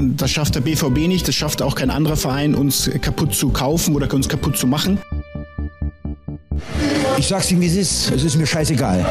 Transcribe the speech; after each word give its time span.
Das 0.00 0.30
schafft 0.30 0.54
der 0.54 0.60
BVB 0.60 1.08
nicht, 1.08 1.28
das 1.28 1.34
schafft 1.34 1.60
auch 1.60 1.74
kein 1.74 1.90
anderer 1.90 2.16
Verein, 2.16 2.54
uns 2.54 2.90
kaputt 3.02 3.34
zu 3.34 3.50
kaufen 3.50 3.94
oder 3.94 4.12
uns 4.14 4.28
kaputt 4.28 4.56
zu 4.56 4.66
machen. 4.66 4.98
Ich 7.18 7.28
sag's 7.28 7.50
Ihnen, 7.50 7.60
wie 7.60 7.66
es 7.66 7.76
ist. 7.76 8.10
Es 8.10 8.24
ist 8.24 8.36
mir 8.36 8.46
scheißegal. 8.46 9.04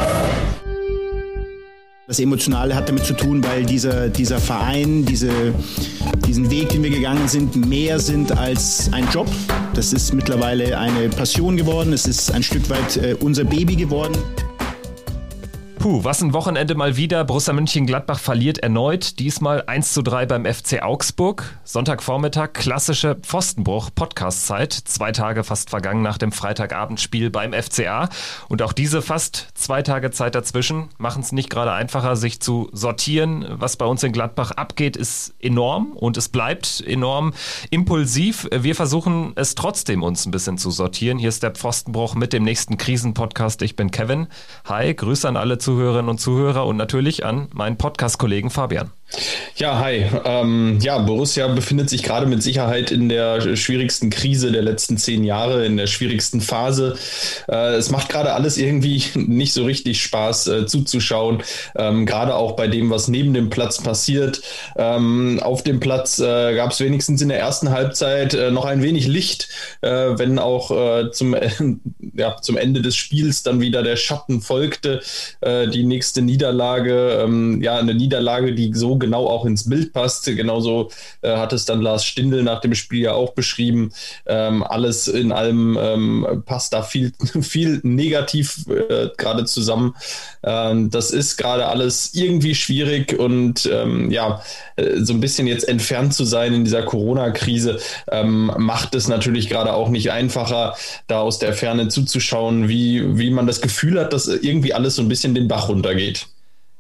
Das 2.08 2.20
Emotionale 2.20 2.76
hat 2.76 2.90
damit 2.90 3.06
zu 3.06 3.14
tun, 3.14 3.44
weil 3.44 3.66
dieser, 3.66 4.10
dieser 4.10 4.40
Verein, 4.40 5.06
diese, 5.06 5.30
diesen 6.26 6.50
Weg, 6.50 6.70
den 6.70 6.82
wir 6.82 6.90
gegangen 6.90 7.28
sind, 7.28 7.56
mehr 7.56 8.00
sind 8.00 8.36
als 8.36 8.92
ein 8.92 9.08
Job. 9.12 9.28
Das 9.76 9.94
ist 9.94 10.12
mittlerweile 10.16 10.76
eine 10.80 11.10
Passion 11.10 11.56
geworden. 11.56 11.94
Es 11.94 12.08
ist 12.08 12.32
ein 12.32 12.42
Stück 12.42 12.68
weit 12.72 12.98
äh, 12.98 13.16
unser 13.20 13.44
Baby 13.44 13.76
geworden. 13.76 14.18
Puh, 15.80 16.04
was 16.04 16.22
ein 16.22 16.34
Wochenende 16.34 16.76
mal 16.76 16.98
wieder. 16.98 17.24
Borussia 17.24 17.54
München-Gladbach 17.54 18.20
verliert 18.20 18.58
erneut. 18.58 19.18
Diesmal 19.18 19.64
1 19.66 19.94
zu 19.94 20.02
3 20.02 20.26
beim 20.26 20.44
FC 20.46 20.82
Augsburg. 20.82 21.58
Sonntagvormittag, 21.64 22.52
klassische 22.52 23.16
Pfostenbruch, 23.16 23.90
Podcastzeit. 23.96 24.74
Zwei 24.74 25.14
Tage 25.14 25.46
fast 25.46 25.70
vergangen 25.70 26.02
nach 26.02 26.18
dem 26.18 26.34
Freitagabendspiel 26.34 27.30
beim 27.30 27.54
FCA. 27.54 28.10
Und 28.50 28.62
auch 28.62 28.74
diese 28.74 29.02
fast 29.02 29.48
zwei 29.54 29.82
Tage 29.82 30.12
Zeit 30.12 30.36
dazwischen 30.36 30.90
machen 30.98 31.22
es 31.22 31.32
nicht 31.32 31.50
gerade 31.50 31.72
einfacher, 31.72 32.18
sich 32.18 32.42
zu 32.42 32.70
sortieren. 32.74 33.46
Was 33.50 33.78
bei 33.78 33.86
uns 33.86 34.04
in 34.04 34.12
Gladbach 34.12 34.52
abgeht, 34.52 34.98
ist 34.98 35.34
enorm 35.40 35.94
und 35.94 36.18
es 36.18 36.28
bleibt 36.28 36.84
enorm 36.86 37.32
impulsiv. 37.70 38.50
Wir 38.52 38.76
versuchen 38.76 39.32
es 39.36 39.56
trotzdem, 39.56 40.04
uns 40.04 40.26
ein 40.26 40.32
bisschen 40.32 40.58
zu 40.58 40.72
sortieren. 40.72 41.20
Hier 41.20 41.30
ist 41.30 41.42
der 41.42 41.52
Pfostenbruch 41.52 42.16
mit 42.16 42.34
dem 42.34 42.44
nächsten 42.44 42.76
Krisenpodcast. 42.76 43.62
Ich 43.62 43.78
bin 43.78 43.92
Kevin. 43.92 44.28
Hi, 44.66 44.94
Grüße 44.94 45.26
an 45.26 45.38
alle 45.38 45.58
Zuhörerinnen 45.70 46.10
und 46.10 46.20
Zuhörer 46.20 46.66
und 46.66 46.78
natürlich 46.78 47.28
an 47.28 47.48
meinen 47.54 47.78
Podcast-Kollegen 47.78 48.50
Fabian. 48.50 48.90
Ja, 49.56 49.80
hi. 49.80 50.06
Ähm, 50.24 50.80
ja, 50.82 51.00
Borussia 51.00 51.48
befindet 51.48 51.90
sich 51.90 52.04
gerade 52.04 52.28
mit 52.28 52.44
Sicherheit 52.44 52.92
in 52.92 53.10
der 53.10 53.56
schwierigsten 53.58 54.10
Krise 54.10 54.52
der 54.52 54.62
letzten 54.62 54.98
zehn 54.98 55.24
Jahre, 55.24 55.66
in 55.66 55.78
der 55.78 55.88
schwierigsten 55.88 56.42
Phase. 56.42 56.96
Äh, 57.50 57.76
es 57.76 57.90
macht 57.90 58.10
gerade 58.10 58.34
alles 58.34 58.58
irgendwie 58.58 59.04
nicht 59.16 59.54
so 59.54 59.66
richtig 59.66 60.02
Spaß 60.02 60.48
äh, 60.48 60.66
zuzuschauen, 60.68 61.44
ähm, 61.76 62.06
gerade 62.06 62.36
auch 62.36 62.54
bei 62.54 62.68
dem, 62.68 62.90
was 62.90 63.08
neben 63.08 63.34
dem 63.34 63.50
Platz 63.50 63.82
passiert. 63.82 64.42
Ähm, 64.78 65.40
auf 65.42 65.64
dem 65.64 65.80
Platz 65.80 66.20
äh, 66.20 66.56
gab 66.56 66.72
es 66.72 66.80
wenigstens 66.80 67.22
in 67.22 67.30
der 67.30 67.40
ersten 67.40 67.72
Halbzeit 67.72 68.36
äh, 68.36 68.52
noch 68.52 68.66
ein 68.66 68.84
wenig 68.84 69.08
Licht, 69.08 69.50
äh, 69.82 69.90
wenn 69.90 70.38
auch 70.38 70.72
äh, 70.72 71.12
zum, 71.12 71.36
ja, 72.14 72.38
zum 72.42 72.58
Ende 72.58 72.82
des 72.82 72.96
Spiels 72.96 73.44
dann 73.44 73.60
wieder 73.60 73.82
der 73.84 73.96
Schatten 73.96 74.42
folgte. 74.42 75.02
die 75.44 75.84
nächste 75.84 76.22
Niederlage, 76.22 77.22
ähm, 77.24 77.62
ja, 77.62 77.78
eine 77.78 77.94
Niederlage, 77.94 78.54
die 78.54 78.72
so 78.74 78.99
genau 79.00 79.28
auch 79.28 79.46
ins 79.46 79.70
Bild 79.70 79.94
passt. 79.94 80.26
Genauso 80.26 80.90
äh, 81.22 81.36
hat 81.36 81.54
es 81.54 81.66
dann 81.66 81.82
Lars 81.82 82.06
Stindl 82.06 82.44
nach 82.44 82.62
dem 82.62 82.76
Spiel 82.76 83.04
ja 83.04 83.14
auch 83.14 83.34
beschrieben. 83.34 83.92
Ähm, 84.26 84.64
alles 84.64 85.08
in 85.08 85.32
allem 85.32 85.78
ähm, 85.80 86.44
passt 86.46 86.74
da 86.74 86.84
viel, 86.84 87.14
viel 87.42 87.80
negativ 87.84 88.66
äh, 88.68 89.10
gerade 89.18 89.46
zusammen. 89.46 89.96
Ähm, 90.44 90.90
das 90.90 91.12
ist 91.12 91.38
gerade 91.38 91.68
alles 91.68 92.14
irgendwie 92.14 92.56
schwierig 92.56 93.18
und 93.18 93.70
ähm, 93.72 94.12
ja, 94.12 94.42
äh, 94.76 95.02
so 95.02 95.14
ein 95.14 95.20
bisschen 95.20 95.48
jetzt 95.48 95.68
entfernt 95.68 96.14
zu 96.14 96.26
sein 96.26 96.54
in 96.54 96.66
dieser 96.66 96.84
Corona-Krise 96.84 97.80
ähm, 98.12 98.52
macht 98.58 98.96
es 98.96 99.08
natürlich 99.08 99.50
gerade 99.50 99.74
auch 99.74 99.90
nicht 99.90 100.12
einfacher, 100.12 100.76
da 101.08 101.22
aus 101.22 101.40
der 101.40 101.54
Ferne 101.54 101.88
zuzuschauen, 101.88 102.68
wie, 102.68 103.18
wie 103.18 103.32
man 103.32 103.48
das 103.48 103.62
Gefühl 103.62 104.00
hat, 104.00 104.14
dass 104.14 104.28
irgendwie 104.28 104.74
alles 104.74 104.96
so 104.96 105.02
ein 105.02 105.10
bisschen 105.10 105.36
den 105.36 105.48
Bach 105.48 105.70
runtergeht. 105.70 106.28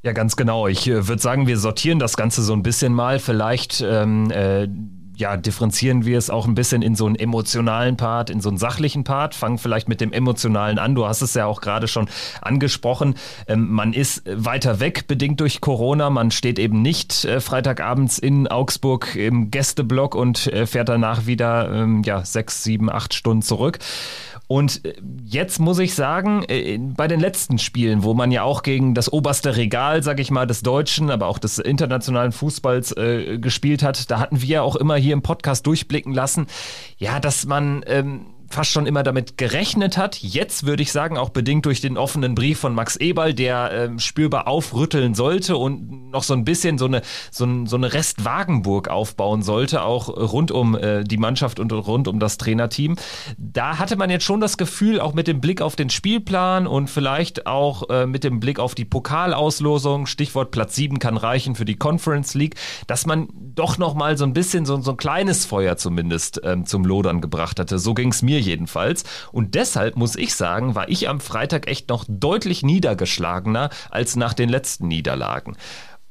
Ja, 0.02 0.14
ganz 0.14 0.36
genau. 0.38 0.67
Ich 0.67 0.88
äh, 0.88 1.08
würde 1.08 1.22
sagen, 1.22 1.47
wir 1.47 1.58
sortieren 1.58 2.00
das 2.00 2.16
Ganze 2.16 2.42
so 2.42 2.53
ein 2.53 2.64
bisschen 2.64 2.94
mal. 2.94 3.19
Vielleicht 3.19 3.81
ähm, 3.81 4.31
äh, 4.31 4.67
ja, 5.19 5.36
differenzieren 5.36 6.06
wir 6.06 6.17
es 6.17 6.30
auch 6.30 6.47
ein 6.47 6.56
bisschen 6.56 6.81
in 6.81 6.95
so 6.95 7.06
einen 7.06 7.17
emotionalen 7.17 7.97
Part, 7.97 8.30
in 8.30 8.39
so 8.39 8.47
einen 8.47 8.58
sachlichen 8.58 9.03
Part. 9.03 9.36
Fangen 9.36 9.58
vielleicht 9.58 9.89
mit 9.89 10.00
dem 10.00 10.14
emotionalen 10.14 10.79
an. 10.79 10.96
Du 10.96 11.06
hast 11.06 11.22
es 11.22 11.34
ja 11.34 11.46
auch 11.46 11.59
gerade 11.59 11.90
schon 11.90 12.07
angesprochen. 12.41 13.16
Ähm, 13.46 13.69
man 13.69 13.91
ist 13.91 14.24
weiter 14.25 14.79
weg, 14.79 15.07
bedingt 15.07 15.41
durch 15.41 15.59
Corona. 15.59 16.09
Man 16.09 16.31
steht 16.31 16.57
eben 16.59 16.81
nicht 16.81 17.25
äh, 17.25 17.41
Freitagabends 17.41 18.19
in 18.19 18.47
Augsburg 18.47 19.18
im 19.18 19.51
Gästeblock 19.51 20.16
und 20.16 20.47
äh, 20.47 20.66
fährt 20.66 20.88
danach 20.88 21.25
wieder 21.25 21.69
ähm, 21.74 22.03
ja, 22.03 22.24
sechs, 22.24 22.63
sieben, 22.63 22.90
acht 22.90 23.13
Stunden 23.13 23.41
zurück. 23.41 23.79
Und 24.50 24.84
äh, 24.84 24.96
jetzt 25.26 25.60
muss 25.60 25.78
ich 25.78 25.94
sagen, 25.94 26.44
äh, 26.48 26.80
bei 26.80 27.08
den 27.08 27.20
letzten 27.20 27.60
Spielen, 27.60 28.02
wo 28.02 28.16
man 28.16 28.32
ja 28.32 28.42
auch 28.42 28.64
gegen 28.64 28.96
das 28.96 29.14
oberste 29.14 29.56
Regal, 29.56 30.02
sag 30.02 30.20
ich 30.20 30.32
mal, 30.32 30.48
des 30.48 30.64
deutschen, 30.64 31.12
aber 31.12 31.28
auch 31.28 31.38
des 31.38 31.60
internationalen 31.60 32.32
Fußballs 32.32 32.98
äh, 32.98 33.38
gespielt 33.38 33.84
hat, 33.84 34.10
da 34.10 34.20
hatten 34.20 34.42
wir 34.42 34.48
ja 34.48 34.62
auch 34.64 34.76
immer 34.76 34.96
hier 34.96 35.14
im 35.14 35.22
Podcast 35.22 35.68
durchblicken 35.68 36.16
lassen, 36.16 36.48
ja, 36.98 37.20
dass 37.20 37.46
man 37.46 37.84
ähm, 37.86 38.26
fast 38.50 38.72
schon 38.72 38.86
immer 38.86 39.04
damit 39.04 39.38
gerechnet 39.38 39.98
hat. 39.98 40.18
Jetzt 40.22 40.66
würde 40.66 40.84
ich 40.84 40.92
sagen, 40.92 41.18
auch 41.18 41.30
bedingt 41.30 41.66
durch 41.66 41.82
den 41.82 41.98
offenen 41.98 42.36
Brief 42.36 42.60
von 42.60 42.74
Max 42.74 42.96
Eberl, 42.96 43.34
der 43.34 43.72
äh, 43.72 44.00
spürbar 44.00 44.48
aufrütteln 44.48 45.14
sollte 45.14 45.58
und 45.58 46.12
noch 46.12 46.24
so 46.24 46.34
ein 46.34 46.46
bisschen 46.46 46.78
so 46.78 46.86
eine, 46.86 47.02
so, 47.32 47.46
ein, 47.46 47.68
so 47.68 47.76
eine 47.76 47.94
Restwagenburg 47.94 48.88
aufbauen 48.88 49.44
sollte, 49.44 49.84
auch 49.84 50.10
rund 50.10 50.52
um 50.52 50.76
äh, 50.76 51.04
die 51.04 51.18
Mannschaft 51.18 51.60
und 51.60 51.72
rund 51.72 52.08
um 52.08 52.20
das 52.20 52.38
Trainerteam. 52.38 52.96
Da 53.38 53.78
hatte 53.78 53.96
man 53.96 54.10
jetzt 54.10 54.26
schon 54.26 54.42
das 54.42 54.58
Gefühl, 54.58 55.00
auch 55.00 55.14
mit 55.14 55.28
dem 55.28 55.42
Blick 55.42 55.62
auf 55.62 55.76
den 55.76 55.90
Spielplan 55.90 56.68
und 56.68 56.90
vielleicht 56.90 57.46
auch 57.46 57.90
äh, 57.90 58.06
mit 58.06 58.24
dem 58.24 58.40
Blick 58.40 58.60
auf 58.60 58.76
die 58.76 58.86
Pokalauslosung, 58.86 60.08
Stichwort 60.08 60.52
Platz 60.52 60.76
7 60.76 61.00
kann 61.00 61.18
reichen 61.18 61.56
für 61.56 61.66
die 61.66 61.76
Conference 61.76 62.34
League, 62.34 62.56
dass 62.88 63.06
man 63.06 63.28
doch 63.56 63.78
noch 63.78 63.94
mal 63.94 64.18
so 64.18 64.26
ein 64.26 64.34
bisschen 64.34 64.66
so, 64.66 64.80
so 64.81 64.92
ein 64.92 64.98
kleines 64.98 65.46
Feuer 65.46 65.78
zumindest 65.78 66.42
ähm, 66.44 66.66
zum 66.66 66.86
Lodern 66.86 67.22
gebracht 67.22 67.60
hatte. 67.60 67.78
So 67.78 67.94
ging 67.94 68.10
es 68.10 68.22
mir 68.22 68.38
jedenfalls. 68.39 69.03
Und 69.31 69.55
deshalb 69.55 69.95
muss 69.95 70.16
ich 70.16 70.33
sagen, 70.35 70.75
war 70.75 70.89
ich 70.89 71.09
am 71.09 71.19
Freitag 71.19 71.67
echt 71.67 71.89
noch 71.89 72.05
deutlich 72.07 72.63
niedergeschlagener 72.63 73.69
als 73.89 74.16
nach 74.16 74.33
den 74.33 74.50
letzten 74.50 74.88
Niederlagen. 74.88 75.55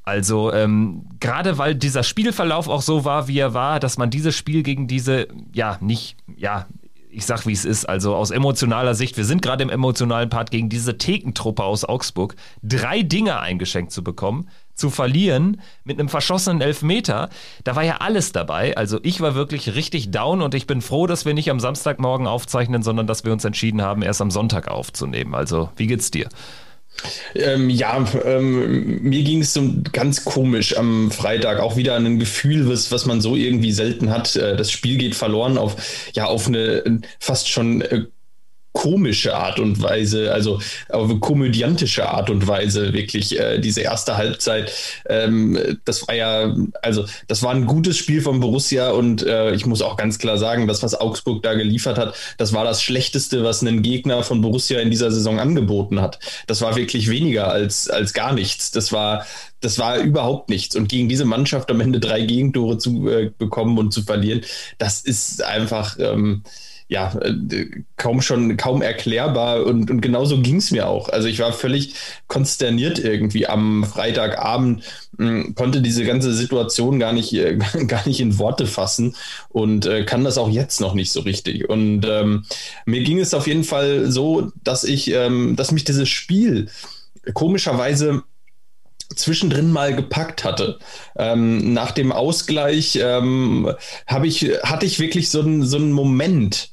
Also 0.09 0.53
ähm, 0.55 1.05
gerade 1.21 1.59
weil 1.59 1.75
dieser 1.75 2.03
Spielverlauf 2.03 2.69
auch 2.69 2.81
so 2.81 3.05
war, 3.05 3.29
wie 3.29 3.39
er 3.39 3.53
war, 3.53 3.79
dass 3.79 3.99
man 3.99 4.09
dieses 4.09 4.35
Spiel 4.35 4.63
gegen 4.63 4.89
diese, 4.89 5.29
ja, 5.53 5.77
nicht, 5.83 6.17
ja, 6.35 6.67
ich 7.11 7.27
sag 7.27 7.47
wie 7.47 7.53
es 7.53 7.67
ist, 7.67 7.87
also 7.87 8.15
aus 8.15 8.31
emotionaler 8.31 8.95
Sicht, 8.95 9.17
wir 9.17 9.27
sind 9.27 9.43
gerade 9.43 9.63
im 9.63 9.71
emotionalen 9.71 10.31
Part 10.31 10.51
gegen 10.51 10.71
diese 10.71 10.97
Thekentruppe 10.97 11.63
aus 11.63 11.85
Augsburg, 11.85 12.37
drei 12.63 13.03
Dinge 13.03 13.41
eingeschenkt 13.41 13.93
zu 13.93 14.03
bekommen, 14.03 14.49
zu 14.79 14.91
verlieren 14.91 15.61
mit 15.85 15.99
einem 15.99 16.09
verschossenen 16.09 16.61
Elfmeter, 16.61 17.29
da 17.65 17.77
war 17.77 17.83
ja 17.83 17.97
alles 17.99 18.33
dabei. 18.33 18.77
Also 18.77 18.99
ich 19.03 19.21
war 19.21 19.35
wirklich 19.35 19.75
richtig 19.75 20.11
down 20.11 20.41
und 20.43 20.55
ich 20.55 20.67
bin 20.67 20.81
froh, 20.81 21.07
dass 21.07 21.25
wir 21.25 21.35
nicht 21.35 21.51
am 21.51 21.61
Samstagmorgen 21.61 22.27
aufzeichnen, 22.27 22.83
sondern 22.83 23.07
dass 23.07 23.25
wir 23.25 23.33
uns 23.33 23.45
entschieden 23.45 23.83
haben, 23.83 24.03
erst 24.03 24.21
am 24.21 24.31
Sonntag 24.31 24.69
aufzunehmen. 24.69 25.35
Also 25.35 25.71
wie 25.77 25.87
geht's 25.87 26.11
dir? 26.11 26.29
Ähm, 27.35 27.71
ja, 27.71 28.05
ähm, 28.25 29.03
mir 29.03 29.23
ging 29.23 29.43
es 29.43 29.53
so 29.53 29.63
ganz 29.93 30.25
komisch 30.25 30.77
am 30.77 31.11
Freitag. 31.11 31.61
Auch 31.61 31.77
wieder 31.77 31.95
ein 31.95 32.19
Gefühl, 32.19 32.69
was, 32.69 32.91
was 32.91 33.07
man 33.07 33.21
so 33.21 33.37
irgendwie 33.37 33.73
selten 33.73 34.11
hat. 34.11 34.35
Äh, 34.37 34.57
das 34.57 34.71
Spiel 34.71 34.97
geht 34.97 35.15
verloren 35.15 35.59
auf, 35.59 35.77
ja, 36.15 36.27
auf 36.27 36.49
eine 36.49 37.01
fast 37.21 37.49
schon 37.49 37.83
äh, 37.83 38.07
komische 38.73 39.35
Art 39.37 39.59
und 39.59 39.83
Weise, 39.83 40.33
also 40.33 40.61
auf 40.89 41.21
komödiantische 41.21 42.09
Art 42.09 42.31
und 42.31 42.47
Weise 42.47 42.93
wirklich 42.93 43.39
äh, 43.39 43.59
diese 43.59 43.81
erste 43.81 44.17
Halbzeit. 44.17 44.73
Ähm, 45.09 45.79
das 45.85 46.07
war 46.07 46.15
ja, 46.15 46.55
also 46.83 47.05
das 47.27 47.43
war 47.43 47.53
ein 47.53 47.67
gutes 47.67 47.97
Spiel 47.97 48.21
von 48.21 48.41
Borussia 48.41 48.91
und 48.91 49.27
äh, 49.27 49.53
ich 49.53 49.67
muss 49.67 49.83
auch 49.83 49.97
ganz 49.97 50.19
klar 50.19 50.39
sagen, 50.39 50.69
das, 50.69 50.83
was 50.83 50.95
Augsburg 50.95 51.43
da 51.43 51.55
geliefert 51.55 51.99
hat, 51.99 52.15
das 52.37 52.53
war 52.53 52.65
das 52.65 52.83
Schlechteste, 52.83 53.43
was 53.43 53.63
ein 53.63 53.83
Gegner 53.83 54.23
von 54.23 54.41
Borussia 54.43 54.81
in 54.81 54.91
dieser 54.91 55.11
Saison 55.11 55.41
angeboten 55.41 56.01
hat. 56.01 56.21
Das 56.47 56.61
war 56.61 56.77
wirklich 56.77 57.11
weniger 57.11 57.51
als, 57.51 57.89
als 57.89 58.13
gar 58.13 58.33
nichts. 58.33 58.71
Das 58.71 58.93
war, 58.93 59.27
das 59.61 59.79
war 59.79 59.99
überhaupt 59.99 60.51
nichts. 60.51 60.77
Und 60.77 60.89
gegen 60.89 61.09
diese 61.09 61.25
Mannschaft 61.25 61.71
am 61.71 61.81
Ende 61.81 62.01
drei 62.01 62.21
Gegentore 62.21 62.79
zu 62.79 63.09
äh, 63.09 63.33
bekommen 63.37 63.79
und 63.79 63.93
zu 63.93 64.03
verlieren, 64.03 64.43
das 64.79 65.01
ist 65.01 65.43
einfach. 65.43 65.99
Ähm, 65.99 66.43
ja, 66.89 67.15
äh, 67.21 67.67
kaum 67.97 68.23
schon, 68.23 68.57
kaum 68.57 68.81
erklärbar 68.81 69.67
und, 69.67 69.91
und 69.91 70.01
genauso 70.01 70.41
ging 70.41 70.57
es 70.57 70.71
mir 70.71 70.89
auch. 70.89 71.11
Also 71.11 71.29
ich 71.29 71.39
war 71.39 71.53
völlig 71.53 71.95
konsterniert 72.29 72.99
irgendwie 72.99 73.47
am 73.47 73.85
Freitagabend, 73.85 74.83
mh, 75.19 75.29
hm, 75.29 75.55
konnte 75.55 75.83
diese 75.83 76.05
ganze 76.05 76.33
Situation 76.33 76.99
gar 76.99 77.13
nicht, 77.13 77.35
äh, 77.35 77.59
gar 77.87 78.07
nicht 78.07 78.21
in 78.21 78.39
Worte 78.39 78.67
fassen 78.67 79.15
und 79.51 79.85
äh, 79.85 80.05
kann 80.05 80.25
das 80.25 80.39
auch 80.39 80.49
jetzt 80.49 80.81
noch 80.81 80.95
nicht 80.95 81.13
so 81.13 81.21
richtig. 81.21 81.69
Und 81.69 82.07
ähm, 82.07 82.45
mir 82.87 83.03
ging 83.03 83.19
es 83.21 83.35
auf 83.35 83.47
jeden 83.47 83.65
Fall 83.65 84.11
so, 84.11 84.51
dass 84.65 84.85
ich, 84.85 85.11
ähm, 85.13 85.57
dass 85.57 85.73
mich 85.73 85.85
dieses 85.85 86.09
Spiel 86.09 86.69
komischerweise 87.35 88.23
zwischendrin 89.15 89.71
mal 89.73 89.95
gepackt 89.95 90.45
hatte. 90.45 90.79
Ähm, 91.17 91.75
nach 91.75 91.93
dem 91.93 92.13
Ausgleich 92.13 92.99
ähm, 93.03 93.71
ich, 94.23 94.43
hatte 94.63 94.87
ich 94.87 95.01
wirklich 95.01 95.31
so 95.31 95.41
einen 95.41 95.65
so 95.65 95.77
einen 95.77 95.93
Moment, 95.93 96.71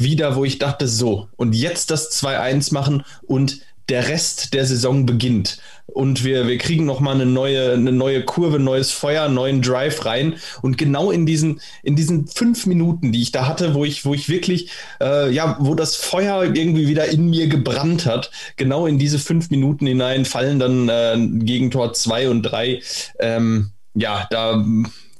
wieder, 0.00 0.36
wo 0.36 0.44
ich 0.44 0.58
dachte, 0.58 0.88
so, 0.88 1.28
und 1.36 1.54
jetzt 1.54 1.90
das 1.90 2.10
2-1 2.12 2.72
machen 2.74 3.04
und 3.22 3.60
der 3.88 4.08
Rest 4.08 4.54
der 4.54 4.64
Saison 4.66 5.04
beginnt 5.04 5.58
und 5.92 6.24
wir, 6.24 6.46
wir 6.46 6.58
kriegen 6.58 6.84
nochmal 6.84 7.14
eine 7.14 7.26
neue, 7.26 7.72
eine 7.72 7.92
neue 7.92 8.24
Kurve, 8.24 8.58
neues 8.58 8.90
Feuer, 8.90 9.28
neuen 9.28 9.62
Drive 9.62 10.04
rein. 10.04 10.36
Und 10.62 10.78
genau 10.78 11.10
in 11.10 11.26
diesen, 11.26 11.60
in 11.82 11.96
diesen 11.96 12.26
fünf 12.26 12.66
Minuten, 12.66 13.12
die 13.12 13.22
ich 13.22 13.32
da 13.32 13.46
hatte, 13.46 13.74
wo 13.74 13.84
ich, 13.84 14.04
wo 14.04 14.14
ich 14.14 14.28
wirklich, 14.28 14.70
äh, 15.00 15.30
ja, 15.32 15.56
wo 15.60 15.74
das 15.74 15.96
Feuer 15.96 16.42
irgendwie 16.42 16.88
wieder 16.88 17.06
in 17.06 17.30
mir 17.30 17.48
gebrannt 17.48 18.06
hat, 18.06 18.30
genau 18.56 18.86
in 18.86 18.98
diese 18.98 19.18
fünf 19.18 19.50
Minuten 19.50 19.86
hinein 19.86 20.24
fallen 20.24 20.58
dann 20.58 20.88
äh, 20.88 21.44
Gegentor 21.44 21.92
zwei 21.92 22.28
und 22.28 22.42
drei. 22.42 22.80
Ähm, 23.18 23.70
ja, 23.94 24.26
da 24.30 24.64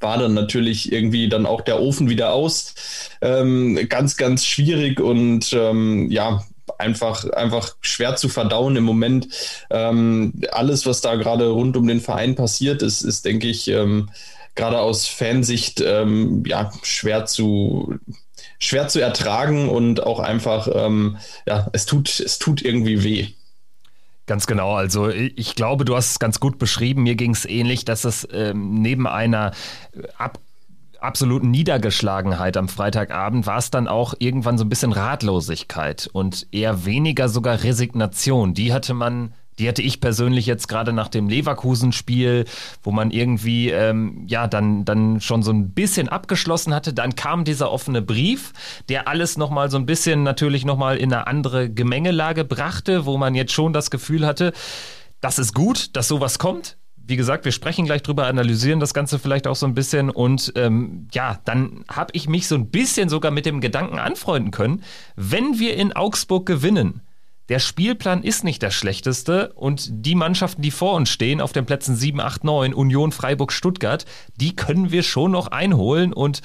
war 0.01 0.19
dann 0.19 0.35
natürlich 0.35 0.93
irgendwie 0.93 1.29
dann 1.29 1.47
auch 1.47 1.61
der 1.61 1.81
Ofen 1.81 2.09
wieder 2.09 2.33
aus. 2.33 2.75
Ähm, 3.21 3.79
ganz, 3.89 4.17
ganz 4.17 4.45
schwierig 4.45 5.01
und 5.01 5.53
ähm, 5.53 6.11
ja, 6.11 6.43
einfach, 6.79 7.29
einfach 7.31 7.77
schwer 7.81 8.17
zu 8.17 8.29
verdauen 8.29 8.77
im 8.77 8.85
Moment. 8.85 9.29
Ähm, 9.71 10.33
alles, 10.53 10.87
was 10.87 11.01
da 11.01 11.17
gerade 11.17 11.49
rund 11.49 11.77
um 11.77 11.87
den 11.87 12.01
Verein 12.01 12.35
passiert, 12.35 12.83
ist, 12.83 13.03
ist 13.03 13.25
denke 13.25 13.47
ich, 13.49 13.69
ähm, 13.69 14.11
gerade 14.55 14.81
aus 14.81 15.07
Fansicht 15.07 15.81
ähm, 15.81 16.43
ja, 16.47 16.73
schwer 16.83 17.27
zu 17.27 17.99
schwer 18.59 18.89
zu 18.89 19.01
ertragen 19.01 19.69
und 19.69 20.03
auch 20.03 20.21
einfach, 20.21 20.69
ähm, 20.73 21.17
ja, 21.47 21.69
es 21.73 21.87
tut, 21.87 22.21
es 22.21 22.39
tut 22.39 22.63
irgendwie 22.63 23.03
weh. 23.03 23.29
Ganz 24.31 24.47
genau. 24.47 24.77
Also 24.77 25.09
ich 25.09 25.57
glaube, 25.57 25.85
du 25.85 25.97
hast 25.97 26.13
es 26.13 26.19
ganz 26.21 26.39
gut 26.39 26.57
beschrieben. 26.57 27.03
Mir 27.03 27.17
ging 27.17 27.33
es 27.33 27.45
ähnlich, 27.45 27.85
dass 27.85 28.05
es 28.05 28.29
ähm, 28.31 28.81
neben 28.81 29.09
einer 29.09 29.51
ab 30.19 30.39
absoluten 31.01 31.51
Niedergeschlagenheit 31.51 32.57
am 32.57 32.69
Freitagabend 32.69 33.49
war 33.49 33.59
es 33.59 33.73
dann 33.73 33.89
auch 33.89 34.15
irgendwann 34.21 34.57
so 34.57 34.65
ein 34.65 34.69
bisschen 34.69 34.93
Ratlosigkeit 34.93 36.09
und 36.13 36.47
eher 36.53 36.85
weniger 36.85 37.29
sogar 37.29 37.65
Resignation. 37.65 38.55
Die 38.55 38.73
hatte 38.73 38.95
man 38.95 39.35
die 39.61 39.69
hatte 39.69 39.83
ich 39.83 40.01
persönlich 40.01 40.47
jetzt 40.47 40.69
gerade 40.69 40.93
nach 40.93 41.09
dem 41.09 41.29
Leverkusen-Spiel, 41.29 42.47
wo 42.83 42.91
man 42.91 43.11
irgendwie 43.11 43.69
ähm, 43.71 44.25
ja 44.27 44.47
dann, 44.49 44.87
dann 44.87 45.21
schon 45.21 45.43
so 45.43 45.53
ein 45.53 45.71
bisschen 45.71 46.09
abgeschlossen 46.09 46.75
hatte. 46.75 46.95
Dann 46.95 47.15
kam 47.15 47.45
dieser 47.45 47.71
offene 47.71 48.01
Brief, 48.01 48.53
der 48.89 49.07
alles 49.07 49.37
nochmal 49.37 49.71
so 49.71 49.77
ein 49.77 49.87
bisschen 49.87 50.23
natürlich 50.23 50.65
nochmal 50.65 50.97
in 50.97 51.13
eine 51.13 51.27
andere 51.27 51.71
Gemengelage 51.71 52.45
brachte, 52.45 53.05
wo 53.05 53.19
man 53.19 53.35
jetzt 53.35 53.53
schon 53.53 53.75
das 53.75 53.91
Gefühl 53.91 54.27
hatte, 54.27 54.53
das 55.21 55.39
ist 55.39 55.55
gut, 55.55 55.95
dass 55.95 56.09
sowas 56.09 56.39
kommt 56.39 56.79
wie 57.11 57.17
gesagt, 57.17 57.45
wir 57.45 57.51
sprechen 57.51 57.87
gleich 57.87 58.03
drüber, 58.03 58.29
analysieren 58.29 58.79
das 58.79 58.95
Ganze 58.95 59.19
vielleicht 59.19 59.49
auch 59.49 59.57
so 59.57 59.67
ein 59.67 59.75
bisschen 59.75 60.11
und 60.11 60.53
ähm, 60.55 61.09
ja, 61.13 61.41
dann 61.45 61.85
habe 61.91 62.13
ich 62.13 62.29
mich 62.29 62.47
so 62.47 62.55
ein 62.55 62.71
bisschen 62.71 63.09
sogar 63.09 63.33
mit 63.33 63.47
dem 63.47 63.61
Gedanken 63.61 63.99
anfreunden 63.99 64.53
können, 64.53 64.85
wenn 65.17 65.59
wir 65.59 65.77
in 65.77 65.93
Augsburg 65.93 66.47
gewinnen. 66.47 67.03
Der 67.51 67.59
Spielplan 67.59 68.23
ist 68.23 68.45
nicht 68.45 68.63
der 68.63 68.71
schlechteste 68.71 69.53
und 69.55 69.89
die 69.91 70.15
Mannschaften, 70.15 70.63
die 70.63 70.71
vor 70.71 70.95
uns 70.95 71.11
stehen, 71.11 71.41
auf 71.41 71.53
den 71.53 71.67
Plätzen 71.67 71.97
7, 71.97 72.21
8, 72.21 72.45
9, 72.45 72.73
Union, 72.73 73.11
Freiburg, 73.11 73.53
Stuttgart, 73.53 74.07
die 74.37 74.55
können 74.55 74.93
wir 74.93 75.03
schon 75.03 75.33
noch 75.33 75.49
einholen 75.49 76.13
und 76.13 76.43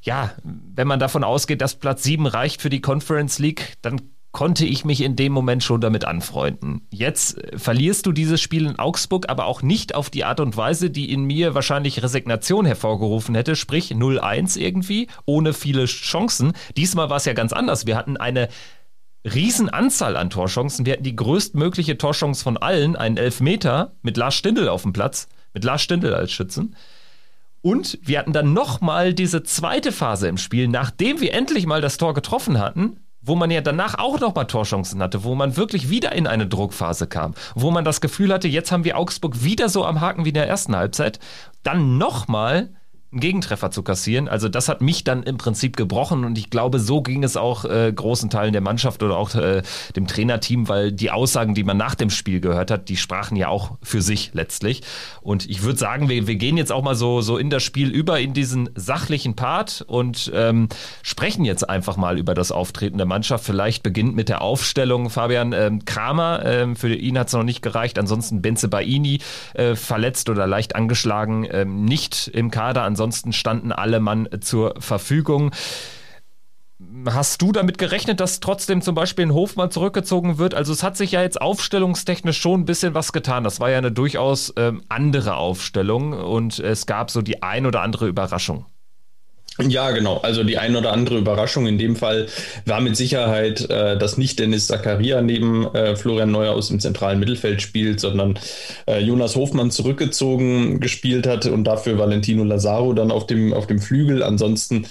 ja, 0.00 0.32
wenn 0.42 0.88
man 0.88 0.98
davon 0.98 1.24
ausgeht, 1.24 1.60
dass 1.60 1.74
Platz 1.74 2.04
7 2.04 2.26
reicht 2.26 2.62
für 2.62 2.70
die 2.70 2.80
Conference 2.80 3.38
League, 3.38 3.74
dann 3.82 4.00
konnte 4.36 4.66
ich 4.66 4.84
mich 4.84 5.00
in 5.00 5.16
dem 5.16 5.32
Moment 5.32 5.62
schon 5.62 5.80
damit 5.80 6.04
anfreunden. 6.04 6.86
Jetzt 6.90 7.38
äh, 7.38 7.58
verlierst 7.58 8.04
du 8.04 8.12
dieses 8.12 8.38
Spiel 8.38 8.66
in 8.66 8.78
Augsburg, 8.78 9.30
aber 9.30 9.46
auch 9.46 9.62
nicht 9.62 9.94
auf 9.94 10.10
die 10.10 10.24
Art 10.24 10.40
und 10.40 10.58
Weise, 10.58 10.90
die 10.90 11.10
in 11.10 11.24
mir 11.24 11.54
wahrscheinlich 11.54 12.02
Resignation 12.02 12.66
hervorgerufen 12.66 13.34
hätte, 13.34 13.56
sprich 13.56 13.92
0-1 13.92 14.58
irgendwie, 14.58 15.08
ohne 15.24 15.54
viele 15.54 15.86
Chancen. 15.86 16.52
Diesmal 16.76 17.08
war 17.08 17.16
es 17.16 17.24
ja 17.24 17.32
ganz 17.32 17.54
anders. 17.54 17.86
Wir 17.86 17.96
hatten 17.96 18.18
eine 18.18 18.48
Riesenanzahl 19.26 20.16
an 20.16 20.30
Torchancen. 20.30 20.86
Wir 20.86 20.94
hatten 20.94 21.02
die 21.02 21.16
größtmögliche 21.16 21.98
Torchance 21.98 22.42
von 22.42 22.56
allen, 22.56 22.96
einen 22.96 23.16
Elfmeter 23.16 23.92
mit 24.02 24.16
Lars 24.16 24.34
Stindl 24.34 24.68
auf 24.68 24.82
dem 24.82 24.92
Platz, 24.92 25.28
mit 25.52 25.64
Lars 25.64 25.82
Stindl 25.82 26.14
als 26.14 26.32
Schützen. 26.32 26.76
Und 27.60 27.98
wir 28.02 28.20
hatten 28.20 28.32
dann 28.32 28.52
nochmal 28.52 29.12
diese 29.12 29.42
zweite 29.42 29.90
Phase 29.90 30.28
im 30.28 30.38
Spiel, 30.38 30.68
nachdem 30.68 31.20
wir 31.20 31.34
endlich 31.34 31.66
mal 31.66 31.80
das 31.80 31.98
Tor 31.98 32.14
getroffen 32.14 32.60
hatten, 32.60 33.00
wo 33.20 33.34
man 33.34 33.50
ja 33.50 33.60
danach 33.60 33.98
auch 33.98 34.20
nochmal 34.20 34.46
Torchancen 34.46 35.02
hatte, 35.02 35.24
wo 35.24 35.34
man 35.34 35.56
wirklich 35.56 35.90
wieder 35.90 36.12
in 36.12 36.28
eine 36.28 36.46
Druckphase 36.46 37.08
kam, 37.08 37.34
wo 37.56 37.72
man 37.72 37.84
das 37.84 38.00
Gefühl 38.00 38.32
hatte, 38.32 38.46
jetzt 38.46 38.70
haben 38.70 38.84
wir 38.84 38.96
Augsburg 38.96 39.42
wieder 39.42 39.68
so 39.68 39.84
am 39.84 40.00
Haken 40.00 40.24
wie 40.24 40.28
in 40.28 40.34
der 40.34 40.46
ersten 40.46 40.76
Halbzeit, 40.76 41.18
dann 41.64 41.98
nochmal 41.98 42.70
einen 43.12 43.20
Gegentreffer 43.20 43.70
zu 43.70 43.82
kassieren. 43.82 44.28
Also 44.28 44.48
das 44.48 44.68
hat 44.68 44.80
mich 44.80 45.04
dann 45.04 45.22
im 45.22 45.38
Prinzip 45.38 45.76
gebrochen 45.76 46.24
und 46.24 46.36
ich 46.36 46.50
glaube, 46.50 46.78
so 46.78 47.02
ging 47.02 47.22
es 47.22 47.36
auch 47.36 47.64
äh, 47.64 47.92
großen 47.92 48.30
Teilen 48.30 48.52
der 48.52 48.60
Mannschaft 48.60 49.02
oder 49.02 49.16
auch 49.16 49.34
äh, 49.34 49.62
dem 49.94 50.06
Trainerteam, 50.06 50.68
weil 50.68 50.92
die 50.92 51.10
Aussagen, 51.10 51.54
die 51.54 51.64
man 51.64 51.76
nach 51.76 51.94
dem 51.94 52.10
Spiel 52.10 52.40
gehört 52.40 52.70
hat, 52.70 52.88
die 52.88 52.96
sprachen 52.96 53.36
ja 53.36 53.48
auch 53.48 53.78
für 53.82 54.02
sich 54.02 54.30
letztlich. 54.34 54.82
Und 55.22 55.48
ich 55.48 55.62
würde 55.62 55.78
sagen, 55.78 56.08
wir, 56.08 56.26
wir 56.26 56.36
gehen 56.36 56.56
jetzt 56.56 56.72
auch 56.72 56.82
mal 56.82 56.94
so, 56.94 57.20
so 57.20 57.38
in 57.38 57.48
das 57.48 57.62
Spiel 57.62 57.90
über, 57.90 58.20
in 58.20 58.34
diesen 58.34 58.70
sachlichen 58.74 59.34
Part 59.34 59.84
und 59.86 60.30
ähm, 60.34 60.68
sprechen 61.02 61.44
jetzt 61.44 61.68
einfach 61.68 61.96
mal 61.96 62.18
über 62.18 62.34
das 62.34 62.52
Auftreten 62.52 62.98
der 62.98 63.06
Mannschaft. 63.06 63.44
Vielleicht 63.44 63.82
beginnt 63.82 64.14
mit 64.14 64.28
der 64.28 64.42
Aufstellung 64.42 65.10
Fabian 65.10 65.52
ähm, 65.52 65.84
Kramer. 65.84 66.44
Ähm, 66.44 66.76
für 66.76 66.94
ihn 66.94 67.18
hat 67.18 67.28
es 67.28 67.32
noch 67.32 67.44
nicht 67.44 67.62
gereicht. 67.62 67.98
Ansonsten 67.98 68.42
Benze 68.42 68.68
Baini 68.68 69.20
äh, 69.54 69.74
verletzt 69.74 70.28
oder 70.28 70.46
leicht 70.46 70.76
angeschlagen, 70.76 71.46
ähm, 71.50 71.84
nicht 71.84 72.28
im 72.28 72.50
Kader. 72.50 72.82
Ansonsten 72.82 73.05
standen 73.12 73.72
alle 73.72 74.00
Mann 74.00 74.28
zur 74.40 74.74
Verfügung. 74.78 75.52
Hast 77.06 77.40
du 77.40 77.52
damit 77.52 77.78
gerechnet, 77.78 78.20
dass 78.20 78.40
trotzdem 78.40 78.82
zum 78.82 78.94
Beispiel 78.94 79.26
ein 79.26 79.32
Hofmann 79.32 79.70
zurückgezogen 79.70 80.36
wird? 80.36 80.54
Also 80.54 80.74
es 80.74 80.82
hat 80.82 80.96
sich 80.96 81.12
ja 81.12 81.22
jetzt 81.22 81.40
aufstellungstechnisch 81.40 82.38
schon 82.38 82.60
ein 82.60 82.64
bisschen 82.66 82.92
was 82.92 83.12
getan. 83.12 83.44
Das 83.44 83.60
war 83.60 83.70
ja 83.70 83.78
eine 83.78 83.92
durchaus 83.92 84.52
ähm, 84.56 84.82
andere 84.90 85.36
Aufstellung 85.36 86.12
und 86.12 86.58
es 86.58 86.84
gab 86.84 87.10
so 87.10 87.22
die 87.22 87.42
ein 87.42 87.64
oder 87.64 87.80
andere 87.80 88.06
Überraschung. 88.08 88.66
Ja, 89.58 89.90
genau. 89.92 90.18
Also 90.18 90.44
die 90.44 90.58
ein 90.58 90.76
oder 90.76 90.92
andere 90.92 91.16
Überraschung 91.16 91.66
in 91.66 91.78
dem 91.78 91.96
Fall 91.96 92.26
war 92.66 92.80
mit 92.82 92.96
Sicherheit, 92.96 93.68
äh, 93.70 93.96
dass 93.96 94.18
nicht 94.18 94.38
Dennis 94.38 94.66
Zakaria 94.66 95.22
neben 95.22 95.66
äh, 95.74 95.96
Florian 95.96 96.30
Neuer 96.30 96.52
aus 96.52 96.68
dem 96.68 96.78
zentralen 96.78 97.18
Mittelfeld 97.18 97.62
spielt, 97.62 97.98
sondern 97.98 98.38
äh, 98.86 99.00
Jonas 99.00 99.34
Hofmann 99.34 99.70
zurückgezogen 99.70 100.78
gespielt 100.80 101.26
hat 101.26 101.46
und 101.46 101.64
dafür 101.64 101.98
Valentino 101.98 102.44
Lazaro 102.44 102.92
dann 102.92 103.10
auf 103.10 103.26
dem, 103.26 103.54
auf 103.54 103.66
dem 103.66 103.78
Flügel. 103.78 104.22
Ansonsten 104.22 104.86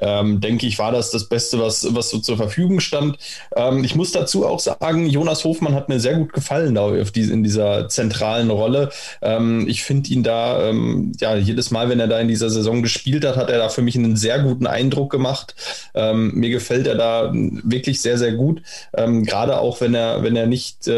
ähm, 0.00 0.40
denke 0.40 0.66
ich, 0.66 0.78
war 0.78 0.92
das 0.92 1.10
das 1.10 1.24
Beste, 1.24 1.60
was, 1.60 1.94
was 1.94 2.10
so 2.10 2.18
zur 2.18 2.36
Verfügung 2.36 2.80
stand. 2.80 3.18
Ähm, 3.56 3.84
ich 3.84 3.94
muss 3.94 4.12
dazu 4.12 4.46
auch 4.46 4.60
sagen, 4.60 5.06
Jonas 5.06 5.44
Hofmann 5.44 5.74
hat 5.74 5.88
mir 5.88 6.00
sehr 6.00 6.14
gut 6.14 6.32
gefallen 6.32 6.78
die, 7.12 7.22
in 7.22 7.42
dieser 7.42 7.88
zentralen 7.88 8.50
Rolle. 8.50 8.90
Ähm, 9.22 9.66
ich 9.68 9.82
finde 9.82 10.10
ihn 10.10 10.22
da, 10.22 10.68
ähm, 10.68 11.12
ja, 11.20 11.36
jedes 11.36 11.70
Mal, 11.70 11.88
wenn 11.88 12.00
er 12.00 12.08
da 12.08 12.18
in 12.20 12.28
dieser 12.28 12.50
Saison 12.50 12.82
gespielt 12.82 13.24
hat, 13.24 13.36
hat 13.36 13.50
er 13.50 13.58
da 13.58 13.68
für 13.68 13.82
mich 13.82 13.96
einen 13.96 14.16
sehr 14.16 14.38
guten 14.40 14.66
Eindruck 14.66 15.10
gemacht. 15.10 15.54
Ähm, 15.94 16.32
mir 16.34 16.50
gefällt 16.50 16.86
er 16.86 16.94
da 16.94 17.32
wirklich 17.32 18.00
sehr, 18.00 18.18
sehr 18.18 18.32
gut. 18.32 18.62
Ähm, 18.96 19.24
gerade 19.24 19.58
auch, 19.60 19.80
wenn 19.80 19.94
er, 19.94 20.22
wenn 20.22 20.36
er 20.36 20.46
nicht, 20.46 20.88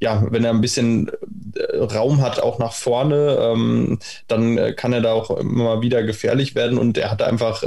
ja, 0.00 0.26
wenn 0.30 0.44
er 0.44 0.50
ein 0.50 0.60
bisschen 0.60 1.10
äh, 1.56 1.76
Raum 1.78 2.20
hat, 2.20 2.40
auch 2.40 2.58
nach 2.58 2.72
vorne, 2.72 3.94
dann 4.28 4.58
äh, 4.58 4.72
kann 4.72 4.92
er 4.92 5.00
da 5.00 5.12
auch 5.12 5.30
immer 5.30 5.80
wieder 5.80 6.02
gefährlich 6.02 6.54
werden 6.54 6.78
und 6.78 6.98
er 6.98 7.10
hat 7.10 7.22
einfach, 7.22 7.62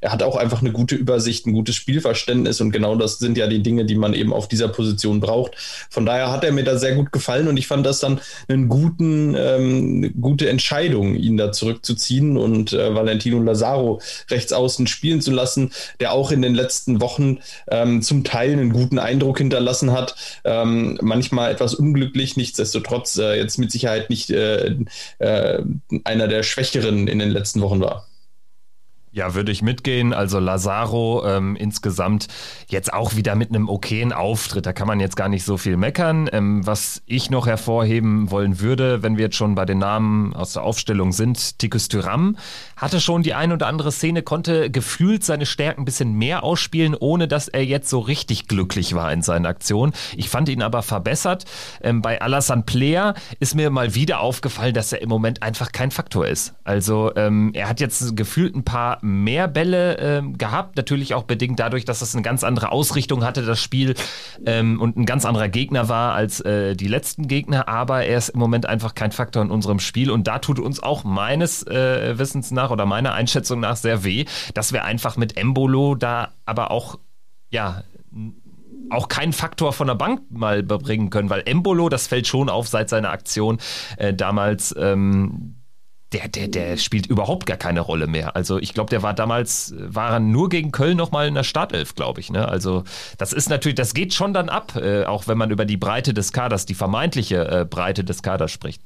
er 0.00 0.12
hat 0.12 0.22
auch 0.22 0.36
einfach 0.36 0.60
eine 0.60 0.72
gute 0.72 0.94
Übersicht, 0.94 1.46
ein 1.46 1.52
gutes 1.52 1.74
Spielverständnis 1.74 2.60
und 2.60 2.70
genau 2.70 2.96
das 2.96 3.18
sind 3.18 3.36
ja 3.38 3.46
die 3.46 3.62
Dinge, 3.62 3.84
die 3.84 3.94
man 3.94 4.14
eben 4.14 4.32
auf 4.32 4.48
dieser 4.48 4.68
Position 4.68 5.20
braucht. 5.20 5.52
Von 5.90 6.06
daher 6.06 6.30
hat 6.30 6.44
er 6.44 6.52
mir 6.52 6.64
da 6.64 6.78
sehr 6.78 6.94
gut 6.94 7.12
gefallen 7.12 7.48
und 7.48 7.56
ich 7.56 7.66
fand 7.66 7.86
das 7.86 8.00
dann 8.00 8.20
einen 8.48 8.68
guten, 8.68 9.34
ähm, 9.36 9.96
eine 9.96 10.10
gute 10.10 10.48
Entscheidung, 10.48 11.14
ihn 11.14 11.36
da 11.36 11.52
zurückzuziehen 11.52 12.36
und 12.36 12.72
äh, 12.72 12.94
Valentino 12.94 13.42
Lazaro 13.42 14.00
rechts 14.30 14.52
außen 14.52 14.86
spielen 14.86 15.20
zu 15.20 15.30
lassen, 15.30 15.72
der 16.00 16.12
auch 16.12 16.30
in 16.30 16.42
den 16.42 16.54
letzten 16.54 17.00
Wochen 17.00 17.38
ähm, 17.68 18.02
zum 18.02 18.24
Teil 18.24 18.52
einen 18.52 18.72
guten 18.72 18.98
Eindruck 18.98 19.38
hinterlassen 19.38 19.92
hat. 19.92 20.14
Ähm, 20.44 20.98
manchmal 21.00 21.52
etwas 21.52 21.74
unglücklich, 21.74 22.36
nichtsdestotrotz 22.36 23.18
äh, 23.18 23.36
jetzt 23.36 23.58
mit 23.58 23.70
Sicherheit 23.72 24.10
nicht 24.10 24.30
äh, 24.30 24.76
äh, 25.18 25.62
einer 26.04 26.28
der 26.28 26.42
Schwächeren 26.42 27.08
in 27.08 27.18
den 27.18 27.30
letzten 27.30 27.60
Wochen 27.60 27.80
war. 27.80 28.06
Ja, 29.14 29.34
würde 29.34 29.52
ich 29.52 29.60
mitgehen. 29.60 30.14
Also 30.14 30.38
Lazaro 30.38 31.22
ähm, 31.26 31.54
insgesamt 31.54 32.28
jetzt 32.68 32.94
auch 32.94 33.14
wieder 33.14 33.34
mit 33.34 33.50
einem 33.50 33.68
okayen 33.68 34.10
Auftritt. 34.10 34.64
Da 34.64 34.72
kann 34.72 34.86
man 34.86 35.00
jetzt 35.00 35.16
gar 35.16 35.28
nicht 35.28 35.44
so 35.44 35.58
viel 35.58 35.76
meckern. 35.76 36.30
Ähm, 36.32 36.66
was 36.66 37.02
ich 37.04 37.28
noch 37.28 37.46
hervorheben 37.46 38.30
wollen 38.30 38.60
würde, 38.60 39.02
wenn 39.02 39.18
wir 39.18 39.24
jetzt 39.24 39.36
schon 39.36 39.54
bei 39.54 39.66
den 39.66 39.76
Namen 39.76 40.32
aus 40.34 40.54
der 40.54 40.62
Aufstellung 40.62 41.12
sind, 41.12 41.58
Tikus 41.58 41.88
Tyram 41.88 42.38
hatte 42.74 43.00
schon 43.00 43.22
die 43.22 43.34
ein 43.34 43.52
oder 43.52 43.66
andere 43.66 43.92
Szene, 43.92 44.22
konnte 44.22 44.70
gefühlt 44.70 45.24
seine 45.24 45.44
Stärken 45.44 45.82
ein 45.82 45.84
bisschen 45.84 46.14
mehr 46.14 46.42
ausspielen, 46.42 46.96
ohne 46.98 47.28
dass 47.28 47.48
er 47.48 47.64
jetzt 47.64 47.90
so 47.90 48.00
richtig 48.00 48.48
glücklich 48.48 48.94
war 48.94 49.12
in 49.12 49.20
seinen 49.20 49.44
Aktionen. 49.44 49.92
Ich 50.16 50.30
fand 50.30 50.48
ihn 50.48 50.62
aber 50.62 50.82
verbessert. 50.82 51.44
Ähm, 51.82 52.00
bei 52.00 52.20
Alassane 52.22 52.62
Player 52.62 53.14
ist 53.40 53.54
mir 53.54 53.68
mal 53.68 53.94
wieder 53.94 54.20
aufgefallen, 54.20 54.72
dass 54.72 54.92
er 54.92 55.02
im 55.02 55.10
Moment 55.10 55.42
einfach 55.42 55.70
kein 55.70 55.90
Faktor 55.90 56.26
ist. 56.26 56.54
Also 56.64 57.12
ähm, 57.14 57.50
er 57.52 57.68
hat 57.68 57.78
jetzt 57.78 58.16
gefühlt 58.16 58.56
ein 58.56 58.64
paar 58.64 59.01
mehr 59.02 59.48
Bälle 59.48 59.98
äh, 59.98 60.22
gehabt, 60.22 60.76
natürlich 60.76 61.14
auch 61.14 61.24
bedingt 61.24 61.58
dadurch, 61.58 61.84
dass 61.84 62.02
es 62.02 62.14
eine 62.14 62.22
ganz 62.22 62.44
andere 62.44 62.70
Ausrichtung 62.72 63.24
hatte, 63.24 63.42
das 63.42 63.60
Spiel 63.60 63.94
ähm, 64.46 64.80
und 64.80 64.96
ein 64.96 65.06
ganz 65.06 65.24
anderer 65.24 65.48
Gegner 65.48 65.88
war 65.88 66.14
als 66.14 66.40
äh, 66.40 66.76
die 66.76 66.86
letzten 66.86 67.26
Gegner, 67.28 67.68
aber 67.68 68.04
er 68.04 68.18
ist 68.18 68.30
im 68.30 68.38
Moment 68.38 68.66
einfach 68.66 68.94
kein 68.94 69.12
Faktor 69.12 69.42
in 69.42 69.50
unserem 69.50 69.80
Spiel. 69.80 70.10
Und 70.10 70.28
da 70.28 70.38
tut 70.38 70.60
uns 70.60 70.82
auch 70.82 71.04
meines 71.04 71.66
äh, 71.66 72.16
Wissens 72.16 72.52
nach 72.52 72.70
oder 72.70 72.86
meiner 72.86 73.12
Einschätzung 73.12 73.60
nach 73.60 73.76
sehr 73.76 74.04
weh, 74.04 74.24
dass 74.54 74.72
wir 74.72 74.84
einfach 74.84 75.16
mit 75.16 75.36
Embolo 75.36 75.96
da 75.96 76.30
aber 76.46 76.70
auch 76.70 76.98
ja 77.50 77.82
auch 78.90 79.08
keinen 79.08 79.32
Faktor 79.32 79.72
von 79.72 79.86
der 79.86 79.94
Bank 79.94 80.22
mal 80.30 80.62
bringen 80.62 81.10
können, 81.10 81.30
weil 81.30 81.42
Embolo, 81.46 81.88
das 81.88 82.06
fällt 82.06 82.26
schon 82.26 82.48
auf 82.48 82.68
seit 82.68 82.88
seiner 82.88 83.10
Aktion 83.10 83.58
äh, 83.96 84.12
damals, 84.12 84.74
ähm, 84.78 85.56
der, 86.12 86.28
der, 86.28 86.48
der 86.48 86.76
spielt 86.76 87.06
überhaupt 87.06 87.46
gar 87.46 87.56
keine 87.56 87.80
Rolle 87.80 88.06
mehr. 88.06 88.36
Also 88.36 88.58
ich 88.58 88.74
glaube, 88.74 88.90
der 88.90 89.02
war 89.02 89.14
damals, 89.14 89.74
war 89.76 90.12
er 90.12 90.20
nur 90.20 90.48
gegen 90.48 90.72
Köln 90.72 90.96
nochmal 90.96 91.28
in 91.28 91.34
der 91.34 91.44
Startelf, 91.44 91.94
glaube 91.94 92.20
ich. 92.20 92.30
Ne? 92.30 92.46
Also 92.46 92.84
das 93.18 93.32
ist 93.32 93.48
natürlich, 93.48 93.76
das 93.76 93.94
geht 93.94 94.14
schon 94.14 94.32
dann 94.34 94.48
ab, 94.48 94.76
äh, 94.76 95.04
auch 95.04 95.26
wenn 95.26 95.38
man 95.38 95.50
über 95.50 95.64
die 95.64 95.76
Breite 95.76 96.14
des 96.14 96.32
Kaders, 96.32 96.66
die 96.66 96.74
vermeintliche 96.74 97.48
äh, 97.48 97.64
Breite 97.64 98.04
des 98.04 98.22
Kaders 98.22 98.50
spricht. 98.50 98.82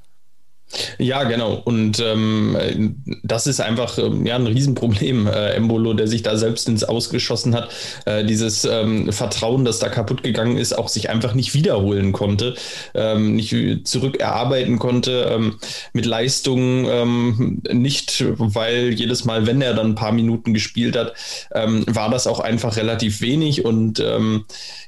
Ja, 0.99 1.25
genau. 1.25 1.55
Und 1.65 2.01
ähm, 2.01 3.03
das 3.23 3.47
ist 3.47 3.61
einfach 3.61 3.99
ähm, 3.99 4.27
ja, 4.27 4.35
ein 4.35 4.47
Riesenproblem, 4.47 5.27
äh, 5.27 5.51
Embolo, 5.51 5.95
der 5.95 6.09
sich 6.09 6.23
da 6.23 6.37
selbst 6.37 6.69
ins 6.69 6.85
Ausgeschossen 6.85 7.55
hat. 7.55 7.71
Äh, 8.05 8.25
dieses 8.25 8.65
ähm, 8.65 9.13
Vertrauen, 9.13 9.65
das 9.65 9.79
da 9.79 9.89
kaputt 9.89 10.23
gegangen 10.23 10.59
ist, 10.59 10.77
auch 10.77 10.89
sich 10.89 11.09
einfach 11.09 11.35
nicht 11.35 11.55
wiederholen 11.55 12.13
konnte, 12.13 12.57
ähm, 12.95 13.37
nicht 13.37 13.55
zurückerarbeiten 13.87 14.79
konnte 14.79 15.31
ähm, 15.31 15.59
mit 15.93 16.05
Leistungen, 16.05 16.87
ähm, 16.91 17.63
nicht, 17.73 18.25
weil 18.27 18.93
jedes 18.93 19.25
Mal, 19.25 19.47
wenn 19.47 19.63
er 19.63 19.75
dann 19.75 19.91
ein 19.93 19.95
paar 19.95 20.13
Minuten 20.13 20.53
gespielt 20.53 20.97
hat, 20.97 21.15
war 21.53 22.11
das 22.11 22.27
auch 22.27 22.41
einfach 22.41 22.77
relativ 22.77 23.21
wenig 23.21 23.65
und 23.65 24.03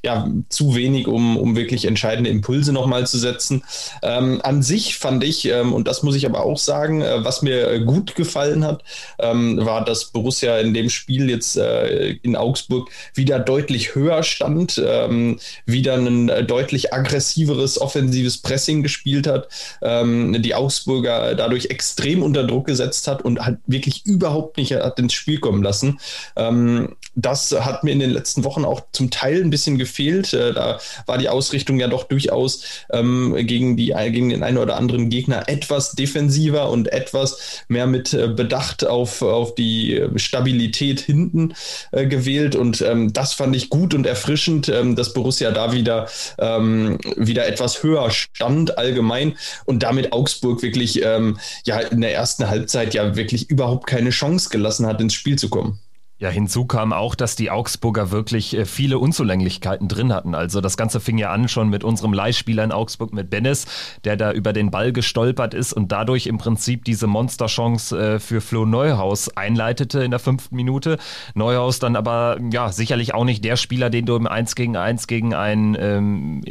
ja, 0.03 0.29
zu 0.49 0.75
wenig, 0.75 1.07
um, 1.07 1.37
um 1.37 1.57
wirklich 1.57 1.85
entscheidende 1.85 2.31
Impulse 2.31 2.73
nochmal 2.73 3.07
zu 3.07 3.19
setzen. 3.19 3.63
An 4.03 4.63
sich 4.63 4.97
fand 4.97 5.25
ich, 5.25 5.49
ähm, 5.69 5.75
und 5.75 5.89
das 5.89 6.03
muss 6.03 6.17
ich 6.17 6.27
aber 6.27 6.45
auch 6.45 6.59
sagen, 6.59 7.03
äh, 7.03 7.25
was 7.25 7.43
mir 7.43 7.81
gut 7.81 8.15
gefallen 8.15 8.65
hat, 8.65 8.83
ähm, 9.19 9.65
war, 9.65 9.85
dass 9.85 10.07
Borussia 10.07 10.59
in 10.59 10.75
dem 10.75 10.91
Spiel 10.91 11.31
jetzt 11.31 11.57
äh, 11.57 12.11
in 12.23 12.37
Augsburg 12.37 12.91
wieder 13.15 13.39
deutlich 13.39 13.95
höher 13.95 14.23
stand, 14.23 14.83
ähm, 14.85 15.39
wieder 15.67 15.95
ein 15.95 16.29
äh, 16.29 16.45
deutlich 16.45 16.93
aggressiveres 16.93 17.81
offensives 17.81 18.39
Pressing 18.39 18.83
gespielt 18.83 19.27
hat, 19.27 19.49
ähm, 19.83 20.41
die 20.43 20.55
Augsburger 20.55 21.35
dadurch 21.35 21.67
extrem 21.67 22.23
unter 22.23 22.45
Druck 22.45 22.67
gesetzt 22.67 23.09
hat 23.09 23.23
und 23.23 23.41
halt 23.41 23.59
wirklich 23.67 24.05
überhaupt 24.07 24.57
nicht 24.57 24.73
hat 24.73 24.99
ins 24.99 25.13
Spiel 25.13 25.41
kommen 25.41 25.63
lassen. 25.63 25.99
Ähm, 26.37 26.97
das 27.15 27.53
hat 27.53 27.85
mir 27.85 27.93
in 27.93 28.01
den 28.01 28.11
letzten 28.11 28.45
Wochen 28.45 28.65
auch 28.65 28.83
zum 28.93 29.11
Teil 29.11 29.43
ein 29.43 29.51
bisschen 29.51 29.79
gefehlt. 29.79 30.33
Äh, 30.33 30.53
da 30.53 30.79
war 31.07 31.19
die 31.19 31.29
Ausrichtung 31.29 31.81
ja 31.81 31.89
doch 31.89 32.05
durchaus 32.05 32.63
ähm, 32.91 33.35
gegen, 33.47 33.77
die, 33.77 33.95
gegen 34.11 34.29
den 34.29 34.43
einen 34.43 34.59
oder 34.59 34.77
anderen 34.77 35.11
Gegner 35.11 35.49
etwas 35.59 35.93
defensiver 35.93 36.71
und 36.71 36.93
etwas 36.93 37.65
mehr 37.69 37.87
mit 37.87 38.15
äh, 38.15 38.29
Bedacht 38.29 38.87
auf, 38.87 39.23
auf 39.23 39.57
die 39.57 40.03
Stabilität 40.15 41.01
hinten 41.01 41.55
äh, 41.91 42.07
gewählt. 42.07 42.55
Und 42.55 42.81
ähm, 42.81 43.13
das 43.13 43.33
fand 43.33 43.57
ich 43.57 43.71
gut 43.71 43.93
und 43.95 44.07
erfrischend, 44.07 44.69
ähm, 44.69 44.95
dass 44.95 45.13
Borussia 45.13 45.51
da 45.51 45.73
wieder, 45.73 46.09
ähm, 46.39 46.99
wieder 47.17 47.47
etwas 47.47 47.83
höher 47.83 48.11
stand 48.11 48.79
allgemein 48.79 49.37
und 49.65 49.83
damit 49.83 50.13
Augsburg 50.13 50.63
wirklich 50.63 51.03
ähm, 51.03 51.39
ja 51.65 51.81
in 51.81 52.01
der 52.01 52.15
ersten 52.15 52.49
Halbzeit 52.49 52.95
ja 52.95 53.17
wirklich 53.17 53.51
überhaupt 53.51 53.89
keine 53.89 54.11
Chance 54.11 54.51
gelassen 54.51 54.87
hat, 54.87 55.01
ins 55.01 55.15
Spiel 55.15 55.37
zu 55.37 55.49
kommen. 55.49 55.81
Ja, 56.21 56.31
hinzu 56.31 56.65
kam 56.65 56.93
auch, 56.93 57.15
dass 57.15 57.37
die 57.37 57.49
Augsburger 57.49 58.11
wirklich 58.11 58.57
äh, 58.57 58.65
viele 58.65 58.99
Unzulänglichkeiten 58.99 59.87
drin 59.87 60.13
hatten. 60.13 60.35
Also 60.35 60.61
das 60.61 60.77
Ganze 60.77 60.99
fing 60.99 61.17
ja 61.17 61.31
an 61.31 61.49
schon 61.49 61.69
mit 61.69 61.85
unserem 61.85 62.13
Leihspieler 62.13 62.65
in 62.65 62.73
Augsburg, 62.73 63.13
mit 63.13 63.31
Bennis, 63.31 63.67
der 64.03 64.17
da 64.17 64.33
über 64.33 64.53
den 64.53 64.73
Ball 64.73 64.93
gestolpert 64.93 65.55
ist 65.55 65.73
und 65.73 65.93
dadurch 65.93 66.27
im 66.27 66.39
Prinzip 66.39 66.85
diese 66.85 67.07
Monsterchance 67.07 67.97
äh, 67.97 68.19
für 68.19 68.41
Flo 68.41 68.67
Neuhaus 68.67 69.29
einleitete 69.37 70.03
in 70.03 70.11
der 70.11 70.19
fünften 70.19 70.57
Minute. 70.57 70.99
Neuhaus 71.35 71.79
dann 71.79 71.95
aber 71.95 72.39
ja 72.53 72.73
sicherlich 72.73 73.15
auch 73.15 73.25
nicht 73.25 73.45
der 73.45 73.57
Spieler, 73.57 73.89
den 73.89 74.05
du 74.05 74.17
im 74.17 74.27
1 74.27 74.57
gegen 74.57 74.77
1 74.77 75.07
gegen 75.07 75.35
einen 75.35 75.77
ähm, 75.79 76.43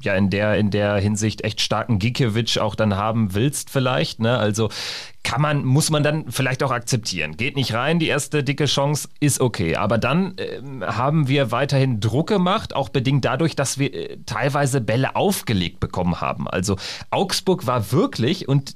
ja 0.00 0.14
in 0.14 0.30
der 0.30 0.58
in 0.58 0.70
der 0.70 0.94
Hinsicht 0.96 1.42
echt 1.42 1.60
starken 1.60 1.98
Gikiewicz 1.98 2.56
auch 2.58 2.76
dann 2.76 2.94
haben 2.94 3.34
willst 3.34 3.70
vielleicht. 3.70 4.20
Ne? 4.20 4.38
Also 4.38 4.68
kann 5.28 5.42
man, 5.42 5.62
muss 5.62 5.90
man 5.90 6.02
dann 6.02 6.32
vielleicht 6.32 6.62
auch 6.62 6.70
akzeptieren. 6.70 7.36
Geht 7.36 7.54
nicht 7.54 7.74
rein, 7.74 7.98
die 7.98 8.06
erste 8.06 8.42
dicke 8.42 8.64
Chance 8.64 9.10
ist 9.20 9.42
okay. 9.42 9.76
Aber 9.76 9.98
dann 9.98 10.38
äh, 10.38 10.62
haben 10.86 11.28
wir 11.28 11.52
weiterhin 11.52 12.00
Druck 12.00 12.28
gemacht, 12.28 12.74
auch 12.74 12.88
bedingt 12.88 13.26
dadurch, 13.26 13.54
dass 13.54 13.78
wir 13.78 13.92
äh, 13.92 14.16
teilweise 14.24 14.80
Bälle 14.80 15.16
aufgelegt 15.16 15.80
bekommen 15.80 16.22
haben. 16.22 16.48
Also 16.48 16.76
Augsburg 17.10 17.66
war 17.66 17.92
wirklich, 17.92 18.48
und 18.48 18.74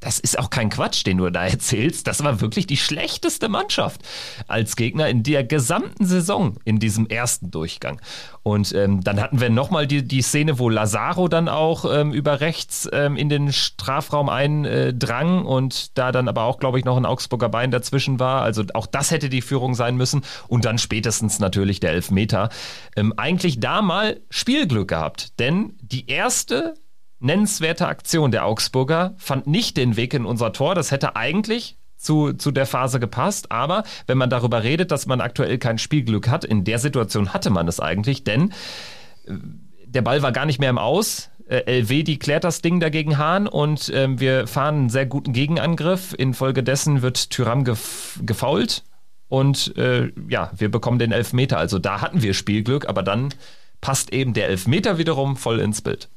das 0.00 0.18
ist 0.18 0.38
auch 0.38 0.50
kein 0.50 0.70
Quatsch, 0.70 1.06
den 1.06 1.18
du 1.18 1.30
da 1.30 1.46
erzählst. 1.46 2.06
Das 2.06 2.24
war 2.24 2.40
wirklich 2.40 2.66
die 2.66 2.76
schlechteste 2.76 3.48
Mannschaft 3.48 4.00
als 4.48 4.76
Gegner 4.76 5.08
in 5.08 5.22
der 5.22 5.44
gesamten 5.44 6.06
Saison 6.06 6.56
in 6.64 6.78
diesem 6.78 7.06
ersten 7.06 7.50
Durchgang. 7.50 8.00
Und 8.42 8.74
ähm, 8.74 9.02
dann 9.04 9.20
hatten 9.20 9.40
wir 9.40 9.50
nochmal 9.50 9.86
die, 9.86 10.02
die 10.02 10.22
Szene, 10.22 10.58
wo 10.58 10.70
Lazaro 10.70 11.28
dann 11.28 11.48
auch 11.48 11.84
ähm, 11.84 12.12
über 12.12 12.40
rechts 12.40 12.88
ähm, 12.92 13.16
in 13.16 13.28
den 13.28 13.52
Strafraum 13.52 14.30
eindrang 14.30 15.44
und 15.44 15.98
da 15.98 16.10
dann 16.10 16.28
aber 16.28 16.44
auch, 16.44 16.58
glaube 16.58 16.78
ich, 16.78 16.86
noch 16.86 16.96
ein 16.96 17.04
Augsburger 17.04 17.50
Bein 17.50 17.70
dazwischen 17.70 18.18
war. 18.18 18.42
Also 18.42 18.64
auch 18.72 18.86
das 18.86 19.10
hätte 19.10 19.28
die 19.28 19.42
Führung 19.42 19.74
sein 19.74 19.96
müssen. 19.96 20.22
Und 20.48 20.64
dann 20.64 20.78
spätestens 20.78 21.38
natürlich 21.38 21.80
der 21.80 21.92
Elfmeter. 21.92 22.48
Ähm, 22.96 23.12
eigentlich 23.16 23.60
da 23.60 23.82
mal 23.82 24.20
Spielglück 24.30 24.88
gehabt, 24.88 25.38
denn 25.38 25.76
die 25.82 26.08
erste 26.08 26.74
nennenswerte 27.20 27.86
Aktion 27.86 28.30
der 28.30 28.44
Augsburger 28.44 29.14
fand 29.18 29.46
nicht 29.46 29.76
den 29.76 29.96
Weg 29.96 30.14
in 30.14 30.24
unser 30.24 30.52
Tor. 30.52 30.74
Das 30.74 30.90
hätte 30.90 31.16
eigentlich 31.16 31.76
zu, 31.96 32.32
zu 32.32 32.50
der 32.50 32.66
Phase 32.66 32.98
gepasst. 32.98 33.52
Aber 33.52 33.84
wenn 34.06 34.18
man 34.18 34.30
darüber 34.30 34.62
redet, 34.62 34.90
dass 34.90 35.06
man 35.06 35.20
aktuell 35.20 35.58
kein 35.58 35.78
Spielglück 35.78 36.28
hat, 36.28 36.44
in 36.44 36.64
der 36.64 36.78
Situation 36.78 37.32
hatte 37.32 37.50
man 37.50 37.68
es 37.68 37.78
eigentlich, 37.78 38.24
denn 38.24 38.52
äh, 39.26 39.34
der 39.84 40.02
Ball 40.02 40.22
war 40.22 40.32
gar 40.32 40.46
nicht 40.46 40.60
mehr 40.60 40.70
im 40.70 40.78
Aus. 40.78 41.30
Äh, 41.48 41.80
LW, 41.80 42.02
die 42.02 42.18
klärt 42.18 42.44
das 42.44 42.62
Ding 42.62 42.80
dagegen 42.80 43.18
Hahn 43.18 43.46
und 43.46 43.88
äh, 43.90 44.08
wir 44.18 44.46
fahren 44.46 44.74
einen 44.76 44.88
sehr 44.88 45.06
guten 45.06 45.32
Gegenangriff. 45.32 46.14
Infolgedessen 46.16 47.02
wird 47.02 47.30
Tyram 47.30 47.64
gef 47.64 48.20
gefault 48.24 48.84
und 49.28 49.76
äh, 49.76 50.10
ja, 50.28 50.50
wir 50.56 50.70
bekommen 50.70 50.98
den 50.98 51.12
Elfmeter. 51.12 51.58
Also 51.58 51.78
da 51.78 52.00
hatten 52.00 52.22
wir 52.22 52.34
Spielglück, 52.34 52.88
aber 52.88 53.02
dann 53.02 53.34
passt 53.80 54.12
eben 54.12 54.32
der 54.32 54.48
Elfmeter 54.48 54.98
wiederum 54.98 55.36
voll 55.36 55.60
ins 55.60 55.82
Bild. 55.82 56.08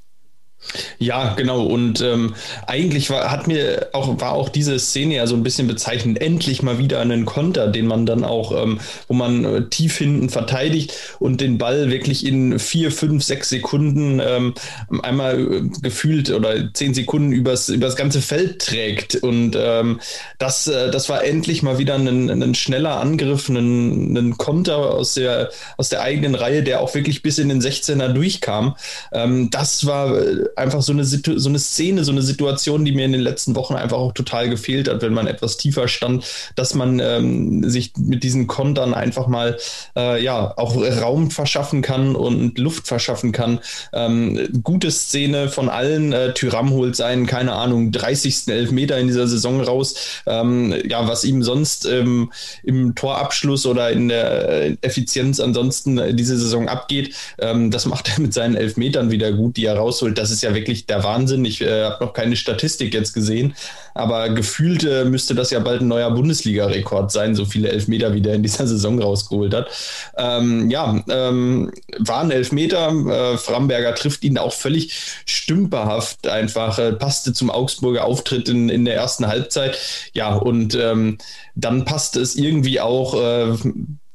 Ja, 0.97 1.33
genau. 1.35 1.65
Und 1.65 2.01
ähm, 2.01 2.35
eigentlich 2.67 3.09
war, 3.09 3.29
hat 3.29 3.47
mir 3.47 3.89
auch, 3.93 4.19
war 4.19 4.33
auch 4.33 4.49
diese 4.49 4.79
Szene 4.79 5.15
ja 5.15 5.27
so 5.27 5.35
ein 5.35 5.43
bisschen 5.43 5.67
bezeichnend. 5.67 6.21
Endlich 6.21 6.63
mal 6.63 6.77
wieder 6.77 6.99
einen 6.99 7.25
Konter, 7.25 7.67
den 7.67 7.87
man 7.87 8.05
dann 8.05 8.23
auch, 8.23 8.63
ähm, 8.63 8.79
wo 9.07 9.13
man 9.13 9.45
äh, 9.45 9.69
tief 9.69 9.97
hinten 9.97 10.29
verteidigt 10.29 10.93
und 11.19 11.41
den 11.41 11.57
Ball 11.57 11.91
wirklich 11.91 12.25
in 12.25 12.59
vier, 12.59 12.91
fünf, 12.91 13.23
sechs 13.23 13.49
Sekunden 13.49 14.19
ähm, 14.19 14.53
einmal 15.01 15.39
äh, 15.39 15.61
gefühlt 15.81 16.31
oder 16.31 16.73
zehn 16.73 16.93
Sekunden 16.93 17.31
übers, 17.31 17.69
übers 17.69 17.95
ganze 17.95 18.21
Feld 18.21 18.59
trägt. 18.59 19.15
Und 19.15 19.55
ähm, 19.57 19.99
das, 20.39 20.67
äh, 20.67 20.91
das 20.91 21.09
war 21.09 21.23
endlich 21.23 21.63
mal 21.63 21.77
wieder 21.77 21.95
ein, 21.95 22.29
ein 22.29 22.55
schneller 22.55 22.99
Angriff, 22.99 23.49
ein, 23.49 24.15
ein 24.15 24.37
Konter 24.37 24.77
aus 24.77 25.13
der, 25.13 25.49
aus 25.77 25.89
der 25.89 26.01
eigenen 26.01 26.35
Reihe, 26.35 26.63
der 26.63 26.81
auch 26.81 26.95
wirklich 26.95 27.21
bis 27.21 27.37
in 27.37 27.49
den 27.49 27.61
16er 27.61 28.09
durchkam. 28.09 28.75
Ähm, 29.11 29.49
das 29.49 29.85
war 29.85 30.17
äh, 30.17 30.45
einfach 30.55 30.81
so 30.81 30.91
eine, 30.91 31.03
Situ 31.03 31.37
so 31.37 31.49
eine 31.49 31.59
Szene, 31.59 32.03
so 32.03 32.11
eine 32.11 32.21
Situation, 32.21 32.85
die 32.85 32.91
mir 32.91 33.05
in 33.05 33.11
den 33.11 33.21
letzten 33.21 33.55
Wochen 33.55 33.75
einfach 33.75 33.97
auch 33.97 34.13
total 34.13 34.49
gefehlt 34.49 34.87
hat, 34.87 35.01
wenn 35.01 35.13
man 35.13 35.27
etwas 35.27 35.57
tiefer 35.57 35.87
stand, 35.87 36.25
dass 36.55 36.73
man 36.73 36.99
ähm, 36.99 37.69
sich 37.69 37.93
mit 37.97 38.23
diesen 38.23 38.47
Kontern 38.47 38.93
einfach 38.93 39.27
mal 39.27 39.57
äh, 39.95 40.23
ja 40.23 40.53
auch 40.57 40.75
Raum 40.75 41.31
verschaffen 41.31 41.81
kann 41.81 42.15
und 42.15 42.57
Luft 42.57 42.87
verschaffen 42.87 43.31
kann. 43.31 43.59
Ähm, 43.93 44.47
gute 44.63 44.91
Szene 44.91 45.49
von 45.49 45.69
allen. 45.69 46.13
Äh, 46.13 46.33
Tyram 46.33 46.71
holt 46.71 46.95
seinen, 46.95 47.25
keine 47.25 47.53
Ahnung, 47.53 47.91
30. 47.91 48.47
Elfmeter 48.47 48.97
in 48.97 49.07
dieser 49.07 49.27
Saison 49.27 49.61
raus. 49.61 49.95
Ähm, 50.25 50.73
ja, 50.87 51.07
was 51.07 51.23
ihm 51.23 51.43
sonst 51.43 51.85
ähm, 51.85 52.31
im 52.63 52.95
Torabschluss 52.95 53.65
oder 53.65 53.91
in 53.91 54.09
der 54.09 54.49
äh, 54.49 54.77
Effizienz 54.81 55.39
ansonsten 55.39 56.15
diese 56.15 56.37
Saison 56.37 56.67
abgeht, 56.67 57.15
ähm, 57.39 57.71
das 57.71 57.85
macht 57.85 58.09
er 58.09 58.21
mit 58.21 58.33
seinen 58.33 58.55
Elfmetern 58.55 59.11
wieder 59.11 59.31
gut, 59.31 59.57
die 59.57 59.65
er 59.65 59.77
rausholt. 59.77 60.17
Das 60.17 60.31
ist 60.31 60.42
ja 60.43 60.53
wirklich 60.53 60.85
der 60.85 61.03
Wahnsinn. 61.03 61.45
Ich 61.45 61.61
äh, 61.61 61.85
habe 61.85 62.05
noch 62.05 62.13
keine 62.13 62.35
Statistik 62.35 62.93
jetzt 62.93 63.13
gesehen, 63.13 63.55
aber 63.93 64.29
gefühlt 64.29 64.83
äh, 64.83 65.05
müsste 65.05 65.35
das 65.35 65.51
ja 65.51 65.59
bald 65.59 65.81
ein 65.81 65.87
neuer 65.87 66.11
Bundesliga-Rekord 66.11 67.11
sein, 67.11 67.35
so 67.35 67.45
viele 67.45 67.69
Elfmeter, 67.69 68.13
wie 68.13 68.21
der 68.21 68.35
in 68.35 68.43
dieser 68.43 68.67
Saison 68.67 69.01
rausgeholt 69.01 69.53
hat. 69.53 69.69
Ähm, 70.17 70.69
ja, 70.69 71.03
ähm, 71.09 71.71
waren 71.99 72.31
Elfmeter. 72.31 72.89
Äh, 73.33 73.37
Framberger 73.37 73.95
trifft 73.95 74.23
ihn 74.23 74.37
auch 74.37 74.53
völlig 74.53 74.93
stümperhaft 75.25 76.27
einfach, 76.27 76.79
äh, 76.79 76.93
passte 76.93 77.33
zum 77.33 77.49
Augsburger 77.49 78.05
Auftritt 78.05 78.49
in, 78.49 78.69
in 78.69 78.85
der 78.85 78.95
ersten 78.95 79.27
Halbzeit. 79.27 79.77
Ja, 80.13 80.35
und 80.35 80.75
ähm, 80.75 81.17
dann 81.55 81.85
passte 81.85 82.19
es 82.19 82.35
irgendwie 82.35 82.79
auch 82.79 83.13
äh, 83.15 83.55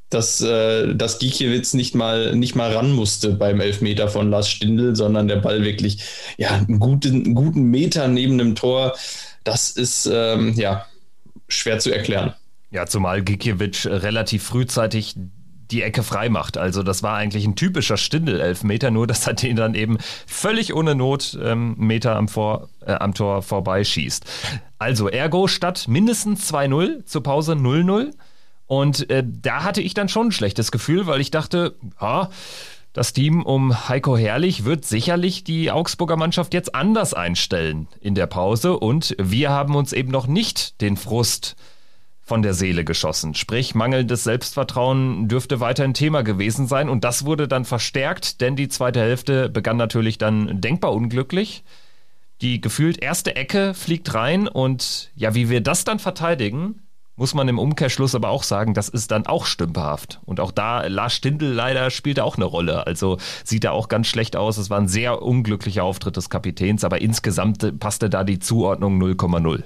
dass, 0.09 0.41
äh, 0.41 0.95
dass 0.95 1.19
Gikiewicz 1.19 1.73
nicht 1.73 1.95
mal, 1.95 2.35
nicht 2.35 2.55
mal 2.55 2.73
ran 2.73 2.91
musste 2.91 3.31
beim 3.31 3.61
Elfmeter 3.61 4.07
von 4.07 4.29
Lars 4.29 4.49
Stindl, 4.49 4.95
sondern 4.95 5.27
der 5.27 5.37
Ball 5.37 5.63
wirklich 5.63 6.03
ja, 6.37 6.49
einen, 6.49 6.79
guten, 6.79 7.25
einen 7.25 7.35
guten 7.35 7.63
Meter 7.63 8.07
neben 8.07 8.37
dem 8.37 8.55
Tor. 8.55 8.95
Das 9.43 9.71
ist 9.71 10.09
ähm, 10.11 10.53
ja 10.55 10.85
schwer 11.47 11.79
zu 11.79 11.91
erklären. 11.91 12.33
Ja, 12.71 12.85
zumal 12.85 13.23
Gikiewicz 13.23 13.85
relativ 13.85 14.43
frühzeitig 14.43 15.15
die 15.71 15.83
Ecke 15.83 16.03
frei 16.03 16.29
macht. 16.29 16.57
Also 16.57 16.83
das 16.83 17.03
war 17.03 17.15
eigentlich 17.15 17.45
ein 17.45 17.55
typischer 17.55 17.97
Stindel-Elfmeter, 17.97 18.91
nur 18.91 19.07
dass 19.07 19.27
er 19.27 19.33
den 19.33 19.55
dann 19.55 19.75
eben 19.75 19.97
völlig 20.25 20.73
ohne 20.73 20.95
Not 20.95 21.37
ähm, 21.41 21.75
Meter 21.77 22.15
am, 22.15 22.27
Vor, 22.27 22.69
äh, 22.85 22.93
am 22.93 23.13
Tor 23.13 23.43
vorbeischießt. 23.43 24.25
Also 24.79 25.09
ergo 25.09 25.47
statt 25.47 25.85
mindestens 25.87 26.51
2-0 26.51 27.05
zur 27.05 27.23
Pause 27.23 27.53
0-0. 27.53 28.11
Und 28.69 29.09
äh, 29.09 29.23
da 29.25 29.63
hatte 29.63 29.81
ich 29.81 29.95
dann 29.95 30.09
schon 30.09 30.27
ein 30.27 30.31
schlechtes 30.31 30.71
Gefühl, 30.71 31.07
weil 31.07 31.21
ich 31.21 31.31
dachte, 31.31 31.75
ja, 31.99 32.29
das 32.93 33.13
Team 33.13 33.41
um 33.41 33.89
Heiko 33.89 34.15
Herrlich 34.15 34.63
wird 34.63 34.85
sicherlich 34.85 35.43
die 35.43 35.71
Augsburger 35.71 36.17
Mannschaft 36.17 36.53
jetzt 36.53 36.75
anders 36.75 37.15
einstellen 37.15 37.87
in 37.99 38.13
der 38.13 38.27
Pause. 38.27 38.77
Und 38.77 39.15
wir 39.19 39.49
haben 39.49 39.73
uns 39.75 39.91
eben 39.91 40.11
noch 40.11 40.27
nicht 40.27 40.81
den 40.81 40.97
Frust 40.97 41.55
von 42.21 42.43
der 42.43 42.53
Seele 42.53 42.85
geschossen. 42.85 43.33
Sprich, 43.33 43.73
mangelndes 43.73 44.23
Selbstvertrauen 44.23 45.27
dürfte 45.27 45.59
weiterhin 45.59 45.95
Thema 45.95 46.21
gewesen 46.21 46.67
sein. 46.67 46.89
Und 46.89 47.03
das 47.03 47.25
wurde 47.25 47.47
dann 47.47 47.65
verstärkt, 47.65 48.39
denn 48.39 48.55
die 48.55 48.69
zweite 48.69 48.99
Hälfte 48.99 49.49
begann 49.49 49.77
natürlich 49.77 50.19
dann 50.19 50.61
denkbar 50.61 50.93
unglücklich. 50.93 51.63
Die 52.41 52.61
gefühlt 52.61 53.01
erste 53.01 53.35
Ecke 53.35 53.73
fliegt 53.73 54.13
rein 54.13 54.47
und 54.47 55.09
ja, 55.15 55.33
wie 55.33 55.49
wir 55.49 55.61
das 55.61 55.85
dann 55.85 55.97
verteidigen, 55.97 56.83
muss 57.19 57.33
man 57.33 57.49
im 57.49 57.59
Umkehrschluss 57.59 58.15
aber 58.15 58.29
auch 58.29 58.43
sagen, 58.43 58.73
das 58.73 58.87
ist 58.87 59.11
dann 59.11 59.27
auch 59.27 59.45
stümperhaft. 59.45 60.21
Und 60.25 60.39
auch 60.39 60.51
da, 60.51 60.87
Lars 60.87 61.13
Stindl 61.13 61.47
leider 61.47 61.91
spielte 61.91 62.23
auch 62.23 62.37
eine 62.37 62.45
Rolle. 62.45 62.87
Also 62.87 63.17
sieht 63.43 63.65
da 63.65 63.71
auch 63.71 63.89
ganz 63.89 64.07
schlecht 64.07 64.37
aus. 64.37 64.57
Es 64.57 64.69
war 64.69 64.79
ein 64.79 64.87
sehr 64.87 65.21
unglücklicher 65.21 65.83
Auftritt 65.83 66.15
des 66.15 66.29
Kapitäns, 66.29 66.85
aber 66.85 67.01
insgesamt 67.01 67.79
passte 67.79 68.09
da 68.09 68.23
die 68.23 68.39
Zuordnung 68.39 69.01
0,0. 69.01 69.63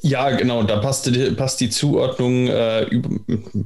Ja, 0.00 0.30
genau, 0.30 0.62
da 0.62 0.76
passt, 0.76 1.10
passt 1.36 1.60
die 1.60 1.70
Zuordnung, 1.70 2.48
äh, 2.48 2.86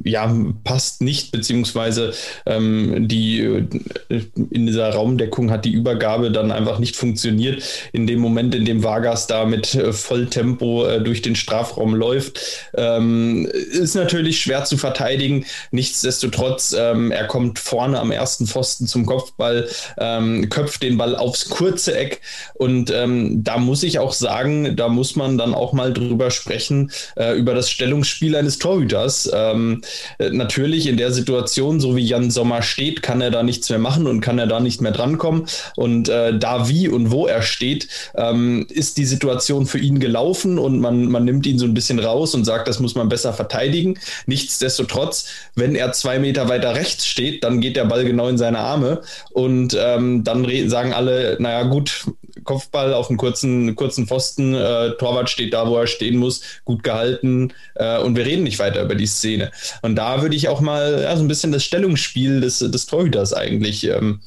ja, 0.05 0.35
passt 0.65 1.03
nicht, 1.03 1.33
beziehungsweise 1.33 2.13
ähm, 2.47 3.09
die 3.09 3.41
äh, 3.41 4.23
in 4.51 4.67
dieser 4.67 4.91
Raumdeckung 4.91 5.51
hat 5.51 5.65
die 5.65 5.73
Übergabe 5.73 6.31
dann 6.31 6.51
einfach 6.51 6.79
nicht 6.79 6.97
funktioniert. 6.97 7.63
In 7.93 8.07
dem 8.07 8.21
Moment, 8.21 8.55
in 8.55 8.65
dem 8.65 8.83
Vargas 8.83 9.27
da 9.27 9.45
mit 9.45 9.75
äh, 9.75 9.93
Volltempo 9.93 10.87
äh, 10.87 11.01
durch 11.03 11.23
den 11.23 11.37
Strafraum 11.37 11.95
läuft, 11.95 12.41
ähm, 12.75 13.47
ist 13.47 13.95
natürlich 13.95 14.41
schwer 14.41 14.65
zu 14.65 14.77
verteidigen. 14.77 15.45
Nichtsdestotrotz, 15.71 16.75
ähm, 16.77 17.11
er 17.11 17.27
kommt 17.27 17.59
vorne 17.59 18.01
am 18.01 18.11
ersten 18.11 18.47
Pfosten 18.47 18.87
zum 18.87 19.07
Kopfball, 19.07 19.69
ähm, 19.99 20.49
köpft 20.49 20.83
den 20.83 20.97
Ball 20.97 21.15
aufs 21.17 21.49
kurze 21.49 21.97
Eck 21.97 22.21
und 22.55 22.91
ähm, 22.91 23.45
da 23.45 23.59
muss 23.59 23.83
ich 23.83 23.99
auch 23.99 24.13
sagen, 24.13 24.75
da 24.77 24.89
muss 24.89 25.17
man 25.17 25.39
dann 25.39 25.55
auch 25.55 25.73
mal 25.73 25.82
drüber 25.91 26.31
sprechen, 26.31 26.91
äh, 27.17 27.37
über 27.37 27.55
das 27.55 27.71
Stellungsspiel 27.71 28.37
eines 28.37 28.59
Torhüters. 28.59 29.31
Ähm, 29.33 29.83
äh, 30.19 30.31
natürlich 30.31 30.87
in 30.87 30.97
der 30.97 31.12
Situation, 31.12 31.81
so 31.81 31.97
wie 31.97 32.05
Jan 32.05 32.31
Sommer 32.31 32.62
steht, 32.62 33.03
kann 33.03 33.21
er 33.21 33.31
da 33.31 33.43
nichts 33.43 33.71
mehr 33.71 33.79
machen 33.79 34.07
und 34.07 34.21
kann 34.21 34.39
er 34.39 34.47
da 34.47 34.61
nicht 34.61 34.81
mehr 34.81 34.93
drankommen. 34.93 35.47
Und 35.77 36.09
äh, 36.09 36.39
da 36.39 36.69
wie 36.69 36.89
und 36.89 37.11
wo 37.11 37.27
er 37.27 37.43
steht, 37.43 37.89
ähm, 38.15 38.67
ist 38.69 38.99
die 38.99 39.05
Situation 39.05 39.67
für 39.67 39.79
ihn 39.79 39.99
gelaufen 39.99 40.59
und 40.59 40.81
man, 40.81 41.07
man 41.07 41.25
nimmt 41.25 41.47
ihn 41.47 41.59
so 41.59 41.67
ein 41.67 41.75
bisschen 41.75 41.99
raus 41.99 42.35
und 42.35 42.45
sagt, 42.45 42.69
das 42.69 42.81
muss 42.81 42.95
man 42.95 43.09
besser 43.09 43.33
verteidigen. 43.33 43.99
Nichtsdestotrotz, 44.27 45.27
wenn 45.55 45.75
er 45.75 45.93
zwei 45.93 46.19
Meter 46.19 46.49
weiter 46.49 46.75
rechts 46.75 47.07
steht, 47.07 47.45
dann 47.45 47.61
geht 47.61 47.77
der 47.77 47.85
Ball 47.85 48.05
genau 48.05 48.29
in 48.29 48.39
seine 48.39 48.59
Arme 48.59 49.01
und 49.31 49.77
ähm, 49.79 50.25
dann 50.25 50.47
sagen 50.69 50.93
alle, 50.93 51.37
naja 51.41 51.65
gut, 51.65 52.07
Kopfball 52.45 52.95
auf 52.95 53.09
einen 53.09 53.19
kurzen, 53.19 53.77
kurzen 53.77 54.07
Pfosten, 54.07 54.55
äh, 54.55 54.93
Torwart 54.93 55.31
steht 55.31 55.53
da, 55.53 55.69
wo 55.69 55.72
er 55.79 55.87
stehen 55.87 56.17
muss, 56.17 56.43
gut 56.64 56.83
gehalten 56.83 57.52
äh, 57.75 57.99
und 57.99 58.17
wir 58.17 58.26
reden 58.26 58.45
nicht 58.45 58.59
weiter 58.59 58.83
über 58.83 58.95
die 58.95 59.07
Szene. 59.07 59.50
Und 59.83 59.97
da 59.97 60.23
würde 60.23 60.37
ich 60.37 60.49
auch 60.49 60.61
mal 60.61 61.02
ja, 61.02 61.17
so 61.17 61.23
ein 61.23 61.28
bisschen 61.28 61.52
das 61.52 61.65
Stellungsspiel 61.65 62.41
des, 62.41 62.58
des 62.58 62.87
Torhüters 62.87 63.32
eigentlich 63.32 63.85
ähm, 63.85 64.21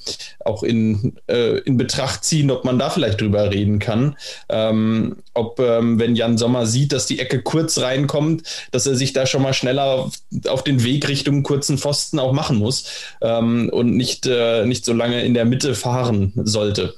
auch 0.44 0.64
in, 0.64 1.18
äh, 1.28 1.60
in 1.60 1.78
Betracht 1.78 2.24
ziehen, 2.24 2.52
ob 2.52 2.66
man 2.66 2.80
da 2.80 2.90
vielleicht 2.90 3.22
drüber 3.22 3.52
reden 3.52 3.80
kann. 3.80 4.16
Ähm, 4.50 5.18
ob, 5.34 5.60
ähm, 5.60 6.00
wenn 6.00 6.16
Jan 6.16 6.38
Sommer 6.38 6.66
sieht, 6.66 6.94
dass 6.94 7.06
die 7.06 7.20
Ecke 7.20 7.42
kurz 7.42 7.80
reinkommt, 7.80 8.44
dass 8.72 8.88
er 8.88 8.96
sich 8.96 9.14
da 9.14 9.26
schon 9.26 9.42
mal 9.42 9.54
schneller 9.54 9.86
auf, 9.86 10.14
auf 10.48 10.64
den 10.64 10.84
Weg 10.84 11.08
Richtung 11.08 11.44
kurzen 11.44 11.78
Pfosten 11.78 12.20
auch 12.20 12.32
machen 12.32 12.58
muss 12.58 12.86
ähm, 13.22 13.70
und 13.70 13.96
nicht, 13.96 14.26
äh, 14.26 14.66
nicht 14.66 14.86
so 14.86 14.94
lange 14.94 15.24
in 15.24 15.34
der 15.34 15.46
Mitte 15.46 15.76
fahren 15.76 16.34
sollte. 16.36 16.96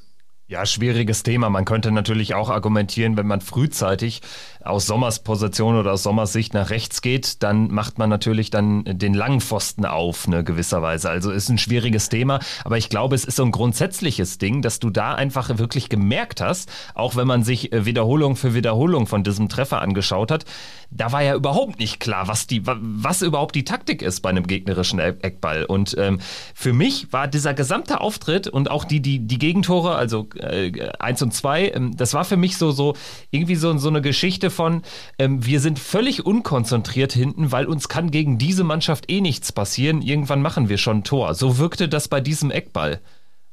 Ja, 0.49 0.65
schwieriges 0.65 1.23
Thema. 1.23 1.49
Man 1.49 1.65
könnte 1.65 1.91
natürlich 1.91 2.33
auch 2.33 2.49
argumentieren, 2.49 3.17
wenn 3.17 3.27
man 3.27 3.41
frühzeitig 3.41 4.21
aus 4.67 4.85
Sommers 4.85 5.19
Position 5.19 5.75
oder 5.75 5.93
aus 5.93 6.03
Sommers 6.03 6.33
Sicht 6.33 6.53
nach 6.53 6.69
rechts 6.69 7.01
geht, 7.01 7.43
dann 7.43 7.71
macht 7.71 7.97
man 7.97 8.09
natürlich 8.09 8.49
dann 8.49 8.83
den 8.85 9.13
langen 9.13 9.41
Pfosten 9.41 9.85
auf, 9.85 10.27
ne, 10.27 10.43
gewisserweise. 10.43 11.09
Also 11.09 11.31
ist 11.31 11.49
ein 11.49 11.57
schwieriges 11.57 12.09
Thema, 12.09 12.39
aber 12.63 12.77
ich 12.77 12.89
glaube, 12.89 13.15
es 13.15 13.25
ist 13.25 13.37
so 13.37 13.43
ein 13.43 13.51
grundsätzliches 13.51 14.37
Ding, 14.37 14.61
dass 14.61 14.79
du 14.79 14.89
da 14.89 15.13
einfach 15.13 15.57
wirklich 15.57 15.89
gemerkt 15.89 16.41
hast, 16.41 16.69
auch 16.93 17.15
wenn 17.15 17.27
man 17.27 17.43
sich 17.43 17.71
äh, 17.71 17.85
Wiederholung 17.85 18.35
für 18.35 18.53
Wiederholung 18.53 19.07
von 19.07 19.23
diesem 19.23 19.49
Treffer 19.49 19.81
angeschaut 19.81 20.31
hat, 20.31 20.45
da 20.89 21.11
war 21.11 21.21
ja 21.21 21.35
überhaupt 21.35 21.79
nicht 21.79 21.99
klar, 21.99 22.27
was 22.27 22.47
die, 22.47 22.61
was 22.65 23.21
überhaupt 23.21 23.55
die 23.55 23.65
Taktik 23.65 24.01
ist 24.01 24.21
bei 24.21 24.29
einem 24.29 24.47
gegnerischen 24.47 24.99
Eckball. 24.99 25.65
Und 25.65 25.95
ähm, 25.97 26.19
für 26.53 26.73
mich 26.73 27.11
war 27.11 27.27
dieser 27.27 27.53
gesamte 27.53 27.99
Auftritt 27.99 28.47
und 28.47 28.71
auch 28.71 28.85
die, 28.85 29.01
die, 29.01 29.19
die 29.19 29.37
Gegentore, 29.37 29.95
also 29.95 30.29
äh, 30.35 30.89
eins 30.99 31.21
und 31.21 31.33
zwei, 31.33 31.69
ähm, 31.69 31.95
das 31.97 32.13
war 32.13 32.23
für 32.23 32.37
mich 32.37 32.57
so, 32.57 32.71
so 32.71 32.95
irgendwie 33.31 33.55
so, 33.55 33.77
so 33.77 33.89
eine 33.89 34.01
Geschichte 34.01 34.49
von, 34.57 34.81
ähm, 35.19 35.45
wir 35.45 35.59
sind 35.59 35.77
völlig 35.77 36.25
unkonzentriert 36.25 37.13
hinten, 37.13 37.51
weil 37.51 37.67
uns 37.67 37.87
kann 37.87 38.09
gegen 38.09 38.39
diese 38.39 38.63
Mannschaft 38.63 39.09
eh 39.09 39.21
nichts 39.21 39.51
passieren. 39.51 40.01
Irgendwann 40.01 40.41
machen 40.41 40.67
wir 40.67 40.79
schon 40.79 40.97
ein 40.97 41.03
Tor. 41.03 41.35
So 41.35 41.59
wirkte 41.59 41.87
das 41.87 42.07
bei 42.07 42.21
diesem 42.21 42.49
Eckball. 42.49 42.99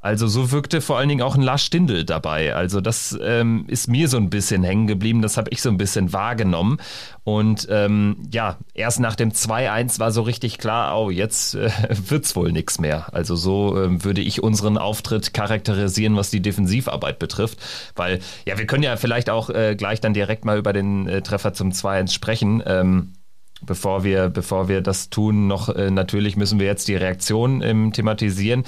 Also 0.04 0.26
so 0.26 0.50
wirkte 0.50 0.82
vor 0.82 0.98
allen 0.98 1.08
Dingen 1.08 1.22
auch 1.22 1.34
ein 1.34 1.40
Lars 1.40 1.64
Stindl 1.64 2.04
dabei. 2.04 2.54
Also 2.54 2.82
das 2.82 3.18
ähm, 3.22 3.64
ist 3.68 3.88
mir 3.88 4.06
so 4.08 4.18
ein 4.18 4.28
bisschen 4.28 4.62
hängen 4.62 4.86
geblieben, 4.86 5.22
das 5.22 5.38
habe 5.38 5.48
ich 5.48 5.62
so 5.62 5.70
ein 5.70 5.78
bisschen 5.78 6.12
wahrgenommen. 6.12 6.76
Und 7.24 7.66
ähm, 7.70 8.18
ja, 8.30 8.58
erst 8.74 9.00
nach 9.00 9.16
dem 9.16 9.32
2-1 9.32 10.00
war 10.00 10.12
so 10.12 10.20
richtig 10.20 10.58
klar, 10.58 11.00
oh, 11.00 11.08
jetzt 11.08 11.54
äh, 11.54 11.70
wird's 12.08 12.36
wohl 12.36 12.52
nichts 12.52 12.78
mehr. 12.78 13.14
Also 13.14 13.34
so 13.34 13.82
ähm, 13.82 14.04
würde 14.04 14.20
ich 14.20 14.42
unseren 14.42 14.76
Auftritt 14.76 15.32
charakterisieren, 15.32 16.16
was 16.16 16.28
die 16.28 16.42
Defensivarbeit 16.42 17.18
betrifft. 17.18 17.58
Weil, 17.96 18.20
ja, 18.44 18.58
wir 18.58 18.66
können 18.66 18.82
ja 18.82 18.98
vielleicht 18.98 19.30
auch 19.30 19.48
äh, 19.48 19.74
gleich 19.74 20.02
dann 20.02 20.12
direkt 20.12 20.44
mal 20.44 20.58
über 20.58 20.74
den 20.74 21.08
äh, 21.08 21.22
Treffer 21.22 21.54
zum 21.54 21.70
2-1 21.70 22.12
sprechen. 22.12 22.62
Ähm, 22.66 23.14
bevor 23.62 24.04
wir, 24.04 24.28
bevor 24.28 24.68
wir 24.68 24.82
das 24.82 25.08
tun, 25.08 25.46
noch 25.46 25.70
äh, 25.70 25.90
natürlich 25.90 26.36
müssen 26.36 26.58
wir 26.58 26.66
jetzt 26.66 26.88
die 26.88 26.96
Reaktion 26.96 27.62
ähm, 27.62 27.94
thematisieren. 27.94 28.64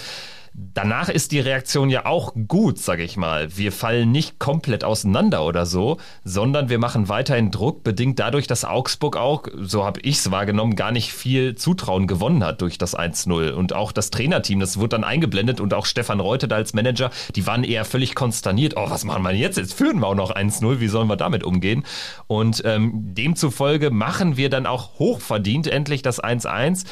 Danach 0.58 1.10
ist 1.10 1.32
die 1.32 1.40
Reaktion 1.40 1.90
ja 1.90 2.06
auch 2.06 2.32
gut, 2.48 2.78
sage 2.78 3.02
ich 3.02 3.18
mal. 3.18 3.54
Wir 3.58 3.72
fallen 3.72 4.10
nicht 4.10 4.38
komplett 4.38 4.84
auseinander 4.84 5.44
oder 5.44 5.66
so, 5.66 5.98
sondern 6.24 6.70
wir 6.70 6.78
machen 6.78 7.10
weiterhin 7.10 7.50
Druck, 7.50 7.84
bedingt 7.84 8.18
dadurch, 8.18 8.46
dass 8.46 8.64
Augsburg 8.64 9.18
auch, 9.18 9.44
so 9.60 9.84
habe 9.84 10.00
ich 10.00 10.16
es 10.16 10.30
wahrgenommen, 10.30 10.74
gar 10.74 10.92
nicht 10.92 11.12
viel 11.12 11.56
Zutrauen 11.56 12.06
gewonnen 12.06 12.42
hat 12.42 12.62
durch 12.62 12.78
das 12.78 12.96
1-0. 12.96 13.50
Und 13.50 13.74
auch 13.74 13.92
das 13.92 14.08
Trainerteam, 14.08 14.58
das 14.58 14.78
wurde 14.78 14.90
dann 14.90 15.04
eingeblendet 15.04 15.60
und 15.60 15.74
auch 15.74 15.84
Stefan 15.84 16.20
Reuter 16.20 16.46
da 16.46 16.56
als 16.56 16.72
Manager, 16.72 17.10
die 17.34 17.46
waren 17.46 17.62
eher 17.62 17.84
völlig 17.84 18.14
konsterniert. 18.14 18.78
Oh, 18.78 18.88
was 18.88 19.04
machen 19.04 19.24
wir 19.24 19.32
jetzt? 19.32 19.58
Jetzt 19.58 19.74
führen 19.74 19.98
wir 19.98 20.06
auch 20.06 20.14
noch 20.14 20.34
1-0, 20.34 20.80
wie 20.80 20.88
sollen 20.88 21.08
wir 21.08 21.16
damit 21.16 21.44
umgehen? 21.44 21.84
Und 22.28 22.62
ähm, 22.64 22.92
demzufolge 23.14 23.90
machen 23.90 24.38
wir 24.38 24.48
dann 24.48 24.64
auch 24.64 24.98
hochverdient 24.98 25.66
endlich 25.66 26.00
das 26.00 26.22
1-1 26.22 26.86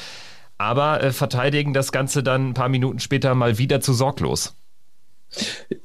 aber 0.59 1.03
äh, 1.03 1.13
verteidigen 1.13 1.73
das 1.73 1.93
Ganze 1.93 2.23
dann 2.23 2.51
ein 2.51 2.55
paar 2.55 2.69
Minuten 2.69 2.99
später 2.99 3.35
mal 3.35 3.59
wieder 3.59 3.81
zu 3.81 3.93
sorglos. 3.93 4.57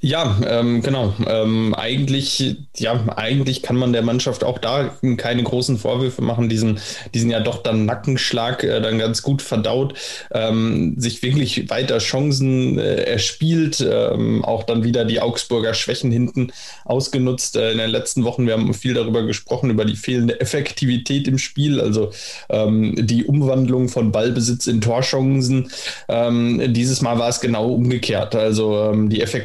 Ja, 0.01 0.39
ähm, 0.47 0.81
genau. 0.81 1.13
Ähm, 1.27 1.73
eigentlich, 1.75 2.55
ja, 2.77 3.03
eigentlich 3.15 3.62
kann 3.62 3.75
man 3.75 3.91
der 3.91 4.01
Mannschaft 4.01 4.43
auch 4.43 4.57
da 4.57 4.95
keine 5.17 5.43
großen 5.43 5.77
Vorwürfe 5.77 6.21
machen. 6.21 6.49
Diesen, 6.49 6.79
diesen 7.13 7.29
ja 7.29 7.39
doch 7.39 7.63
dann 7.63 7.85
Nackenschlag 7.85 8.63
äh, 8.63 8.79
dann 8.79 8.97
ganz 8.97 9.21
gut 9.21 9.41
verdaut, 9.41 9.95
ähm, 10.31 10.95
sich 10.97 11.21
wirklich 11.21 11.69
weiter 11.69 11.97
Chancen 11.97 12.77
äh, 12.77 13.03
erspielt, 13.03 13.85
ähm, 13.88 14.45
auch 14.45 14.63
dann 14.63 14.83
wieder 14.83 15.03
die 15.03 15.19
Augsburger 15.19 15.73
Schwächen 15.73 16.12
hinten 16.12 16.51
ausgenutzt. 16.85 17.55
Äh, 17.55 17.71
in 17.71 17.77
den 17.79 17.89
letzten 17.89 18.23
Wochen, 18.23 18.45
wir 18.45 18.53
haben 18.53 18.73
viel 18.73 18.93
darüber 18.93 19.23
gesprochen, 19.23 19.69
über 19.69 19.85
die 19.85 19.95
fehlende 19.95 20.39
Effektivität 20.39 21.27
im 21.27 21.38
Spiel, 21.38 21.81
also 21.81 22.12
ähm, 22.49 22.95
die 22.97 23.25
Umwandlung 23.25 23.89
von 23.89 24.12
Ballbesitz 24.12 24.67
in 24.67 24.81
Torchancen. 24.81 25.71
Ähm, 26.07 26.73
dieses 26.73 27.01
Mal 27.01 27.19
war 27.19 27.29
es 27.29 27.41
genau 27.41 27.67
umgekehrt. 27.67 28.35
Also 28.35 28.93
die 28.93 29.21
Effektivität 29.21 29.38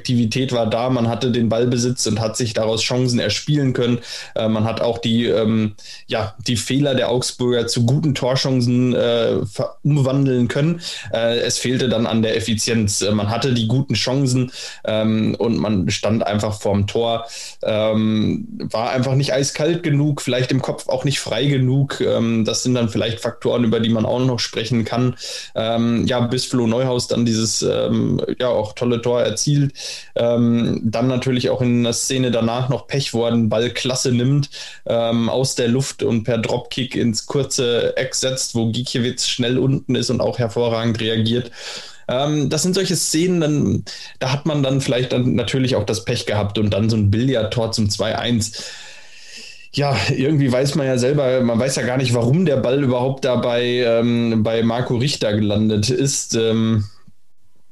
war 0.53 0.67
da, 0.67 0.91
man 0.91 1.09
hatte 1.09 1.31
den 1.31 1.49
Ballbesitz 1.49 2.07
und 2.07 2.21
hat 2.21 2.37
sich 2.37 2.53
daraus 2.53 2.83
Chancen 2.83 3.19
erspielen 3.19 3.73
können. 3.73 3.99
Äh, 4.35 4.49
man 4.49 4.65
hat 4.65 4.81
auch 4.81 4.99
die, 4.99 5.27
ähm, 5.27 5.75
ja, 6.07 6.35
die 6.47 6.57
Fehler 6.57 6.95
der 6.95 7.11
Augsburger 7.11 7.67
zu 7.67 7.87
guten 7.87 8.15
Torchancen 8.15 8.95
äh, 8.95 9.37
umwandeln 9.83 10.49
können. 10.49 10.81
Äh, 11.13 11.39
es 11.39 11.59
fehlte 11.59 11.89
dann 11.89 12.07
an 12.07 12.23
der 12.23 12.37
Effizienz. 12.37 13.03
Äh, 13.03 13.13
man 13.13 13.31
hatte 13.31 13.53
die 13.53 13.69
guten 13.69 13.95
Chancen 13.95 14.51
ähm, 14.85 15.35
und 15.39 15.59
man 15.59 15.91
stand 15.91 16.27
einfach 16.27 16.61
vorm 16.61 16.87
Tor, 16.87 17.27
ähm, 17.63 18.47
war 18.71 18.91
einfach 18.91 19.15
nicht 19.15 19.33
eiskalt 19.33 19.83
genug, 19.83 20.23
vielleicht 20.23 20.51
im 20.53 20.63
Kopf 20.63 20.89
auch 20.89 21.05
nicht 21.05 21.21
frei 21.21 21.47
genug. 21.47 22.01
Ähm, 22.01 22.45
das 22.45 22.63
sind 22.63 22.75
dann 22.75 22.89
vielleicht 22.89 23.21
Faktoren, 23.21 23.65
über 23.65 23.81
die 23.81 23.91
man 23.91 24.07
auch 24.07 24.25
noch 24.25 24.39
sprechen 24.39 24.85
kann. 24.85 25.17
Ähm, 25.55 26.07
ja, 26.07 26.21
bis 26.21 26.47
Flo 26.47 26.67
Neuhaus 26.67 27.09
dann 27.09 27.25
dieses 27.25 27.63
ähm, 27.63 28.21
ja 28.39 28.49
auch 28.49 28.73
tolle 28.75 29.01
Tor 29.03 29.23
erzielt. 29.23 29.73
Ähm, 30.15 30.81
dann 30.85 31.09
natürlich 31.09 31.51
auch 31.51 31.61
in 31.61 31.85
der 31.85 31.93
Szene 31.93 32.31
danach 32.31 32.69
noch 32.69 32.87
Pech, 32.87 33.15
wo 33.15 33.25
er 33.25 33.31
den 33.31 33.49
Ball 33.49 33.71
klasse 33.71 34.13
nimmt, 34.13 34.51
ähm, 34.87 35.29
aus 35.29 35.55
der 35.55 35.69
Luft 35.69 36.03
und 36.03 36.25
per 36.25 36.39
Dropkick 36.39 36.97
ins 36.97 37.27
kurze 37.27 37.97
Eck 37.97 38.15
setzt, 38.15 38.55
wo 38.55 38.71
Gikiewicz 38.71 39.27
schnell 39.27 39.59
unten 39.59 39.95
ist 39.95 40.11
und 40.11 40.21
auch 40.21 40.39
hervorragend 40.39 41.01
reagiert. 41.01 41.51
Ähm, 42.09 42.51
das 42.51 42.63
sind 42.63 42.75
solche 42.75 42.97
Szenen, 42.97 43.41
dann, 43.41 43.85
da 44.19 44.33
hat 44.33 44.47
man 44.47 44.63
dann 44.63 44.81
vielleicht 44.81 45.13
dann 45.13 45.35
natürlich 45.35 45.77
auch 45.77 45.85
das 45.85 46.05
Pech 46.05 46.27
gehabt 46.27 46.59
und 46.59 46.71
dann 46.71 46.91
so 46.91 46.97
ein 46.97 47.11
Billardtor 47.11 47.73
zum 47.73 47.89
2-1 47.89 48.63
ja, 49.77 49.97
irgendwie 50.17 50.53
weiß 50.53 50.77
man 50.77 50.87
ja 50.87 50.99
selber, 50.99 51.41
man 51.41 51.59
weiß 51.59 51.77
ja 51.77 51.83
gar 51.83 51.97
nicht, 51.97 52.15
warum 52.15 52.47
der 52.47 52.59
Ball 52.59 52.83
überhaupt 52.83 53.25
dabei 53.25 53.65
ähm, 53.65 54.43
bei 54.45 54.63
Marco 54.63 54.97
Richter 54.97 55.35
gelandet 55.35 55.91
ist. 55.91 56.37
Ähm, 56.37 56.85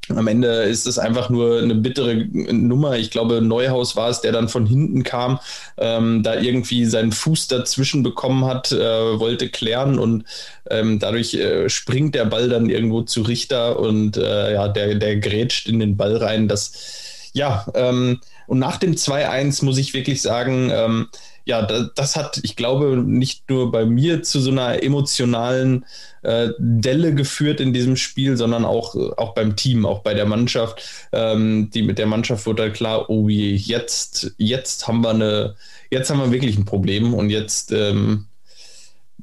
am 0.08 0.26
Ende 0.26 0.48
ist 0.64 0.86
es 0.86 0.98
einfach 0.98 1.30
nur 1.30 1.60
eine 1.60 1.74
bittere 1.74 2.16
Nummer. 2.16 2.96
Ich 2.96 3.10
glaube, 3.10 3.40
Neuhaus 3.40 3.94
war 3.96 4.10
es, 4.10 4.20
der 4.20 4.32
dann 4.32 4.48
von 4.48 4.66
hinten 4.66 5.04
kam, 5.04 5.38
ähm, 5.78 6.22
da 6.22 6.34
irgendwie 6.34 6.84
seinen 6.86 7.12
Fuß 7.12 7.48
dazwischen 7.48 8.02
bekommen 8.02 8.44
hat, 8.44 8.72
äh, 8.72 9.18
wollte 9.18 9.48
klären 9.48 9.98
und 9.98 10.24
ähm, 10.70 10.98
dadurch 10.98 11.34
äh, 11.34 11.68
springt 11.68 12.14
der 12.14 12.24
Ball 12.24 12.48
dann 12.48 12.68
irgendwo 12.68 13.02
zu 13.02 13.22
Richter 13.22 13.78
und 13.78 14.16
äh, 14.16 14.54
ja, 14.54 14.68
der, 14.68 14.96
der 14.96 15.16
grätscht 15.16 15.68
in 15.68 15.78
den 15.78 15.96
Ball 15.96 16.16
rein. 16.16 16.48
Das, 16.48 17.30
ja, 17.32 17.66
ähm, 17.74 18.20
und 18.46 18.58
nach 18.58 18.76
dem 18.76 18.94
2-1 18.94 19.64
muss 19.64 19.78
ich 19.78 19.94
wirklich 19.94 20.20
sagen, 20.20 20.70
ähm, 20.72 21.08
ja, 21.44 21.62
das, 21.62 22.16
hat, 22.16 22.40
ich 22.42 22.56
glaube, 22.56 22.96
nicht 22.96 23.48
nur 23.50 23.72
bei 23.72 23.84
mir 23.84 24.22
zu 24.22 24.40
so 24.40 24.50
einer 24.50 24.82
emotionalen 24.82 25.84
äh, 26.22 26.50
Delle 26.58 27.14
geführt 27.14 27.60
in 27.60 27.72
diesem 27.72 27.96
Spiel, 27.96 28.36
sondern 28.36 28.64
auch, 28.64 28.94
auch 29.16 29.34
beim 29.34 29.56
Team, 29.56 29.84
auch 29.84 30.00
bei 30.00 30.14
der 30.14 30.26
Mannschaft. 30.26 30.82
Ähm, 31.12 31.70
die 31.70 31.82
mit 31.82 31.98
der 31.98 32.06
Mannschaft 32.06 32.46
wurde 32.46 32.62
halt 32.62 32.74
klar, 32.74 33.10
oh 33.10 33.28
je, 33.28 33.54
jetzt, 33.54 34.34
jetzt 34.38 34.86
haben 34.86 35.02
wir 35.02 35.10
eine, 35.10 35.56
jetzt 35.90 36.10
haben 36.10 36.20
wir 36.20 36.30
wirklich 36.30 36.56
ein 36.56 36.64
Problem 36.64 37.12
und 37.14 37.30
jetzt, 37.30 37.72
ähm, 37.72 38.26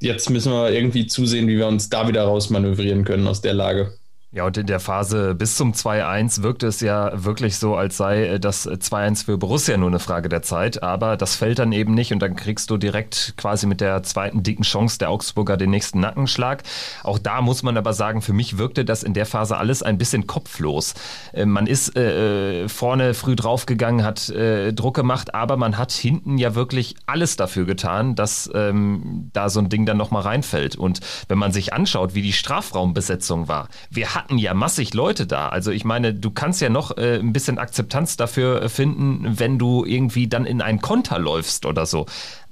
jetzt 0.02 0.30
müssen 0.30 0.52
wir 0.52 0.72
irgendwie 0.72 1.08
zusehen, 1.08 1.48
wie 1.48 1.58
wir 1.58 1.68
uns 1.68 1.90
da 1.90 2.08
wieder 2.08 2.24
rausmanövrieren 2.24 3.06
können 3.06 3.28
aus 3.28 3.42
der 3.42 3.54
Lage. 3.54 3.99
Ja, 4.32 4.46
und 4.46 4.56
in 4.58 4.68
der 4.68 4.80
Phase 4.80 5.34
bis 5.34 5.56
zum 5.56 5.74
2-1 5.74 6.44
wirkte 6.44 6.68
es 6.68 6.82
ja 6.82 7.12
wirklich 7.16 7.58
so, 7.58 7.76
als 7.76 7.98
sei 7.98 8.26
äh, 8.26 8.40
das 8.40 8.70
2-1 8.70 9.26
für 9.26 9.40
Borussia 9.40 9.76
nur 9.76 9.90
eine 9.90 9.98
Frage 9.98 10.30
der 10.30 10.44
Zeit. 10.44 10.84
Aber 10.84 11.18
das 11.18 11.36
fällt 11.36 11.58
dann 11.58 11.72
eben 11.72 11.96
nicht 11.96 12.14
und 12.14 12.20
dann 12.20 12.36
kriegst 12.36 12.70
du 12.70 12.78
direkt 12.78 13.34
quasi 13.38 13.66
mit 13.66 13.82
der 13.82 14.04
zweiten 14.04 14.44
dicken 14.44 14.62
Chance 14.62 15.00
der 15.00 15.10
Augsburger 15.10 15.58
den 15.58 15.72
nächsten 15.72 16.00
Nackenschlag. 16.00 16.62
Auch 17.02 17.18
da 17.18 17.42
muss 17.42 17.64
man 17.64 17.76
aber 17.76 17.94
sagen, 17.94 18.22
für 18.22 18.34
mich 18.34 18.60
wirkte 18.60 18.86
das 18.86 19.02
in 19.02 19.16
der 19.16 19.26
Phase 19.26 19.58
alles 19.58 19.82
ein 19.82 19.98
bisschen 19.98 20.28
kopflos. 20.28 20.94
Äh, 21.34 21.48
man 21.48 21.66
ist 21.66 21.98
äh, 21.98 22.66
äh, 22.66 22.70
vorne 22.70 23.16
früh 23.16 23.36
draufgegangen, 23.36 24.06
hat 24.06 24.30
äh, 24.30 24.74
Druck 24.74 24.94
gemacht, 24.94 25.34
aber 25.34 25.58
man 25.58 25.76
hat 25.80 25.92
hinten 25.92 26.38
ja 26.38 26.54
wirklich 26.54 26.94
alles 27.08 27.36
dafür 27.36 27.66
getan, 27.66 28.14
dass 28.14 28.48
ähm, 28.54 29.32
da 29.34 29.50
so 29.50 29.60
ein 29.60 29.70
Ding 29.70 29.88
dann 29.88 29.98
nochmal 29.98 30.22
reinfällt. 30.22 30.76
Und 30.76 31.00
wenn 31.30 31.40
man 31.40 31.52
sich 31.52 31.74
anschaut, 31.74 32.14
wie 32.14 32.22
die 32.22 32.34
Strafraumbesetzung 32.34 33.48
war, 33.48 33.70
wir 33.90 34.19
hatten 34.20 34.38
ja 34.38 34.54
massig 34.54 34.94
Leute 34.94 35.26
da. 35.26 35.50
Also 35.50 35.72
ich 35.72 35.86
meine, 35.86 36.14
du 36.14 36.32
kannst 36.32 36.62
ja 36.62 36.70
noch 36.70 36.98
äh, 36.98 37.20
ein 37.20 37.34
bisschen 37.34 37.58
Akzeptanz 37.58 38.18
dafür 38.18 38.70
finden, 38.70 39.40
wenn 39.40 39.58
du 39.58 39.86
irgendwie 39.86 40.28
dann 40.28 40.46
in 40.46 40.62
einen 40.62 40.82
Konter 40.82 41.20
läufst 41.20 41.66
oder 41.66 41.86
so. 41.86 42.06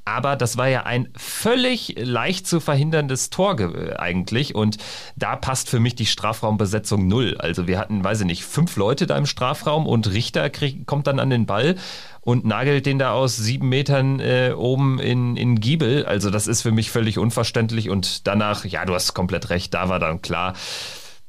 Aber 0.05 0.37
das 0.37 0.55
war 0.55 0.69
ja 0.69 0.83
ein 0.83 1.09
völlig 1.17 1.95
leicht 1.97 2.47
zu 2.47 2.61
verhinderndes 2.61 3.29
Tor 3.29 3.59
eigentlich. 3.97 4.55
Und 4.55 4.77
da 5.17 5.35
passt 5.35 5.69
für 5.69 5.81
mich 5.81 5.95
die 5.95 6.05
Strafraumbesetzung 6.05 7.07
null. 7.07 7.35
Also 7.39 7.67
wir 7.67 7.77
hatten, 7.77 8.05
weiß 8.05 8.21
ich 8.21 8.25
nicht, 8.25 8.45
fünf 8.45 8.77
Leute 8.77 9.05
da 9.05 9.17
im 9.17 9.25
Strafraum 9.25 9.85
und 9.85 10.13
Richter 10.13 10.49
kommt 10.85 11.07
dann 11.07 11.19
an 11.19 11.29
den 11.29 11.45
Ball 11.45 11.75
und 12.21 12.45
nagelt 12.45 12.85
den 12.85 12.99
da 12.99 13.11
aus 13.11 13.35
sieben 13.35 13.67
Metern 13.67 14.21
äh, 14.21 14.53
oben 14.55 14.99
in, 14.99 15.35
in 15.35 15.59
Giebel. 15.59 16.05
Also 16.05 16.29
das 16.29 16.47
ist 16.47 16.61
für 16.61 16.71
mich 16.71 16.89
völlig 16.89 17.17
unverständlich. 17.17 17.89
Und 17.89 18.27
danach, 18.27 18.63
ja, 18.63 18.85
du 18.85 18.93
hast 18.93 19.13
komplett 19.13 19.49
recht, 19.49 19.73
da 19.73 19.89
war 19.89 19.99
dann 19.99 20.21
klar, 20.21 20.53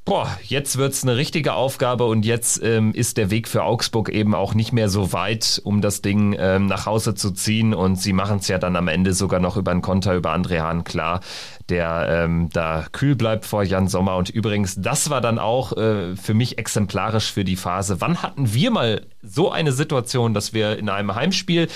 boah, 0.08 0.38
jetzt 0.42 0.78
wird's 0.78 1.02
eine 1.02 1.18
richtige 1.18 1.52
Aufgabe 1.52 2.06
und 2.06 2.24
jetzt 2.24 2.62
ähm, 2.64 2.94
ist 2.94 3.18
der 3.18 3.30
Weg 3.30 3.46
für 3.46 3.64
Augsburg 3.64 4.08
eben 4.08 4.34
auch 4.34 4.54
nicht 4.54 4.72
mehr 4.72 4.88
so 4.88 5.12
weit, 5.12 5.60
um 5.64 5.82
das 5.82 6.00
Ding 6.00 6.34
ähm, 6.38 6.64
nach 6.64 6.86
Hause 6.86 7.14
zu 7.14 7.30
ziehen. 7.30 7.74
Und 7.74 7.96
sie 7.96 8.14
machen 8.14 8.38
es 8.38 8.48
ja 8.48 8.56
dann 8.56 8.74
am 8.76 8.88
Ende 8.88 9.12
sogar 9.12 9.38
noch 9.38 9.58
über 9.58 9.70
einen 9.70 9.82
Konter 9.82 10.14
über 10.14 10.34
André 10.34 10.60
Hahn 10.60 10.84
klar, 10.84 11.20
der 11.68 12.24
ähm, 12.24 12.48
da 12.50 12.86
kühl 12.90 13.16
bleibt 13.16 13.44
vor 13.44 13.62
Jan 13.62 13.86
Sommer. 13.86 14.16
Und 14.16 14.30
übrigens, 14.30 14.76
das 14.80 15.10
war 15.10 15.20
dann 15.20 15.38
auch 15.38 15.76
äh, 15.76 16.16
für 16.16 16.32
mich 16.32 16.56
exemplarisch 16.56 17.30
für 17.30 17.44
die 17.44 17.56
Phase. 17.56 18.00
Wann 18.00 18.22
hatten 18.22 18.54
wir 18.54 18.70
mal 18.70 19.06
so 19.20 19.52
eine 19.52 19.72
Situation, 19.72 20.32
dass 20.32 20.54
wir 20.54 20.78
in 20.78 20.88
einem 20.88 21.14
Heimspiel, 21.14 21.68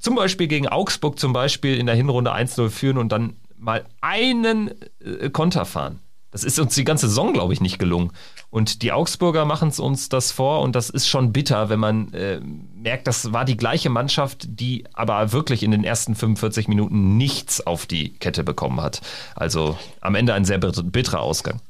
zum 0.00 0.16
Beispiel 0.16 0.48
gegen 0.48 0.66
Augsburg 0.66 1.16
zum 1.16 1.32
Beispiel 1.32 1.78
in 1.78 1.86
der 1.86 1.94
Hinrunde 1.94 2.34
1-0 2.34 2.70
führen 2.70 2.98
und 2.98 3.12
dann 3.12 3.36
mal 3.56 3.84
einen 4.00 4.72
äh, 5.00 5.30
Konter 5.30 5.64
fahren? 5.64 6.00
Das 6.32 6.44
ist 6.44 6.58
uns 6.58 6.74
die 6.74 6.84
ganze 6.84 7.08
Saison, 7.08 7.32
glaube 7.32 7.52
ich, 7.52 7.60
nicht 7.60 7.78
gelungen. 7.78 8.10
Und 8.50 8.82
die 8.82 8.90
Augsburger 8.90 9.44
machen 9.44 9.68
es 9.68 9.78
uns 9.78 10.08
das 10.08 10.32
vor 10.32 10.62
und 10.62 10.74
das 10.74 10.90
ist 10.90 11.06
schon 11.06 11.32
bitter, 11.32 11.68
wenn 11.68 11.78
man 11.78 12.12
äh, 12.14 12.40
merkt, 12.74 13.06
das 13.06 13.32
war 13.32 13.44
die 13.44 13.56
gleiche 13.56 13.90
Mannschaft, 13.90 14.46
die 14.48 14.84
aber 14.94 15.32
wirklich 15.32 15.62
in 15.62 15.70
den 15.70 15.84
ersten 15.84 16.14
45 16.14 16.68
Minuten 16.68 17.16
nichts 17.16 17.64
auf 17.64 17.86
die 17.86 18.14
Kette 18.14 18.42
bekommen 18.44 18.80
hat. 18.80 19.02
Also 19.36 19.78
am 20.00 20.14
Ende 20.14 20.34
ein 20.34 20.44
sehr 20.44 20.58
bitterer 20.58 21.20
Ausgang. 21.20 21.60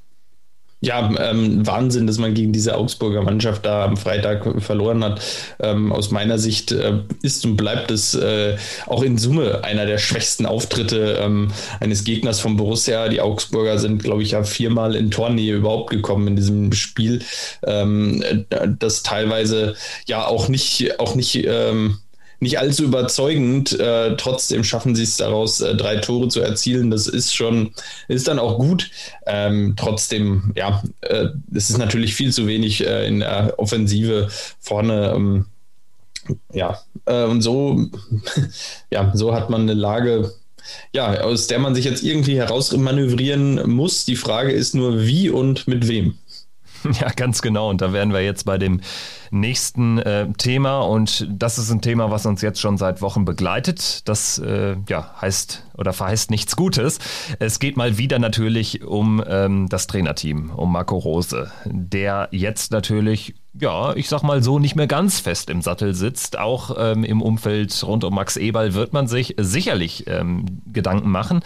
Ja, 0.84 1.14
ähm, 1.16 1.64
Wahnsinn, 1.64 2.08
dass 2.08 2.18
man 2.18 2.34
gegen 2.34 2.52
diese 2.52 2.76
Augsburger 2.76 3.22
Mannschaft 3.22 3.64
da 3.64 3.84
am 3.84 3.96
Freitag 3.96 4.60
verloren 4.60 5.04
hat. 5.04 5.22
Ähm, 5.60 5.92
aus 5.92 6.10
meiner 6.10 6.38
Sicht 6.38 6.72
äh, 6.72 6.94
ist 7.22 7.46
und 7.46 7.56
bleibt 7.56 7.92
es 7.92 8.14
äh, 8.14 8.56
auch 8.86 9.04
in 9.04 9.16
Summe 9.16 9.62
einer 9.62 9.86
der 9.86 9.98
schwächsten 9.98 10.44
Auftritte 10.44 11.20
ähm, 11.22 11.52
eines 11.78 12.02
Gegners 12.02 12.40
von 12.40 12.56
Borussia. 12.56 13.08
Die 13.08 13.20
Augsburger 13.20 13.78
sind, 13.78 14.02
glaube 14.02 14.24
ich, 14.24 14.32
ja 14.32 14.42
viermal 14.42 14.96
in 14.96 15.12
Tornähe 15.12 15.54
überhaupt 15.54 15.90
gekommen 15.90 16.26
in 16.26 16.34
diesem 16.34 16.72
Spiel. 16.72 17.22
Ähm, 17.64 18.24
äh, 18.50 18.66
das 18.76 19.04
teilweise 19.04 19.76
ja 20.06 20.26
auch 20.26 20.48
nicht, 20.48 20.98
auch 20.98 21.14
nicht 21.14 21.46
ähm, 21.46 21.98
nicht 22.42 22.58
allzu 22.58 22.82
überzeugend. 22.84 23.78
Äh, 23.78 24.16
trotzdem 24.16 24.64
schaffen 24.64 24.94
sie 24.96 25.04
es 25.04 25.16
daraus, 25.16 25.60
äh, 25.60 25.76
drei 25.76 25.96
Tore 25.96 26.28
zu 26.28 26.40
erzielen. 26.40 26.90
Das 26.90 27.06
ist 27.06 27.34
schon, 27.34 27.72
ist 28.08 28.26
dann 28.26 28.40
auch 28.40 28.58
gut. 28.58 28.90
Ähm, 29.26 29.74
trotzdem, 29.76 30.52
ja, 30.56 30.82
äh, 31.02 31.28
es 31.54 31.70
ist 31.70 31.78
natürlich 31.78 32.14
viel 32.14 32.32
zu 32.32 32.48
wenig 32.48 32.84
äh, 32.84 33.06
in 33.06 33.20
der 33.20 33.54
Offensive 33.58 34.28
vorne. 34.58 35.12
Ähm, 35.14 35.46
ja, 36.52 36.80
äh, 37.06 37.24
und 37.24 37.42
so, 37.42 37.86
ja, 38.90 39.12
so 39.14 39.34
hat 39.34 39.48
man 39.48 39.62
eine 39.62 39.74
Lage, 39.74 40.32
ja, 40.92 41.20
aus 41.20 41.46
der 41.46 41.60
man 41.60 41.76
sich 41.76 41.84
jetzt 41.84 42.02
irgendwie 42.02 42.36
herausmanövrieren 42.36 43.70
muss. 43.70 44.04
Die 44.04 44.16
Frage 44.16 44.50
ist 44.50 44.74
nur, 44.74 45.02
wie 45.06 45.30
und 45.30 45.68
mit 45.68 45.86
wem. 45.86 46.18
Ja, 47.00 47.10
ganz 47.10 47.42
genau. 47.42 47.70
Und 47.70 47.80
da 47.80 47.92
wären 47.92 48.12
wir 48.12 48.22
jetzt 48.22 48.44
bei 48.44 48.58
dem 48.58 48.80
nächsten 49.32 49.98
äh, 49.98 50.32
Thema. 50.38 50.80
Und 50.80 51.26
das 51.30 51.58
ist 51.58 51.70
ein 51.70 51.80
Thema, 51.80 52.10
was 52.10 52.26
uns 52.26 52.42
jetzt 52.42 52.60
schon 52.60 52.78
seit 52.78 53.02
Wochen 53.02 53.24
begleitet. 53.24 54.08
Das 54.08 54.38
äh, 54.38 54.76
ja, 54.88 55.14
heißt 55.20 55.64
oder 55.76 55.92
verheißt 55.92 56.30
nichts 56.30 56.56
Gutes. 56.56 56.98
Es 57.38 57.58
geht 57.58 57.76
mal 57.76 57.98
wieder 57.98 58.18
natürlich 58.18 58.84
um 58.84 59.22
ähm, 59.26 59.68
das 59.68 59.86
Trainerteam, 59.86 60.50
um 60.50 60.72
Marco 60.72 60.96
Rose, 60.96 61.50
der 61.64 62.28
jetzt 62.30 62.72
natürlich 62.72 63.34
ja, 63.58 63.94
ich 63.94 64.08
sag 64.08 64.22
mal 64.22 64.42
so, 64.42 64.58
nicht 64.58 64.76
mehr 64.76 64.86
ganz 64.86 65.20
fest 65.20 65.50
im 65.50 65.60
Sattel 65.60 65.94
sitzt. 65.94 66.38
Auch 66.38 66.74
ähm, 66.78 67.04
im 67.04 67.20
Umfeld 67.20 67.84
rund 67.84 68.02
um 68.04 68.14
Max 68.14 68.36
Eberl 68.36 68.72
wird 68.72 68.92
man 68.94 69.06
sich 69.06 69.34
sicherlich 69.38 70.06
ähm, 70.06 70.62
Gedanken 70.72 71.10
machen. 71.10 71.40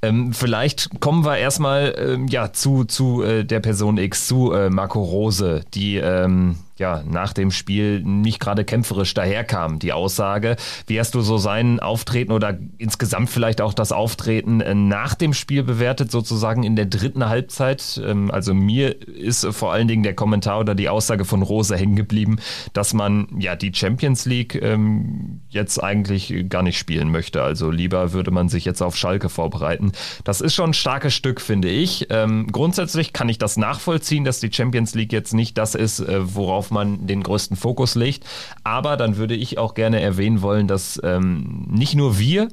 Ähm, 0.00 0.32
vielleicht 0.32 1.00
kommen 1.00 1.24
wir 1.24 1.36
erstmal 1.36 1.94
ähm, 1.98 2.28
ja, 2.28 2.52
zu, 2.52 2.84
zu 2.84 3.22
äh, 3.22 3.44
der 3.44 3.60
Person 3.60 3.98
X, 3.98 4.26
zu 4.26 4.52
äh, 4.52 4.70
Marco 4.70 5.02
Rose, 5.02 5.64
die 5.74 5.96
ähm, 5.96 6.56
ja, 6.76 7.02
nach 7.06 7.32
dem 7.32 7.50
Spiel 7.50 8.00
nicht 8.02 8.40
gerade 8.40 8.64
kämpferisch 8.64 9.14
daherkam, 9.14 9.78
die 9.78 9.92
Aussage. 9.92 10.56
Wie 10.86 10.98
hast 10.98 11.14
du 11.14 11.20
so 11.20 11.38
sein 11.38 11.78
Auftreten 11.78 12.32
oder 12.32 12.58
insgesamt 12.78 13.30
vielleicht 13.30 13.60
auch 13.60 13.74
das 13.74 13.92
Auftreten 13.92 14.60
äh, 14.60 14.74
nach 14.74 15.14
dem 15.14 15.34
Spiel 15.34 15.62
bewertet, 15.62 16.10
sozusagen 16.10 16.64
in 16.64 16.74
der 16.74 16.86
dritten 16.86 17.28
Halbzeit? 17.28 18.00
Ähm, 18.04 18.30
also 18.30 18.54
mir 18.54 19.00
ist 19.08 19.46
vor 19.46 19.72
allen 19.72 19.86
Dingen 19.86 20.02
der 20.02 20.14
Kommentar 20.14 20.60
oder 20.60 20.74
die 20.74 20.88
Aussage 20.88 21.24
von 21.24 21.42
Rose 21.42 21.76
hängen 21.76 21.96
geblieben, 21.96 22.38
dass 22.72 22.92
man 22.92 23.28
ja 23.38 23.54
die 23.54 23.72
Champions 23.72 24.26
League 24.26 24.60
ähm, 24.60 25.42
jetzt 25.54 25.82
eigentlich 25.82 26.48
gar 26.48 26.62
nicht 26.62 26.78
spielen 26.78 27.10
möchte. 27.10 27.42
Also 27.42 27.70
lieber 27.70 28.12
würde 28.12 28.30
man 28.30 28.48
sich 28.48 28.64
jetzt 28.64 28.82
auf 28.82 28.96
Schalke 28.96 29.28
vorbereiten. 29.28 29.92
Das 30.24 30.40
ist 30.40 30.54
schon 30.54 30.70
ein 30.70 30.74
starkes 30.74 31.14
Stück, 31.14 31.40
finde 31.40 31.68
ich. 31.68 32.08
Ähm, 32.10 32.48
grundsätzlich 32.50 33.12
kann 33.12 33.28
ich 33.28 33.38
das 33.38 33.56
nachvollziehen, 33.56 34.24
dass 34.24 34.40
die 34.40 34.52
Champions 34.52 34.94
League 34.94 35.12
jetzt 35.12 35.34
nicht 35.34 35.56
das 35.56 35.74
ist, 35.74 36.00
äh, 36.00 36.34
worauf 36.34 36.70
man 36.70 37.06
den 37.06 37.22
größten 37.22 37.56
Fokus 37.56 37.94
legt. 37.94 38.24
Aber 38.64 38.96
dann 38.96 39.16
würde 39.16 39.34
ich 39.34 39.58
auch 39.58 39.74
gerne 39.74 40.00
erwähnen 40.00 40.42
wollen, 40.42 40.68
dass 40.68 41.00
ähm, 41.02 41.66
nicht 41.70 41.94
nur 41.94 42.18
wir, 42.18 42.48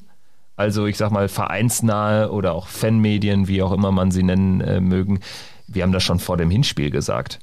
also 0.55 0.85
ich 0.85 0.97
sag 0.97 1.11
mal 1.11 1.27
vereinsnahe 1.27 2.31
oder 2.31 2.53
auch 2.53 2.67
Fanmedien, 2.67 3.47
wie 3.47 3.61
auch 3.61 3.71
immer 3.71 3.91
man 3.91 4.11
sie 4.11 4.23
nennen 4.23 4.61
äh, 4.61 4.79
mögen, 4.79 5.19
wir 5.67 5.83
haben 5.83 5.93
das 5.93 6.03
schon 6.03 6.19
vor 6.19 6.37
dem 6.37 6.49
Hinspiel 6.49 6.91
gesagt 6.91 7.39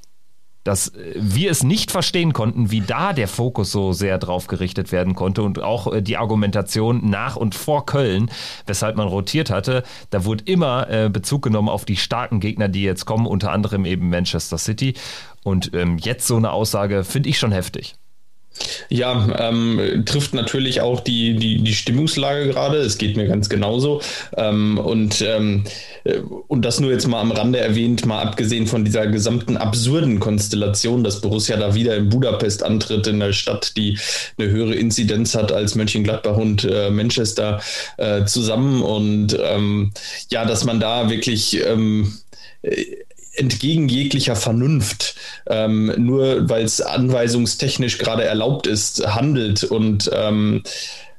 dass 0.64 0.88
äh, 0.88 1.14
wir 1.16 1.50
es 1.50 1.62
nicht 1.62 1.90
verstehen 1.90 2.32
konnten, 2.32 2.70
wie 2.70 2.80
da 2.80 3.12
der 3.12 3.28
Fokus 3.28 3.72
so 3.72 3.92
sehr 3.92 4.18
drauf 4.18 4.46
gerichtet 4.46 4.92
werden 4.92 5.14
konnte 5.14 5.42
und 5.42 5.60
auch 5.60 5.92
äh, 5.92 6.02
die 6.02 6.16
Argumentation 6.16 7.08
nach 7.08 7.36
und 7.36 7.54
vor 7.54 7.86
Köln, 7.86 8.30
weshalb 8.66 8.96
man 8.96 9.08
rotiert 9.08 9.50
hatte, 9.50 9.82
da 10.10 10.24
wurde 10.24 10.44
immer 10.44 10.88
äh, 10.90 11.08
Bezug 11.08 11.42
genommen 11.42 11.68
auf 11.68 11.84
die 11.84 11.96
starken 11.96 12.40
Gegner, 12.40 12.68
die 12.68 12.82
jetzt 12.82 13.04
kommen, 13.04 13.26
unter 13.26 13.52
anderem 13.52 13.84
eben 13.84 14.08
Manchester 14.08 14.58
City. 14.58 14.94
Und 15.44 15.72
ähm, 15.74 15.98
jetzt 15.98 16.26
so 16.26 16.36
eine 16.36 16.52
Aussage 16.52 17.04
finde 17.04 17.28
ich 17.28 17.38
schon 17.38 17.52
heftig. 17.52 17.96
Ja, 18.88 19.28
ähm, 19.38 20.04
trifft 20.06 20.34
natürlich 20.34 20.80
auch 20.80 21.00
die, 21.00 21.36
die, 21.36 21.62
die 21.62 21.74
Stimmungslage 21.74 22.48
gerade. 22.48 22.78
Es 22.78 22.98
geht 22.98 23.16
mir 23.16 23.26
ganz 23.26 23.48
genauso. 23.48 24.00
Ähm, 24.36 24.78
und, 24.78 25.22
ähm, 25.22 25.64
äh, 26.04 26.18
und 26.48 26.64
das 26.64 26.80
nur 26.80 26.90
jetzt 26.90 27.06
mal 27.06 27.20
am 27.20 27.32
Rande 27.32 27.60
erwähnt, 27.60 28.06
mal 28.06 28.22
abgesehen 28.22 28.66
von 28.66 28.84
dieser 28.84 29.06
gesamten 29.06 29.56
absurden 29.56 30.20
Konstellation, 30.20 31.04
dass 31.04 31.20
Borussia 31.20 31.56
da 31.56 31.74
wieder 31.74 31.96
in 31.96 32.08
Budapest 32.08 32.62
antritt, 32.62 33.06
in 33.06 33.20
der 33.20 33.32
Stadt, 33.32 33.76
die 33.76 33.98
eine 34.38 34.48
höhere 34.48 34.74
Inzidenz 34.74 35.34
hat 35.34 35.52
als 35.52 35.74
Mönchengladbach 35.74 36.36
und 36.36 36.64
äh, 36.64 36.90
Manchester 36.90 37.60
äh, 37.96 38.24
zusammen. 38.24 38.82
Und 38.82 39.38
ähm, 39.40 39.92
ja, 40.30 40.44
dass 40.44 40.64
man 40.64 40.80
da 40.80 41.10
wirklich 41.10 41.64
ähm, 41.64 42.18
äh, 42.62 42.84
entgegen 43.38 43.88
jeglicher 43.88 44.36
Vernunft, 44.36 45.14
ähm, 45.46 45.92
nur 45.96 46.48
weil 46.48 46.64
es 46.64 46.80
anweisungstechnisch 46.80 47.98
gerade 47.98 48.24
erlaubt 48.24 48.66
ist, 48.66 49.06
handelt 49.06 49.64
und 49.64 50.10
ähm, 50.12 50.62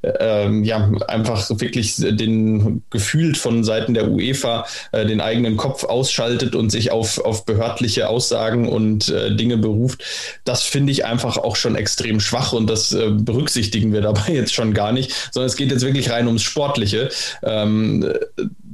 ähm, 0.01 0.63
ja, 0.63 0.89
einfach 1.07 1.49
wirklich 1.49 1.95
den 1.97 2.83
gefühlt 2.89 3.37
von 3.37 3.63
Seiten 3.63 3.93
der 3.93 4.09
UEFA 4.09 4.65
äh, 4.91 5.05
den 5.05 5.19
eigenen 5.19 5.57
Kopf 5.57 5.83
ausschaltet 5.83 6.55
und 6.55 6.69
sich 6.69 6.91
auf, 6.91 7.19
auf 7.19 7.45
behördliche 7.45 8.07
Aussagen 8.07 8.69
und 8.69 9.09
äh, 9.09 9.35
Dinge 9.35 9.57
beruft. 9.57 10.03
Das 10.45 10.63
finde 10.63 10.91
ich 10.91 11.05
einfach 11.05 11.37
auch 11.37 11.55
schon 11.55 11.75
extrem 11.75 12.19
schwach 12.19 12.53
und 12.53 12.69
das 12.69 12.93
äh, 12.93 13.09
berücksichtigen 13.11 13.91
wir 13.91 14.01
dabei 14.01 14.27
jetzt 14.33 14.53
schon 14.53 14.73
gar 14.73 14.93
nicht, 14.93 15.13
sondern 15.31 15.47
es 15.47 15.57
geht 15.57 15.71
jetzt 15.71 15.83
wirklich 15.85 16.09
rein 16.09 16.27
ums 16.27 16.43
Sportliche. 16.43 17.09
Ähm, 17.43 18.09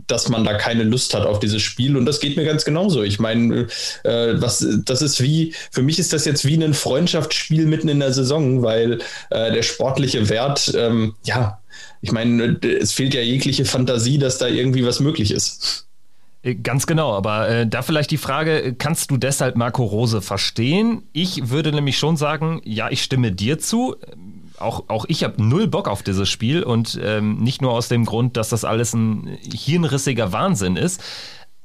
dass 0.08 0.30
man 0.30 0.44
da 0.44 0.54
keine 0.54 0.84
Lust 0.84 1.14
hat 1.14 1.26
auf 1.26 1.40
dieses 1.40 1.62
Spiel. 1.62 1.98
Und 1.98 2.06
das 2.06 2.20
geht 2.20 2.38
mir 2.38 2.46
ganz 2.46 2.66
genauso. 2.66 3.04
Ich 3.04 3.20
meine, 3.20 3.68
äh, 4.04 4.36
das 4.36 4.62
ist 4.62 5.22
wie, 5.22 5.54
für 5.72 5.82
mich 5.82 6.00
ist 6.00 6.14
das 6.14 6.26
jetzt 6.26 6.46
wie 6.46 6.62
ein 6.64 6.74
Freundschaftsspiel 6.74 7.66
mitten 7.66 7.90
in 7.90 8.00
der 8.00 8.14
Saison, 8.14 8.62
weil 8.62 9.00
äh, 9.30 9.52
der 9.52 9.64
sportliche 9.64 10.30
Wert, 10.30 10.74
ähm, 10.78 11.16
ja, 11.24 11.60
ich 12.02 12.12
meine, 12.12 12.60
es 12.62 12.92
fehlt 12.92 13.14
ja 13.14 13.22
jegliche 13.22 13.66
Fantasie, 13.66 14.18
dass 14.18 14.38
da 14.38 14.48
irgendwie 14.48 14.86
was 14.86 15.00
möglich 15.00 15.32
ist. 15.32 15.88
Äh, 16.44 16.56
ganz 16.56 16.86
genau, 16.86 17.14
aber 17.14 17.50
äh, 17.50 17.68
da 17.68 17.82
vielleicht 17.82 18.12
die 18.12 18.18
Frage, 18.18 18.76
kannst 18.78 19.12
du 19.12 19.18
deshalb 19.18 19.56
Marco 19.56 19.84
Rose 19.84 20.22
verstehen? 20.22 21.04
Ich 21.12 21.50
würde 21.50 21.72
nämlich 21.72 21.98
schon 21.98 22.16
sagen, 22.16 22.62
ja, 22.64 22.90
ich 22.92 23.04
stimme 23.04 23.32
dir 23.32 23.60
zu 23.60 23.96
auch, 24.60 24.86
auch 24.88 25.06
ich 25.08 25.24
habe 25.24 25.42
null 25.44 25.68
Bock 25.68 25.88
auf 25.88 26.04
dieses 26.04 26.30
Spiel 26.30 26.64
und 26.64 27.00
ähm, 27.02 27.38
nicht 27.38 27.62
nur 27.62 27.72
aus 27.72 27.88
dem 27.88 28.06
Grund, 28.06 28.38
dass 28.38 28.50
das 28.50 28.64
alles 28.64 28.94
ein 28.94 29.38
hirnrissiger 29.44 30.32
Wahnsinn 30.32 30.76
ist, 30.76 31.02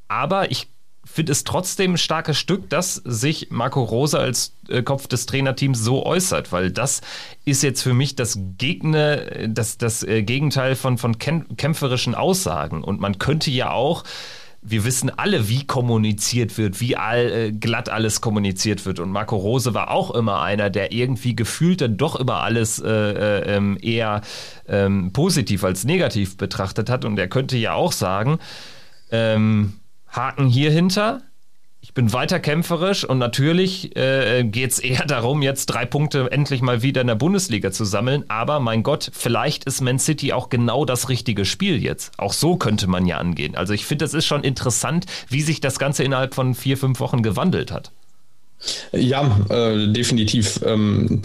aber 0.08 0.50
ich 0.50 0.68
finde 1.04 1.32
es 1.32 1.44
trotzdem 1.44 1.94
ein 1.94 1.98
starkes 1.98 2.38
Stück, 2.38 2.70
dass 2.70 2.94
sich 2.96 3.48
Marco 3.50 3.82
Rose 3.82 4.18
als 4.18 4.54
äh, 4.68 4.82
Kopf 4.82 5.08
des 5.08 5.26
Trainerteams 5.26 5.78
so 5.80 6.06
äußert, 6.06 6.52
weil 6.52 6.70
das 6.70 7.00
ist 7.44 7.62
jetzt 7.62 7.82
für 7.82 7.94
mich 7.94 8.16
das 8.16 8.38
Gegner, 8.58 9.48
das, 9.48 9.76
das 9.78 10.02
äh, 10.02 10.22
Gegenteil 10.22 10.76
von, 10.76 10.98
von 10.98 11.18
kämpferischen 11.18 12.14
Aussagen. 12.14 12.84
Und 12.84 13.00
man 13.00 13.18
könnte 13.18 13.50
ja 13.50 13.72
auch 13.72 14.04
wir 14.62 14.84
wissen 14.84 15.10
alle, 15.10 15.48
wie 15.48 15.66
kommuniziert 15.66 16.58
wird, 16.58 16.80
wie 16.80 16.96
all, 16.96 17.30
äh, 17.30 17.52
glatt 17.52 17.88
alles 17.88 18.20
kommuniziert 18.20 18.84
wird. 18.84 19.00
Und 19.00 19.10
Marco 19.10 19.36
Rose 19.36 19.72
war 19.72 19.90
auch 19.90 20.10
immer 20.10 20.42
einer, 20.42 20.68
der 20.68 20.92
irgendwie 20.92 21.34
gefühlt 21.34 21.80
dann 21.80 21.96
doch 21.96 22.18
über 22.18 22.42
alles 22.42 22.78
äh, 22.78 22.88
äh, 22.90 23.56
ähm, 23.56 23.78
eher 23.80 24.20
ähm, 24.68 25.12
positiv 25.12 25.64
als 25.64 25.84
negativ 25.84 26.36
betrachtet 26.36 26.90
hat. 26.90 27.04
Und 27.04 27.18
er 27.18 27.28
könnte 27.28 27.56
ja 27.56 27.72
auch 27.72 27.92
sagen, 27.92 28.38
ähm, 29.10 29.74
Haken 30.08 30.46
hier 30.46 30.70
hinter, 30.70 31.22
ich 31.82 31.94
bin 31.94 32.12
weiter 32.12 32.38
kämpferisch 32.40 33.04
und 33.04 33.18
natürlich 33.18 33.96
äh, 33.96 34.44
geht 34.44 34.70
es 34.70 34.78
eher 34.78 35.04
darum, 35.06 35.42
jetzt 35.42 35.66
drei 35.66 35.86
Punkte 35.86 36.30
endlich 36.30 36.60
mal 36.62 36.82
wieder 36.82 37.00
in 37.00 37.06
der 37.06 37.14
Bundesliga 37.14 37.72
zu 37.72 37.84
sammeln. 37.84 38.24
Aber 38.28 38.60
mein 38.60 38.82
Gott, 38.82 39.10
vielleicht 39.12 39.64
ist 39.64 39.80
Man 39.80 39.98
City 39.98 40.32
auch 40.32 40.50
genau 40.50 40.84
das 40.84 41.08
richtige 41.08 41.44
Spiel 41.44 41.82
jetzt. 41.82 42.12
Auch 42.18 42.32
so 42.32 42.56
könnte 42.56 42.86
man 42.86 43.06
ja 43.06 43.18
angehen. 43.18 43.56
Also 43.56 43.72
ich 43.72 43.86
finde, 43.86 44.04
das 44.04 44.14
ist 44.14 44.26
schon 44.26 44.44
interessant, 44.44 45.06
wie 45.28 45.42
sich 45.42 45.60
das 45.60 45.78
Ganze 45.78 46.04
innerhalb 46.04 46.34
von 46.34 46.54
vier, 46.54 46.76
fünf 46.76 47.00
Wochen 47.00 47.22
gewandelt 47.22 47.72
hat. 47.72 47.90
Ja, 48.92 49.40
äh, 49.48 49.90
definitiv. 49.90 50.60
Ähm, 50.64 51.22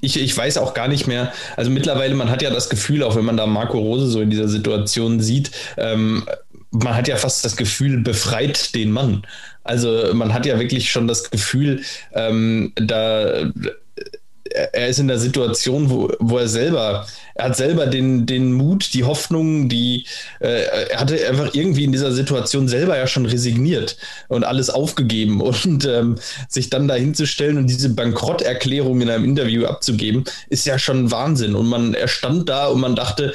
ich, 0.00 0.18
ich 0.18 0.36
weiß 0.36 0.58
auch 0.58 0.74
gar 0.74 0.88
nicht 0.88 1.06
mehr, 1.06 1.32
also 1.56 1.70
mittlerweile, 1.70 2.14
man 2.14 2.30
hat 2.30 2.42
ja 2.42 2.50
das 2.50 2.68
Gefühl, 2.70 3.02
auch 3.04 3.16
wenn 3.16 3.24
man 3.24 3.36
da 3.36 3.46
Marco 3.46 3.78
Rose 3.78 4.06
so 4.06 4.20
in 4.20 4.30
dieser 4.30 4.48
Situation 4.48 5.20
sieht, 5.20 5.52
ähm, 5.76 6.24
man 6.72 6.96
hat 6.96 7.08
ja 7.08 7.16
fast 7.16 7.44
das 7.44 7.56
Gefühl, 7.56 7.98
befreit 7.98 8.74
den 8.74 8.90
Mann. 8.90 9.22
Also 9.62 10.12
man 10.14 10.34
hat 10.34 10.46
ja 10.46 10.58
wirklich 10.58 10.90
schon 10.90 11.06
das 11.06 11.30
Gefühl, 11.30 11.82
ähm, 12.14 12.72
da 12.74 13.52
er 14.54 14.88
ist 14.88 14.98
in 14.98 15.08
der 15.08 15.18
Situation, 15.18 15.90
wo, 15.90 16.12
wo 16.18 16.38
er 16.38 16.48
selber, 16.48 17.06
er 17.34 17.46
hat 17.46 17.56
selber 17.56 17.86
den, 17.86 18.26
den 18.26 18.52
Mut, 18.52 18.92
die 18.92 19.04
Hoffnung, 19.04 19.68
die, 19.68 20.06
äh, 20.40 20.88
er 20.90 21.00
hatte 21.00 21.26
einfach 21.26 21.54
irgendwie 21.54 21.84
in 21.84 21.92
dieser 21.92 22.12
Situation 22.12 22.68
selber 22.68 22.96
ja 22.96 23.06
schon 23.06 23.26
resigniert 23.26 23.96
und 24.28 24.44
alles 24.44 24.70
aufgegeben 24.70 25.40
und 25.40 25.84
ähm, 25.86 26.16
sich 26.48 26.70
dann 26.70 26.88
dahin 26.88 27.14
zu 27.14 27.26
stellen 27.26 27.56
und 27.56 27.68
diese 27.68 27.90
Bankrotterklärung 27.90 29.00
in 29.00 29.10
einem 29.10 29.24
Interview 29.24 29.64
abzugeben, 29.66 30.24
ist 30.48 30.66
ja 30.66 30.78
schon 30.78 31.10
Wahnsinn. 31.10 31.54
Und 31.54 31.66
man, 31.66 31.94
er 31.94 32.08
stand 32.08 32.48
da 32.48 32.66
und 32.66 32.80
man 32.80 32.96
dachte, 32.96 33.32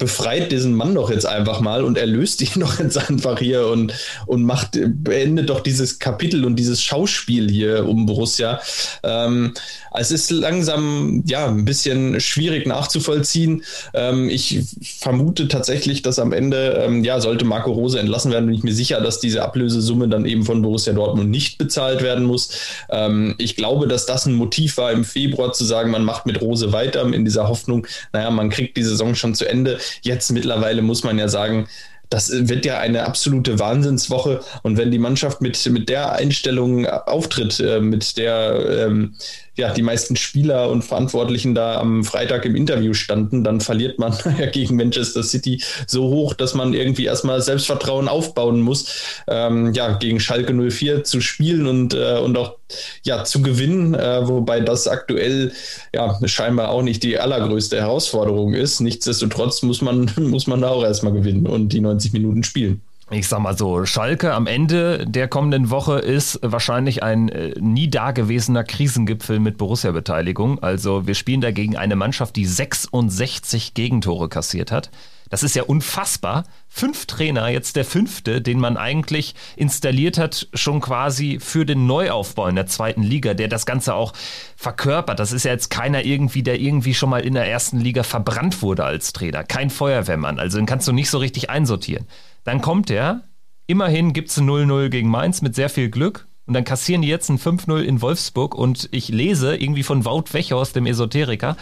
befreit 0.00 0.50
diesen 0.50 0.74
Mann 0.74 0.94
doch 0.94 1.10
jetzt 1.10 1.26
einfach 1.26 1.60
mal 1.60 1.84
und 1.84 1.96
erlöst 1.96 2.40
ihn 2.42 2.48
doch 2.60 2.80
jetzt 2.80 2.98
einfach 2.98 3.38
hier 3.38 3.68
und, 3.68 3.92
und 4.26 4.42
macht, 4.42 4.78
beendet 4.82 5.48
doch 5.48 5.60
dieses 5.60 6.00
Kapitel 6.00 6.44
und 6.44 6.56
dieses 6.56 6.82
Schauspiel 6.82 7.48
hier 7.48 7.86
um 7.86 8.06
Borussia. 8.06 8.60
Ähm, 9.04 9.54
es 9.92 10.10
ist 10.10 10.30
langsam, 10.30 11.22
ja, 11.26 11.46
ein 11.46 11.64
bisschen 11.64 12.20
schwierig 12.20 12.66
nachzuvollziehen. 12.66 13.62
Ähm, 13.92 14.28
ich 14.28 14.60
vermute 14.82 15.48
tatsächlich, 15.48 16.02
dass 16.02 16.18
am 16.18 16.32
Ende, 16.32 16.82
ähm, 16.84 17.04
ja, 17.04 17.20
sollte 17.20 17.44
Marco 17.44 17.72
Rose 17.72 17.98
entlassen 17.98 18.32
werden, 18.32 18.46
bin 18.46 18.54
ich 18.54 18.62
mir 18.62 18.74
sicher, 18.74 19.00
dass 19.00 19.20
diese 19.20 19.42
Ablösesumme 19.42 20.08
dann 20.08 20.24
eben 20.24 20.44
von 20.44 20.62
Borussia 20.62 20.92
Dortmund 20.92 21.30
nicht 21.30 21.58
bezahlt 21.58 22.02
werden 22.02 22.24
muss. 22.24 22.50
Ähm, 22.88 23.34
ich 23.38 23.56
glaube, 23.56 23.86
dass 23.86 24.06
das 24.06 24.26
ein 24.26 24.34
Motiv 24.34 24.78
war, 24.78 24.92
im 24.92 25.04
Februar 25.04 25.52
zu 25.52 25.64
sagen, 25.64 25.90
man 25.90 26.04
macht 26.04 26.24
mit 26.24 26.40
Rose 26.40 26.72
weiter 26.72 27.02
in 27.12 27.24
dieser 27.24 27.48
Hoffnung, 27.48 27.86
naja, 28.12 28.30
man 28.30 28.48
kriegt 28.48 28.76
die 28.76 28.82
Saison 28.82 29.14
schon 29.14 29.34
zu 29.34 29.48
Ende. 29.48 29.78
Jetzt 30.02 30.30
mittlerweile 30.30 30.82
muss 30.82 31.04
man 31.04 31.18
ja 31.18 31.28
sagen, 31.28 31.68
das 32.10 32.48
wird 32.48 32.66
ja 32.66 32.78
eine 32.78 33.04
absolute 33.04 33.58
Wahnsinnswoche. 33.58 34.40
Und 34.62 34.76
wenn 34.76 34.90
die 34.90 34.98
Mannschaft 34.98 35.40
mit, 35.40 35.64
mit 35.70 35.88
der 35.88 36.12
Einstellung 36.12 36.86
auftritt, 36.86 37.60
äh, 37.60 37.80
mit 37.80 38.16
der, 38.18 38.86
ähm, 38.86 39.14
ja, 39.60 39.72
die 39.72 39.82
meisten 39.82 40.16
Spieler 40.16 40.70
und 40.70 40.82
Verantwortlichen 40.82 41.54
da 41.54 41.78
am 41.78 42.02
Freitag 42.02 42.46
im 42.46 42.56
Interview 42.56 42.94
standen, 42.94 43.44
dann 43.44 43.60
verliert 43.60 43.98
man 43.98 44.14
gegen 44.52 44.76
Manchester 44.76 45.22
City 45.22 45.62
so 45.86 46.04
hoch, 46.08 46.34
dass 46.34 46.54
man 46.54 46.72
irgendwie 46.72 47.04
erstmal 47.04 47.42
Selbstvertrauen 47.42 48.08
aufbauen 48.08 48.62
muss, 48.62 49.22
ähm, 49.28 49.72
ja, 49.74 49.92
gegen 49.98 50.18
Schalke 50.18 50.54
04 50.54 51.04
zu 51.04 51.20
spielen 51.20 51.66
und, 51.66 51.94
äh, 51.94 52.18
und 52.18 52.36
auch 52.38 52.56
ja, 53.04 53.24
zu 53.24 53.42
gewinnen, 53.42 53.94
äh, 53.94 54.26
wobei 54.26 54.60
das 54.60 54.88
aktuell 54.88 55.52
ja 55.94 56.18
scheinbar 56.24 56.70
auch 56.70 56.82
nicht 56.82 57.02
die 57.02 57.18
allergrößte 57.18 57.76
Herausforderung 57.78 58.54
ist. 58.54 58.80
Nichtsdestotrotz 58.80 59.62
muss 59.62 59.82
man, 59.82 60.10
muss 60.16 60.46
man 60.46 60.62
da 60.62 60.70
auch 60.70 60.84
erstmal 60.84 61.12
gewinnen 61.12 61.46
und 61.46 61.68
die 61.68 61.80
90 61.80 62.14
Minuten 62.14 62.42
spielen 62.44 62.80
ich 63.10 63.26
sag 63.26 63.40
mal 63.40 63.56
so, 63.56 63.84
Schalke 63.86 64.34
am 64.34 64.46
Ende 64.46 65.04
der 65.06 65.26
kommenden 65.26 65.70
Woche 65.70 65.98
ist 65.98 66.38
wahrscheinlich 66.42 67.02
ein 67.02 67.28
äh, 67.28 67.54
nie 67.58 67.90
dagewesener 67.90 68.62
Krisengipfel 68.62 69.40
mit 69.40 69.58
Borussia-Beteiligung. 69.58 70.62
Also 70.62 71.06
wir 71.06 71.14
spielen 71.14 71.40
dagegen 71.40 71.76
eine 71.76 71.96
Mannschaft, 71.96 72.36
die 72.36 72.46
66 72.46 73.74
Gegentore 73.74 74.28
kassiert 74.28 74.70
hat. 74.70 74.90
Das 75.30 75.42
ist 75.44 75.54
ja 75.54 75.62
unfassbar. 75.62 76.44
Fünf 76.68 77.06
Trainer, 77.06 77.48
jetzt 77.48 77.76
der 77.76 77.84
fünfte, 77.84 78.42
den 78.42 78.58
man 78.58 78.76
eigentlich 78.76 79.34
installiert 79.56 80.18
hat, 80.18 80.48
schon 80.52 80.80
quasi 80.80 81.38
für 81.40 81.64
den 81.64 81.86
Neuaufbau 81.86 82.48
in 82.48 82.56
der 82.56 82.66
zweiten 82.66 83.02
Liga, 83.02 83.32
der 83.32 83.48
das 83.48 83.64
Ganze 83.64 83.94
auch 83.94 84.12
verkörpert. 84.56 85.18
Das 85.18 85.32
ist 85.32 85.44
ja 85.44 85.52
jetzt 85.52 85.70
keiner 85.70 86.04
irgendwie, 86.04 86.42
der 86.42 86.60
irgendwie 86.60 86.94
schon 86.94 87.10
mal 87.10 87.24
in 87.24 87.34
der 87.34 87.48
ersten 87.48 87.78
Liga 87.80 88.02
verbrannt 88.02 88.60
wurde 88.60 88.84
als 88.84 89.12
Trainer. 89.12 89.44
Kein 89.44 89.70
Feuerwehrmann. 89.70 90.38
Also 90.38 90.58
den 90.58 90.66
kannst 90.66 90.88
du 90.88 90.92
nicht 90.92 91.08
so 91.08 91.18
richtig 91.18 91.48
einsortieren. 91.48 92.06
Dann 92.44 92.60
kommt 92.60 92.90
er, 92.90 93.22
immerhin 93.66 94.12
gibt 94.12 94.30
es 94.30 94.36
ein 94.36 94.50
0-0 94.50 94.88
gegen 94.88 95.08
Mainz 95.08 95.42
mit 95.42 95.54
sehr 95.54 95.70
viel 95.70 95.90
Glück. 95.90 96.26
Und 96.50 96.54
dann 96.54 96.64
kassieren 96.64 97.02
die 97.02 97.08
jetzt 97.08 97.28
ein 97.28 97.38
5-0 97.38 97.80
in 97.82 98.02
Wolfsburg 98.02 98.56
und 98.56 98.88
ich 98.90 99.08
lese 99.08 99.54
irgendwie 99.54 99.84
von 99.84 100.04
Wout 100.04 100.32
Wechhorst, 100.32 100.74
dem 100.74 100.84
Esoteriker, 100.84 101.56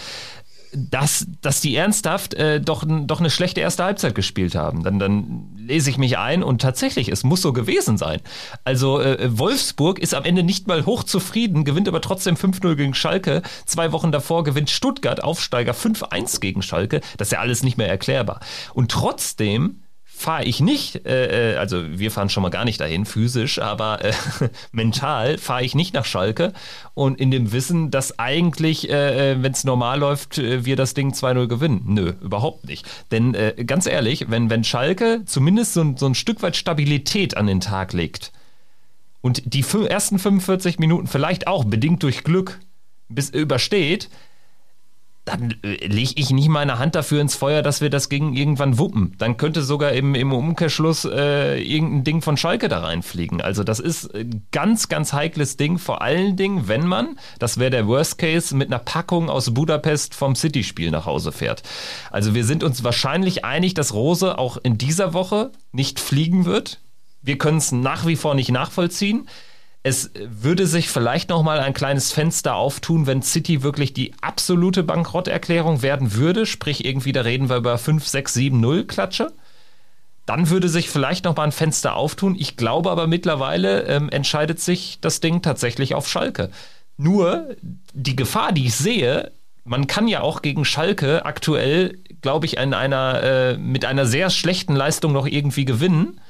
dass, 0.72 1.26
dass 1.40 1.60
die 1.60 1.74
ernsthaft 1.74 2.34
äh, 2.34 2.60
doch, 2.60 2.84
doch 2.86 3.20
eine 3.20 3.30
schlechte 3.30 3.60
erste 3.60 3.84
Halbzeit 3.84 4.14
gespielt 4.14 4.54
haben. 4.54 4.82
Dann, 4.82 4.98
dann 4.98 5.50
lese 5.56 5.90
ich 5.90 5.98
mich 5.98 6.18
ein 6.18 6.42
und 6.42 6.60
tatsächlich, 6.60 7.08
es 7.08 7.24
muss 7.24 7.42
so 7.42 7.52
gewesen 7.52 7.98
sein. 7.98 8.20
Also 8.64 9.00
äh, 9.00 9.38
Wolfsburg 9.38 9.98
ist 9.98 10.14
am 10.14 10.24
Ende 10.24 10.42
nicht 10.42 10.66
mal 10.66 10.86
hochzufrieden, 10.86 11.64
gewinnt 11.64 11.88
aber 11.88 12.00
trotzdem 12.00 12.36
5-0 12.36 12.74
gegen 12.74 12.94
Schalke. 12.94 13.42
Zwei 13.66 13.92
Wochen 13.92 14.12
davor 14.12 14.44
gewinnt 14.44 14.70
Stuttgart, 14.70 15.22
Aufsteiger, 15.22 15.72
5-1 15.72 16.40
gegen 16.40 16.62
Schalke. 16.62 17.00
Das 17.16 17.28
ist 17.28 17.32
ja 17.32 17.40
alles 17.40 17.62
nicht 17.62 17.78
mehr 17.78 17.88
erklärbar. 17.88 18.40
Und 18.74 18.90
trotzdem 18.90 19.82
fahre 20.18 20.44
ich 20.44 20.60
nicht, 20.60 21.06
äh, 21.06 21.52
äh, 21.52 21.56
also 21.58 21.80
wir 21.96 22.10
fahren 22.10 22.28
schon 22.28 22.42
mal 22.42 22.48
gar 22.48 22.64
nicht 22.64 22.80
dahin, 22.80 23.04
physisch, 23.04 23.60
aber 23.60 24.04
äh, 24.04 24.12
mental 24.72 25.38
fahre 25.38 25.64
ich 25.64 25.76
nicht 25.76 25.94
nach 25.94 26.04
Schalke 26.04 26.52
und 26.94 27.20
in 27.20 27.30
dem 27.30 27.52
Wissen, 27.52 27.92
dass 27.92 28.18
eigentlich, 28.18 28.90
äh, 28.90 29.32
äh 29.32 29.42
wenn 29.42 29.52
es 29.52 29.62
normal 29.62 30.00
läuft, 30.00 30.38
äh, 30.38 30.64
wir 30.64 30.74
das 30.74 30.94
Ding 30.94 31.12
2-0 31.12 31.46
gewinnen. 31.46 31.82
Nö, 31.86 32.14
überhaupt 32.20 32.66
nicht. 32.66 32.84
Denn 33.12 33.36
ganz 33.66 33.86
ehrlich, 33.86 34.26
wenn, 34.28 34.50
wenn 34.50 34.64
Schalke 34.64 35.22
zumindest 35.24 35.74
so, 35.74 35.94
so 35.96 36.06
ein 36.06 36.14
Stück 36.14 36.42
weit 36.42 36.56
Stabilität 36.56 37.36
an 37.36 37.46
den 37.46 37.60
Tag 37.60 37.92
legt 37.92 38.32
und 39.20 39.42
die 39.44 39.64
ersten 39.88 40.18
45 40.18 40.78
Minuten 40.78 41.06
vielleicht 41.06 41.46
auch 41.46 41.64
bedingt 41.64 42.02
durch 42.02 42.24
Glück 42.24 42.58
bis 43.08 43.30
übersteht, 43.30 44.08
dann 45.28 45.54
äh, 45.62 45.86
lege 45.86 46.12
ich 46.16 46.30
nicht 46.30 46.48
meine 46.48 46.78
Hand 46.78 46.94
dafür 46.94 47.20
ins 47.20 47.34
Feuer, 47.34 47.62
dass 47.62 47.80
wir 47.80 47.90
das 47.90 48.08
gegen 48.08 48.34
irgendwann 48.34 48.78
wuppen. 48.78 49.14
Dann 49.18 49.36
könnte 49.36 49.62
sogar 49.62 49.92
im, 49.92 50.14
im 50.14 50.32
Umkehrschluss 50.32 51.04
äh, 51.04 51.60
irgendein 51.60 52.04
Ding 52.04 52.22
von 52.22 52.36
Schalke 52.36 52.68
da 52.68 52.80
reinfliegen. 52.80 53.40
Also 53.40 53.64
das 53.64 53.80
ist 53.80 54.14
ein 54.14 54.46
ganz, 54.52 54.88
ganz 54.88 55.12
heikles 55.12 55.56
Ding, 55.56 55.78
vor 55.78 56.02
allen 56.02 56.36
Dingen, 56.36 56.68
wenn 56.68 56.86
man, 56.86 57.18
das 57.38 57.58
wäre 57.58 57.70
der 57.70 57.86
Worst 57.86 58.18
Case, 58.18 58.56
mit 58.56 58.68
einer 58.68 58.78
Packung 58.78 59.28
aus 59.30 59.52
Budapest 59.52 60.14
vom 60.14 60.34
City-Spiel 60.34 60.90
nach 60.90 61.06
Hause 61.06 61.32
fährt. 61.32 61.62
Also 62.10 62.34
wir 62.34 62.44
sind 62.44 62.64
uns 62.64 62.84
wahrscheinlich 62.84 63.44
einig, 63.44 63.74
dass 63.74 63.94
Rose 63.94 64.38
auch 64.38 64.56
in 64.56 64.78
dieser 64.78 65.12
Woche 65.12 65.52
nicht 65.72 66.00
fliegen 66.00 66.44
wird. 66.44 66.80
Wir 67.22 67.38
können 67.38 67.58
es 67.58 67.72
nach 67.72 68.06
wie 68.06 68.16
vor 68.16 68.34
nicht 68.34 68.50
nachvollziehen. 68.50 69.28
Es 69.82 70.10
würde 70.14 70.66
sich 70.66 70.88
vielleicht 70.88 71.30
noch 71.30 71.42
mal 71.42 71.60
ein 71.60 71.72
kleines 71.72 72.12
Fenster 72.12 72.56
auftun, 72.56 73.06
wenn 73.06 73.22
City 73.22 73.62
wirklich 73.62 73.92
die 73.92 74.12
absolute 74.20 74.82
Bankrotterklärung 74.82 75.82
werden 75.82 76.14
würde, 76.14 76.46
sprich 76.46 76.84
irgendwie 76.84 77.12
da 77.12 77.22
reden 77.22 77.48
wir 77.48 77.56
über 77.56 77.78
5, 77.78 78.06
6, 78.06 78.34
7, 78.34 78.60
0 78.60 78.84
Klatsche. 78.86 79.32
Dann 80.26 80.50
würde 80.50 80.68
sich 80.68 80.90
vielleicht 80.90 81.24
noch 81.24 81.36
mal 81.36 81.44
ein 81.44 81.52
Fenster 81.52 81.96
auftun. 81.96 82.36
Ich 82.38 82.56
glaube 82.56 82.90
aber 82.90 83.06
mittlerweile 83.06 83.84
ähm, 83.84 84.10
entscheidet 84.10 84.60
sich 84.60 84.98
das 85.00 85.20
Ding 85.20 85.40
tatsächlich 85.40 85.94
auf 85.94 86.08
Schalke. 86.08 86.50
Nur 86.98 87.56
die 87.94 88.16
Gefahr, 88.16 88.52
die 88.52 88.66
ich 88.66 88.74
sehe, 88.74 89.32
man 89.64 89.86
kann 89.86 90.08
ja 90.08 90.20
auch 90.20 90.42
gegen 90.42 90.64
Schalke 90.64 91.24
aktuell, 91.24 91.98
glaube 92.20 92.46
ich, 92.46 92.56
in 92.56 92.74
einer, 92.74 93.22
äh, 93.22 93.56
mit 93.56 93.84
einer 93.84 94.04
sehr 94.06 94.30
schlechten 94.30 94.74
Leistung 94.74 95.12
noch 95.12 95.26
irgendwie 95.26 95.64
gewinnen. 95.64 96.20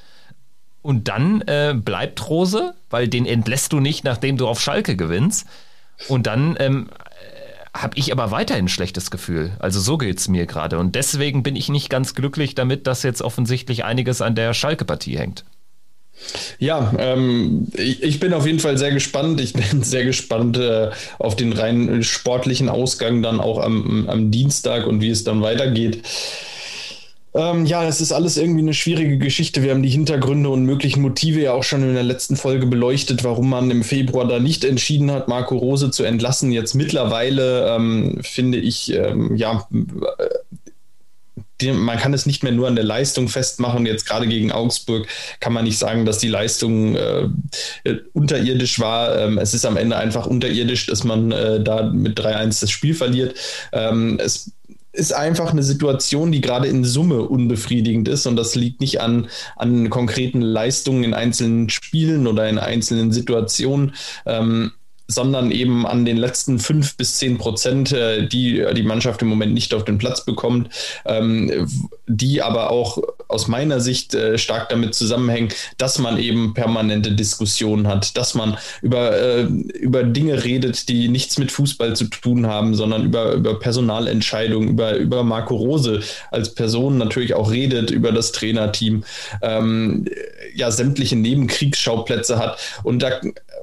Und 0.83 1.09
dann 1.09 1.43
äh, 1.43 1.75
bleibt 1.77 2.29
Rose, 2.29 2.75
weil 2.91 3.09
den 3.09 3.27
entlässt 3.27 3.73
du 3.73 3.81
nicht, 3.81 4.05
nachdem 4.05 4.37
du 4.37 4.47
auf 4.47 4.61
Schalke 4.61 4.97
gewinnst. 4.97 5.47
Und 6.07 6.27
dann 6.27 6.57
ähm, 6.61 6.89
äh, 6.91 7.79
habe 7.79 7.99
ich 7.99 8.13
aber 8.13 8.31
weiterhin 8.31 8.67
ein 8.67 8.69
schlechtes 8.69 9.11
Gefühl. 9.11 9.53
Also 9.59 9.81
so 9.81 9.99
geht 9.99 10.19
es 10.19 10.29
mir 10.29 10.47
gerade. 10.47 10.79
Und 10.79 10.95
deswegen 10.95 11.43
bin 11.43 11.57
ich 11.57 11.69
nicht 11.69 11.91
ganz 11.91 12.15
glücklich 12.15 12.55
damit, 12.55 12.87
dass 12.87 13.03
jetzt 13.03 13.23
offensichtlich 13.23 13.85
einiges 13.85 14.23
an 14.23 14.35
der 14.35 14.55
Schalke-Partie 14.55 15.19
hängt. 15.19 15.45
Ja, 16.59 16.93
ähm, 16.99 17.69
ich, 17.75 18.03
ich, 18.03 18.21
bin 18.21 18.33
auf 18.33 18.47
jeden 18.47 18.59
Fall 18.59 18.77
sehr 18.77 18.93
gespannt. 18.93 19.41
Ich 19.41 19.53
bin 19.53 19.83
sehr 19.83 20.05
gespannt 20.05 20.57
äh, 20.57 20.91
auf 21.19 21.37
den 21.37 21.53
rein 21.53 22.03
sportlichen 22.03 22.69
Ausgang 22.69 23.23
dann 23.23 23.41
auch 23.41 23.59
am, 23.59 24.09
am 24.09 24.31
Dienstag 24.31 24.87
und 24.87 25.01
wie 25.01 25.11
es 25.11 25.25
dann 25.25 25.43
weitergeht. 25.43 26.03
Ähm, 27.39 27.67
ja, 27.67 27.87
es 27.87 28.01
ist 28.01 28.11
alles 28.11 28.37
irgendwie 28.37 28.63
eine 28.63 28.75
schwierige 28.75 29.17
Geschichte. 29.17 29.63
Wir 29.63 29.71
haben 29.71 29.85
die 29.85 29.89
Hintergründe 29.89 30.49
und 30.49 30.65
möglichen 30.65 31.03
Motive 31.03 31.41
ja 31.41 31.53
auch 31.53 31.63
schon 31.63 31.85
in 31.85 31.95
der 31.95 32.03
letzten 32.03 32.35
Folge 32.35 32.67
beleuchtet, 32.67 33.23
warum 33.23 33.49
man 33.49 33.71
im 33.71 33.85
Februar 33.85 34.27
da 34.27 34.41
nicht 34.41 34.65
entschieden 34.65 35.13
hat, 35.13 35.29
Marco 35.29 35.57
Rose 35.57 35.93
zu 35.93 36.03
entlassen. 36.03 36.51
Jetzt 36.51 36.75
mittlerweile 36.75 37.77
ähm, 37.77 38.19
finde 38.23 38.59
ich, 38.59 38.93
ähm, 38.93 39.37
ja, 39.37 39.69
äh, 39.71 41.73
man 41.73 41.99
kann 41.99 42.13
es 42.13 42.27
nicht 42.27 42.43
mehr 42.43 42.53
nur 42.53 42.67
an 42.67 42.75
der 42.75 42.85
Leistung 42.85 43.29
festmachen. 43.29 43.87
Jetzt 43.87 44.07
gerade 44.07 44.27
gegen 44.27 44.51
Augsburg 44.51 45.07
kann 45.39 45.53
man 45.53 45.65
nicht 45.65 45.79
sagen, 45.79 46.07
dass 46.07 46.19
die 46.19 46.29
Leistung 46.29 46.97
äh, 46.97 47.29
unterirdisch 48.15 48.81
war. 48.81 49.17
Ähm, 49.17 49.39
es 49.39 49.55
ist 49.55 49.65
am 49.65 49.77
Ende 49.77 49.97
einfach 49.97 50.27
unterirdisch, 50.27 50.87
dass 50.87 51.05
man 51.05 51.31
äh, 51.31 51.63
da 51.63 51.85
mit 51.85 52.19
3-1 52.19 52.61
das 52.61 52.71
Spiel 52.73 52.95
verliert. 52.95 53.37
Ähm, 53.73 54.19
es 54.21 54.51
ist 54.93 55.13
einfach 55.13 55.53
eine 55.53 55.63
Situation, 55.63 56.33
die 56.33 56.41
gerade 56.41 56.67
in 56.69 56.85
Summe 56.85 57.23
unbefriedigend 57.23 58.09
ist 58.09 58.27
und 58.27 58.37
das 58.37 58.55
liegt 58.55 58.81
nicht 58.81 59.01
an, 59.01 59.29
an 59.57 59.91
konkreten 59.91 60.41
Leistungen 60.41 61.05
in 61.05 61.15
einzelnen 61.15 61.69
Spielen 61.69 62.27
oder 62.27 62.49
in 62.49 62.59
einzelnen 62.59 63.13
Situationen. 63.13 63.95
Ähm, 64.27 64.73
sondern 65.09 65.51
eben 65.51 65.87
an 65.87 66.05
den 66.05 66.19
letzten 66.19 66.59
fünf 66.59 66.97
bis 66.97 67.17
zehn 67.17 67.39
Prozent, 67.39 67.93
äh, 67.93 68.29
die 68.29 68.63
die 68.75 68.83
Mannschaft 68.83 69.23
im 69.23 69.29
Moment 69.29 69.55
nicht 69.55 69.73
auf 69.73 69.85
den 69.85 69.97
Platz 69.97 70.25
bekommt, 70.25 70.69
ähm, 71.07 71.67
die 72.07 72.43
aber 72.43 72.71
auch 72.71 72.99
aus 73.27 73.49
meiner 73.49 73.81
Sicht 73.81 74.15
äh, 74.15 74.37
stark 74.37 74.69
damit 74.69 74.95
zusammenhängen, 74.95 75.49
dass 75.79 75.99
man 75.99 76.19
eben 76.19 76.53
permanente 76.53 77.13
Diskussionen 77.13 77.87
hat, 77.89 78.17
dass 78.17 78.35
man 78.35 78.59
über, 78.83 79.17
äh, 79.19 79.43
über 79.45 80.03
Dinge 80.03 80.45
redet, 80.45 80.89
die 80.89 81.09
nichts 81.09 81.39
mit 81.39 81.53
Fußball 81.53 81.97
zu 81.97 82.05
tun 82.07 82.47
haben, 82.47 82.75
sondern 82.75 83.05
über, 83.05 83.33
über 83.33 83.59
Personalentscheidungen, 83.59 84.71
über, 84.71 84.97
über 84.97 85.25
Marco 85.25 85.57
Rose 85.57 86.01
als 86.31 86.55
Person 86.55 86.99
natürlich 86.99 87.35
auch 87.35 87.51
redet, 87.51 87.91
über 87.91 88.13
das 88.13 88.33
Trainerteam, 88.33 89.05
ähm, 89.43 90.07
ja, 90.55 90.71
sämtliche 90.71 91.17
Nebenkriegsschauplätze 91.17 92.39
hat. 92.39 92.59
Und 92.83 93.03
da 93.03 93.21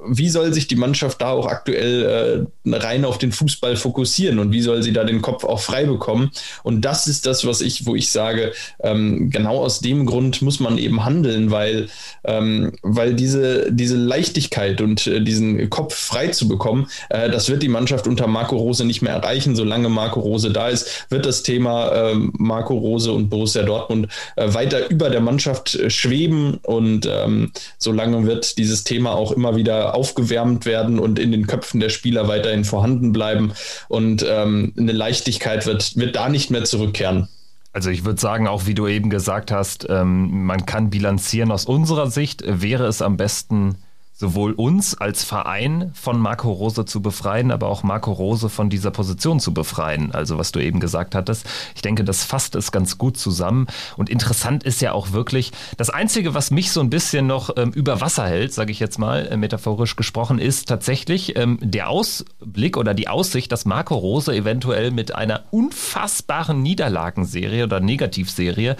wie 0.07 0.29
soll 0.29 0.53
sich 0.53 0.67
die 0.67 0.75
Mannschaft 0.75 1.21
da 1.21 1.29
auch 1.29 1.47
aktuell 1.47 2.47
äh, 2.65 2.75
rein 2.75 3.05
auf 3.05 3.17
den 3.17 3.31
Fußball 3.31 3.75
fokussieren 3.75 4.39
und 4.39 4.51
wie 4.51 4.61
soll 4.61 4.83
sie 4.83 4.93
da 4.93 5.03
den 5.03 5.21
Kopf 5.21 5.43
auch 5.43 5.59
frei 5.59 5.85
bekommen? 5.85 6.31
Und 6.63 6.81
das 6.81 7.07
ist 7.07 7.25
das, 7.25 7.45
was 7.45 7.61
ich, 7.61 7.85
wo 7.85 7.95
ich 7.95 8.11
sage, 8.11 8.53
ähm, 8.81 9.29
genau 9.29 9.57
aus 9.57 9.79
dem 9.79 10.05
Grund 10.05 10.41
muss 10.41 10.59
man 10.59 10.77
eben 10.77 11.05
handeln, 11.05 11.51
weil, 11.51 11.87
ähm, 12.23 12.73
weil 12.81 13.13
diese, 13.13 13.71
diese 13.71 13.97
Leichtigkeit 13.97 14.81
und 14.81 15.07
äh, 15.07 15.21
diesen 15.21 15.69
Kopf 15.69 15.95
frei 15.95 16.27
zu 16.27 16.47
bekommen, 16.47 16.87
äh, 17.09 17.29
das 17.29 17.49
wird 17.49 17.63
die 17.63 17.67
Mannschaft 17.67 18.07
unter 18.07 18.27
Marco 18.27 18.57
Rose 18.57 18.85
nicht 18.85 19.01
mehr 19.01 19.13
erreichen. 19.13 19.55
Solange 19.55 19.89
Marco 19.89 20.19
Rose 20.19 20.51
da 20.51 20.69
ist, 20.69 21.05
wird 21.09 21.25
das 21.25 21.43
Thema 21.43 21.89
äh, 21.89 22.15
Marco 22.15 22.75
Rose 22.75 23.11
und 23.11 23.29
Borussia 23.29 23.63
Dortmund 23.63 24.07
äh, 24.35 24.53
weiter 24.53 24.89
über 24.89 25.09
der 25.09 25.21
Mannschaft 25.21 25.75
äh, 25.75 25.89
schweben 25.89 26.59
und 26.63 27.07
ähm, 27.09 27.51
solange 27.77 28.25
wird 28.25 28.57
dieses 28.57 28.83
Thema 28.83 29.13
auch 29.13 29.31
immer 29.31 29.55
wieder 29.55 29.94
aufgewärmt 29.95 30.65
werden 30.65 30.99
und 30.99 31.17
in 31.17 31.31
den 31.31 31.47
Köpfen 31.47 31.79
der 31.79 31.89
Spieler 31.89 32.27
weiterhin 32.27 32.65
vorhanden 32.65 33.11
bleiben. 33.11 33.53
Und 33.87 34.25
ähm, 34.27 34.73
eine 34.77 34.91
Leichtigkeit 34.91 35.65
wird, 35.65 35.95
wird 35.95 36.15
da 36.15 36.29
nicht 36.29 36.51
mehr 36.51 36.65
zurückkehren. 36.65 37.27
Also 37.73 37.89
ich 37.89 38.05
würde 38.05 38.21
sagen, 38.21 38.47
auch 38.47 38.67
wie 38.67 38.73
du 38.73 38.87
eben 38.87 39.09
gesagt 39.09 39.51
hast, 39.51 39.87
ähm, 39.89 40.45
man 40.45 40.65
kann 40.65 40.89
bilanzieren. 40.89 41.51
Aus 41.51 41.65
unserer 41.65 42.09
Sicht 42.09 42.43
wäre 42.45 42.85
es 42.85 43.01
am 43.01 43.17
besten 43.17 43.75
sowohl 44.17 44.53
uns 44.53 44.95
als 44.95 45.25
Verein 45.25 45.91
von 45.93 46.17
Marco 46.17 46.49
Rose 46.49 46.85
zu 46.85 47.01
befreien, 47.01 47.51
aber 47.51 47.67
auch 47.67 47.83
Marco 47.83 48.13
Rose 48.13 48.47
von 48.47 48.69
dieser 48.69 48.89
Position 48.91 49.41
zu 49.41 49.53
befreien. 49.53 50.13
Also 50.13 50.37
was 50.37 50.53
du 50.53 50.61
eben 50.61 50.79
gesagt 50.79 51.15
hattest. 51.15 51.45
Ich 51.75 51.81
denke, 51.81 52.05
das 52.05 52.23
fasst 52.23 52.55
es 52.55 52.71
ganz 52.71 52.97
gut 52.97 53.17
zusammen. 53.17 53.67
Und 53.97 54.09
interessant 54.09 54.63
ist 54.63 54.81
ja 54.81 54.93
auch 54.93 55.11
wirklich, 55.11 55.51
das 55.75 55.89
Einzige, 55.89 56.33
was 56.33 56.49
mich 56.49 56.71
so 56.71 56.79
ein 56.79 56.89
bisschen 56.89 57.27
noch 57.27 57.49
ähm, 57.57 57.71
über 57.71 57.99
Wasser 57.99 58.25
hält, 58.25 58.53
sage 58.53 58.71
ich 58.71 58.79
jetzt 58.79 58.99
mal, 58.99 59.27
äh, 59.27 59.35
metaphorisch 59.35 59.97
gesprochen, 59.97 60.39
ist 60.39 60.69
tatsächlich 60.69 61.35
ähm, 61.35 61.59
der 61.61 61.89
Ausblick 61.89 62.77
oder 62.77 62.93
die 62.93 63.09
Aussicht, 63.09 63.51
dass 63.51 63.65
Marco 63.65 63.95
Rose 63.95 64.33
eventuell 64.33 64.91
mit 64.91 65.13
einer 65.13 65.43
unfassbaren 65.51 66.61
Niederlagenserie 66.61 67.65
oder 67.65 67.81
Negativserie 67.81 68.77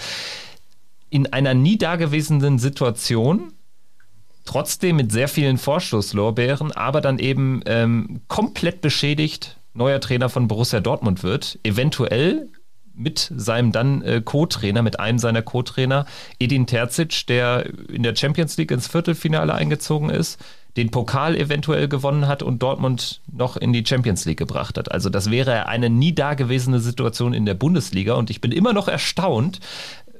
in 1.09 1.31
einer 1.33 1.53
nie 1.53 1.77
dagewesenen 1.77 2.57
Situation 2.57 3.51
trotzdem 4.45 4.95
mit 4.95 5.11
sehr 5.11 5.27
vielen 5.27 5.57
Vorschusslorbeeren, 5.57 6.71
aber 6.71 7.01
dann 7.01 7.19
eben 7.19 7.61
ähm, 7.65 8.21
komplett 8.27 8.81
beschädigt 8.81 9.59
neuer 9.73 9.99
Trainer 9.99 10.29
von 10.29 10.47
Borussia 10.47 10.79
Dortmund 10.79 11.21
wird. 11.23 11.59
Eventuell 11.63 12.47
mit 12.93 13.31
seinem 13.35 13.71
dann 13.71 14.01
äh, 14.01 14.21
Co-Trainer, 14.23 14.81
mit 14.81 14.99
einem 14.99 15.19
seiner 15.19 15.41
Co-Trainer, 15.41 16.05
Edin 16.39 16.65
Terzic, 16.65 17.27
der 17.27 17.69
in 17.89 18.03
der 18.03 18.15
Champions 18.15 18.55
League 18.57 18.71
ins 18.71 18.87
Viertelfinale 18.87 19.53
eingezogen 19.53 20.09
ist, 20.09 20.39
den 20.77 20.91
Pokal 20.91 21.35
eventuell 21.35 21.87
gewonnen 21.87 22.27
hat 22.27 22.43
und 22.43 22.61
Dortmund 22.61 23.21
noch 23.31 23.57
in 23.57 23.71
die 23.73 23.85
Champions 23.85 24.25
League 24.25 24.39
gebracht 24.39 24.77
hat. 24.77 24.91
Also 24.91 25.09
das 25.09 25.31
wäre 25.31 25.67
eine 25.67 25.89
nie 25.89 26.13
dagewesene 26.13 26.79
Situation 26.79 27.33
in 27.33 27.45
der 27.45 27.53
Bundesliga 27.53 28.13
und 28.15 28.29
ich 28.29 28.41
bin 28.41 28.51
immer 28.51 28.73
noch 28.73 28.87
erstaunt, 28.87 29.59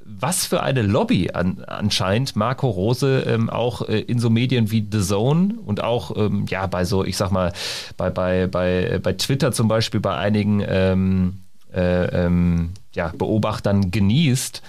was 0.06 0.46
für 0.46 0.62
eine 0.62 0.84
Lobby 0.84 1.32
an, 1.32 1.64
anscheinend 1.66 2.36
Marco 2.36 2.70
Rose 2.70 3.24
ähm, 3.28 3.50
auch 3.50 3.88
äh, 3.90 4.00
in 4.00 4.20
so 4.20 4.30
Medien 4.30 4.70
wie 4.72 4.88
The 4.90 5.02
Zone 5.02 5.56
und 5.66 5.84
auch 5.84 6.16
ähm, 6.16 6.46
ja 6.48 6.68
bei 6.68 6.86
so, 6.86 7.04
ich 7.04 7.18
sag 7.18 7.32
mal, 7.32 7.52
bei, 7.98 8.12
bei, 8.12 8.48
bei, 8.48 9.00
bei 9.02 9.14
Twitter 9.14 9.52
zum 9.52 9.68
Beispiel 9.68 10.00
bei 10.00 10.16
einigen 10.16 10.64
ähm, 10.68 11.42
äh, 11.74 12.26
ähm, 12.26 12.72
ja, 12.94 13.12
Beobachtern 13.18 13.90
genießt 13.90 14.62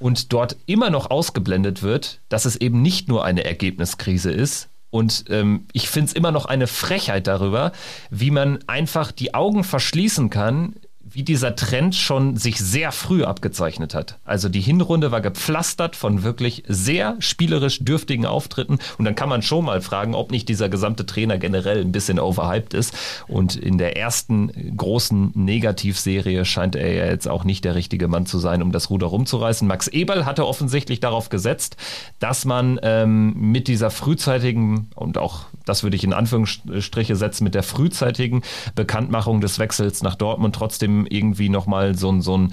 und 0.00 0.32
dort 0.32 0.56
immer 0.66 0.90
noch 0.90 1.10
ausgeblendet 1.10 1.82
wird, 1.82 2.20
dass 2.30 2.46
es 2.46 2.56
eben 2.56 2.80
nicht 2.80 3.06
nur 3.06 3.24
eine 3.24 3.44
Ergebniskrise 3.44 4.32
ist, 4.32 4.68
und 4.94 5.24
ähm, 5.28 5.66
ich 5.72 5.88
finde 5.88 6.10
es 6.10 6.12
immer 6.12 6.30
noch 6.30 6.46
eine 6.46 6.68
Frechheit 6.68 7.26
darüber, 7.26 7.72
wie 8.10 8.30
man 8.30 8.60
einfach 8.68 9.10
die 9.10 9.34
Augen 9.34 9.64
verschließen 9.64 10.30
kann 10.30 10.76
wie 11.14 11.22
dieser 11.22 11.54
Trend 11.56 11.94
schon 11.94 12.36
sich 12.36 12.58
sehr 12.58 12.92
früh 12.92 13.24
abgezeichnet 13.24 13.94
hat. 13.94 14.18
Also 14.24 14.48
die 14.48 14.60
Hinrunde 14.60 15.12
war 15.12 15.20
gepflastert 15.20 15.96
von 15.96 16.22
wirklich 16.22 16.64
sehr 16.66 17.16
spielerisch 17.20 17.78
dürftigen 17.84 18.26
Auftritten 18.26 18.78
und 18.98 19.04
dann 19.04 19.14
kann 19.14 19.28
man 19.28 19.42
schon 19.42 19.64
mal 19.64 19.80
fragen, 19.80 20.14
ob 20.14 20.30
nicht 20.30 20.48
dieser 20.48 20.68
gesamte 20.68 21.06
Trainer 21.06 21.38
generell 21.38 21.80
ein 21.80 21.92
bisschen 21.92 22.18
overhyped 22.18 22.74
ist 22.74 22.94
und 23.28 23.56
in 23.56 23.78
der 23.78 23.96
ersten 23.96 24.76
großen 24.76 25.32
Negativserie 25.34 26.44
scheint 26.44 26.76
er 26.76 26.92
ja 26.92 27.06
jetzt 27.06 27.28
auch 27.28 27.44
nicht 27.44 27.64
der 27.64 27.74
richtige 27.74 28.08
Mann 28.08 28.26
zu 28.26 28.38
sein, 28.38 28.62
um 28.62 28.72
das 28.72 28.90
Ruder 28.90 29.06
rumzureißen. 29.06 29.66
Max 29.68 29.86
Eberl 29.88 30.26
hatte 30.26 30.46
offensichtlich 30.46 31.00
darauf 31.00 31.28
gesetzt, 31.28 31.76
dass 32.18 32.44
man 32.44 32.80
ähm, 32.82 33.34
mit 33.52 33.68
dieser 33.68 33.90
frühzeitigen 33.90 34.90
und 34.94 35.18
auch 35.18 35.46
das 35.64 35.82
würde 35.82 35.96
ich 35.96 36.04
in 36.04 36.12
Anführungsstriche 36.12 37.16
setzen, 37.16 37.44
mit 37.44 37.54
der 37.54 37.62
frühzeitigen 37.62 38.42
Bekanntmachung 38.74 39.40
des 39.40 39.58
Wechsels 39.58 40.02
nach 40.02 40.14
Dortmund 40.14 40.54
trotzdem 40.54 41.03
irgendwie 41.08 41.48
nochmal 41.48 41.94
so, 41.96 42.20
so 42.20 42.36
ein 42.36 42.52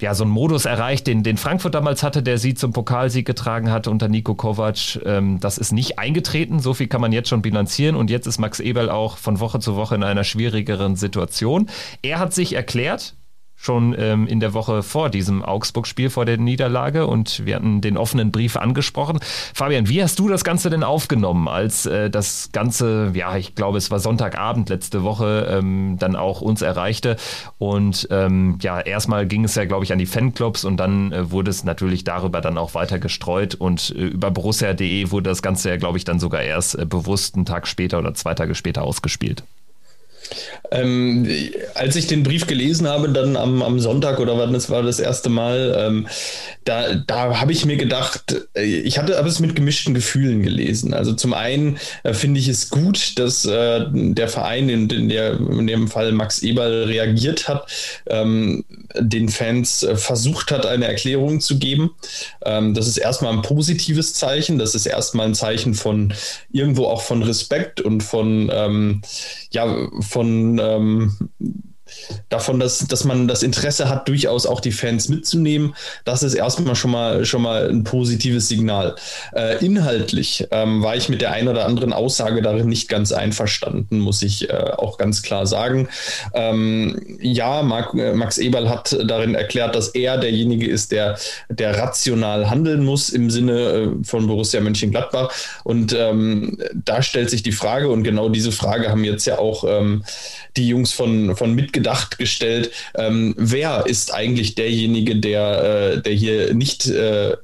ja, 0.00 0.14
so 0.14 0.24
ein 0.24 0.30
Modus 0.30 0.66
erreicht, 0.66 1.06
den, 1.06 1.22
den 1.22 1.38
Frankfurt 1.38 1.74
damals 1.74 2.02
hatte, 2.02 2.22
der 2.22 2.36
sie 2.36 2.54
zum 2.54 2.72
Pokalsieg 2.72 3.26
getragen 3.26 3.70
hatte 3.70 3.90
unter 3.90 4.08
Nico 4.08 4.34
Kovac. 4.34 5.00
Ähm, 5.06 5.40
das 5.40 5.56
ist 5.56 5.72
nicht 5.72 5.98
eingetreten, 5.98 6.60
so 6.60 6.74
viel 6.74 6.86
kann 6.86 7.00
man 7.00 7.12
jetzt 7.12 7.30
schon 7.30 7.40
bilanzieren 7.40 7.96
und 7.96 8.10
jetzt 8.10 8.26
ist 8.26 8.38
Max 8.38 8.60
Eberl 8.60 8.90
auch 8.90 9.16
von 9.16 9.40
Woche 9.40 9.58
zu 9.58 9.74
Woche 9.74 9.94
in 9.94 10.02
einer 10.02 10.24
schwierigeren 10.24 10.96
Situation. 10.96 11.70
Er 12.02 12.18
hat 12.18 12.34
sich 12.34 12.52
erklärt, 12.52 13.14
schon 13.56 13.94
ähm, 13.98 14.26
in 14.26 14.40
der 14.40 14.54
Woche 14.54 14.82
vor 14.82 15.10
diesem 15.10 15.42
Augsburg-Spiel, 15.42 16.10
vor 16.10 16.24
der 16.24 16.38
Niederlage 16.38 17.06
und 17.06 17.44
wir 17.46 17.56
hatten 17.56 17.80
den 17.80 17.96
offenen 17.96 18.30
Brief 18.30 18.56
angesprochen. 18.56 19.18
Fabian, 19.54 19.88
wie 19.88 20.02
hast 20.02 20.18
du 20.18 20.28
das 20.28 20.44
Ganze 20.44 20.70
denn 20.70 20.84
aufgenommen, 20.84 21.48
als 21.48 21.86
äh, 21.86 22.10
das 22.10 22.50
Ganze, 22.52 23.10
ja, 23.14 23.36
ich 23.36 23.54
glaube, 23.54 23.78
es 23.78 23.90
war 23.90 23.98
Sonntagabend 23.98 24.68
letzte 24.68 25.02
Woche, 25.02 25.48
ähm, 25.50 25.96
dann 25.98 26.16
auch 26.16 26.40
uns 26.40 26.62
erreichte 26.62 27.16
und 27.58 28.06
ähm, 28.10 28.58
ja, 28.60 28.80
erstmal 28.80 29.26
ging 29.26 29.44
es 29.44 29.54
ja, 29.54 29.64
glaube 29.64 29.84
ich, 29.84 29.92
an 29.92 29.98
die 29.98 30.06
Fanclubs 30.06 30.64
und 30.64 30.76
dann 30.76 31.12
äh, 31.12 31.30
wurde 31.30 31.50
es 31.50 31.64
natürlich 31.64 32.04
darüber 32.04 32.40
dann 32.40 32.58
auch 32.58 32.74
weiter 32.74 32.98
gestreut 32.98 33.54
und 33.54 33.94
äh, 33.96 34.04
über 34.06 34.30
borussia.de 34.30 35.10
wurde 35.10 35.30
das 35.30 35.42
Ganze 35.42 35.70
ja, 35.70 35.76
glaube 35.76 35.98
ich, 35.98 36.04
dann 36.04 36.20
sogar 36.20 36.42
erst 36.42 36.78
äh, 36.78 36.84
bewusst 36.84 37.34
einen 37.34 37.46
Tag 37.46 37.66
später 37.66 37.98
oder 37.98 38.14
zwei 38.14 38.34
Tage 38.34 38.54
später 38.54 38.82
ausgespielt. 38.82 39.44
Ähm, 40.70 41.28
als 41.74 41.96
ich 41.96 42.06
den 42.06 42.22
Brief 42.22 42.46
gelesen 42.46 42.88
habe, 42.88 43.08
dann 43.08 43.36
am, 43.36 43.62
am 43.62 43.78
Sonntag 43.80 44.18
oder 44.18 44.38
wann 44.38 44.52
das 44.52 44.70
war 44.70 44.82
das 44.82 44.98
erste 44.98 45.28
Mal, 45.28 45.74
ähm, 45.78 46.06
da, 46.64 46.94
da 46.94 47.40
habe 47.40 47.52
ich 47.52 47.64
mir 47.64 47.76
gedacht, 47.76 48.48
äh, 48.54 48.64
ich 48.64 48.98
hatte 48.98 49.18
aber 49.18 49.28
es 49.28 49.40
mit 49.40 49.54
gemischten 49.54 49.94
Gefühlen 49.94 50.42
gelesen. 50.42 50.94
Also 50.94 51.12
zum 51.12 51.34
einen 51.34 51.78
äh, 52.02 52.12
finde 52.12 52.40
ich 52.40 52.48
es 52.48 52.70
gut, 52.70 53.18
dass 53.18 53.44
äh, 53.44 53.86
der 53.92 54.28
Verein, 54.28 54.68
in, 54.68 54.90
in, 54.90 55.08
der, 55.08 55.38
in 55.38 55.66
dem 55.66 55.88
Fall 55.88 56.12
Max 56.12 56.42
Eberl, 56.42 56.84
reagiert 56.84 57.48
hat, 57.48 57.70
ähm, 58.08 58.64
den 58.98 59.28
Fans 59.28 59.82
äh, 59.82 59.96
versucht 59.96 60.50
hat, 60.50 60.66
eine 60.66 60.86
Erklärung 60.86 61.40
zu 61.40 61.58
geben. 61.58 61.94
Ähm, 62.44 62.74
das 62.74 62.88
ist 62.88 62.96
erstmal 62.96 63.32
ein 63.32 63.42
positives 63.42 64.14
Zeichen. 64.14 64.58
Das 64.58 64.74
ist 64.74 64.86
erstmal 64.86 65.26
ein 65.26 65.34
Zeichen 65.34 65.74
von 65.74 66.14
irgendwo 66.50 66.86
auch 66.86 67.02
von 67.02 67.22
Respekt 67.22 67.80
und 67.80 68.02
von 68.02 68.50
ähm, 68.52 69.02
ja, 69.50 69.88
von 70.00 70.15
ähm, 70.22 71.12
davon, 72.28 72.60
dass, 72.60 72.86
dass 72.86 73.04
man 73.04 73.28
das 73.28 73.42
Interesse 73.42 73.88
hat, 73.88 74.08
durchaus 74.08 74.46
auch 74.46 74.60
die 74.60 74.72
Fans 74.72 75.08
mitzunehmen. 75.08 75.74
Das 76.04 76.22
ist 76.22 76.34
erstmal 76.34 76.74
schon 76.74 76.90
mal 76.90 77.24
schon 77.24 77.42
mal 77.42 77.68
ein 77.68 77.84
positives 77.84 78.48
Signal. 78.48 78.96
Äh, 79.34 79.64
inhaltlich 79.64 80.46
ähm, 80.50 80.82
war 80.82 80.96
ich 80.96 81.08
mit 81.08 81.20
der 81.20 81.32
einen 81.32 81.48
oder 81.48 81.66
anderen 81.66 81.92
Aussage 81.92 82.42
darin 82.42 82.68
nicht 82.68 82.88
ganz 82.88 83.12
einverstanden, 83.12 83.98
muss 83.98 84.22
ich 84.22 84.50
äh, 84.50 84.52
auch 84.52 84.98
ganz 84.98 85.22
klar 85.22 85.46
sagen. 85.46 85.88
Ähm, 86.34 87.18
ja, 87.20 87.62
Marc, 87.62 87.94
äh, 87.94 88.14
Max 88.14 88.38
Eberl 88.38 88.68
hat 88.68 88.96
darin 89.06 89.34
erklärt, 89.34 89.74
dass 89.74 89.88
er 89.88 90.18
derjenige 90.18 90.66
ist, 90.66 90.92
der, 90.92 91.18
der 91.48 91.78
rational 91.78 92.50
handeln 92.50 92.84
muss 92.84 93.10
im 93.10 93.30
Sinne 93.30 93.52
äh, 93.52 94.04
von 94.04 94.26
Borussia 94.26 94.60
Mönchengladbach. 94.60 95.32
Und 95.64 95.92
ähm, 95.92 96.58
da 96.74 97.02
stellt 97.02 97.30
sich 97.30 97.42
die 97.42 97.52
Frage, 97.52 97.88
und 97.88 98.02
genau 98.02 98.28
diese 98.28 98.52
Frage 98.52 98.90
haben 98.90 99.04
jetzt 99.04 99.26
ja 99.26 99.38
auch 99.38 99.64
ähm, 99.66 100.04
die 100.56 100.68
Jungs 100.68 100.92
von, 100.92 101.36
von 101.36 101.54
mitgedacht 101.76 102.18
gestellt. 102.18 102.70
Ähm, 102.94 103.34
wer 103.36 103.84
ist 103.86 104.14
eigentlich 104.14 104.54
derjenige, 104.54 105.16
der, 105.16 105.92
äh, 105.96 106.02
der 106.02 106.12
hier 106.12 106.54
nicht 106.54 106.86
äh, 106.86 107.36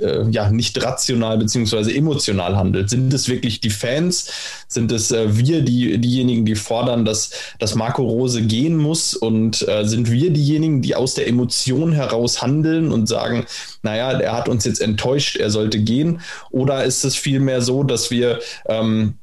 äh, 0.00 0.28
ja 0.30 0.50
nicht 0.50 0.80
rational 0.82 1.38
beziehungsweise 1.38 1.92
emotional 1.92 2.56
handelt. 2.56 2.90
Sind 2.90 3.12
es 3.12 3.28
wirklich 3.28 3.60
die 3.60 3.70
Fans? 3.70 4.30
Sind 4.68 4.92
es 4.92 5.10
äh, 5.10 5.36
wir, 5.36 5.62
die, 5.62 5.98
diejenigen, 5.98 6.44
die 6.44 6.54
fordern, 6.54 7.04
dass, 7.04 7.30
dass 7.58 7.74
Marco 7.74 8.02
Rose 8.02 8.42
gehen 8.42 8.76
muss? 8.76 9.14
Und 9.14 9.66
äh, 9.66 9.84
sind 9.84 10.10
wir 10.10 10.30
diejenigen, 10.30 10.82
die 10.82 10.94
aus 10.94 11.14
der 11.14 11.26
Emotion 11.26 11.92
heraus 11.92 12.40
handeln 12.42 12.92
und 12.92 13.08
sagen, 13.08 13.46
naja, 13.82 14.12
er 14.12 14.36
hat 14.36 14.48
uns 14.48 14.64
jetzt 14.64 14.80
enttäuscht, 14.80 15.36
er 15.36 15.50
sollte 15.50 15.80
gehen? 15.80 16.20
Oder 16.50 16.84
ist 16.84 17.04
es 17.04 17.16
vielmehr 17.16 17.62
so, 17.62 17.82
dass 17.82 18.10
wir 18.10 18.38
ähm, 18.66 19.14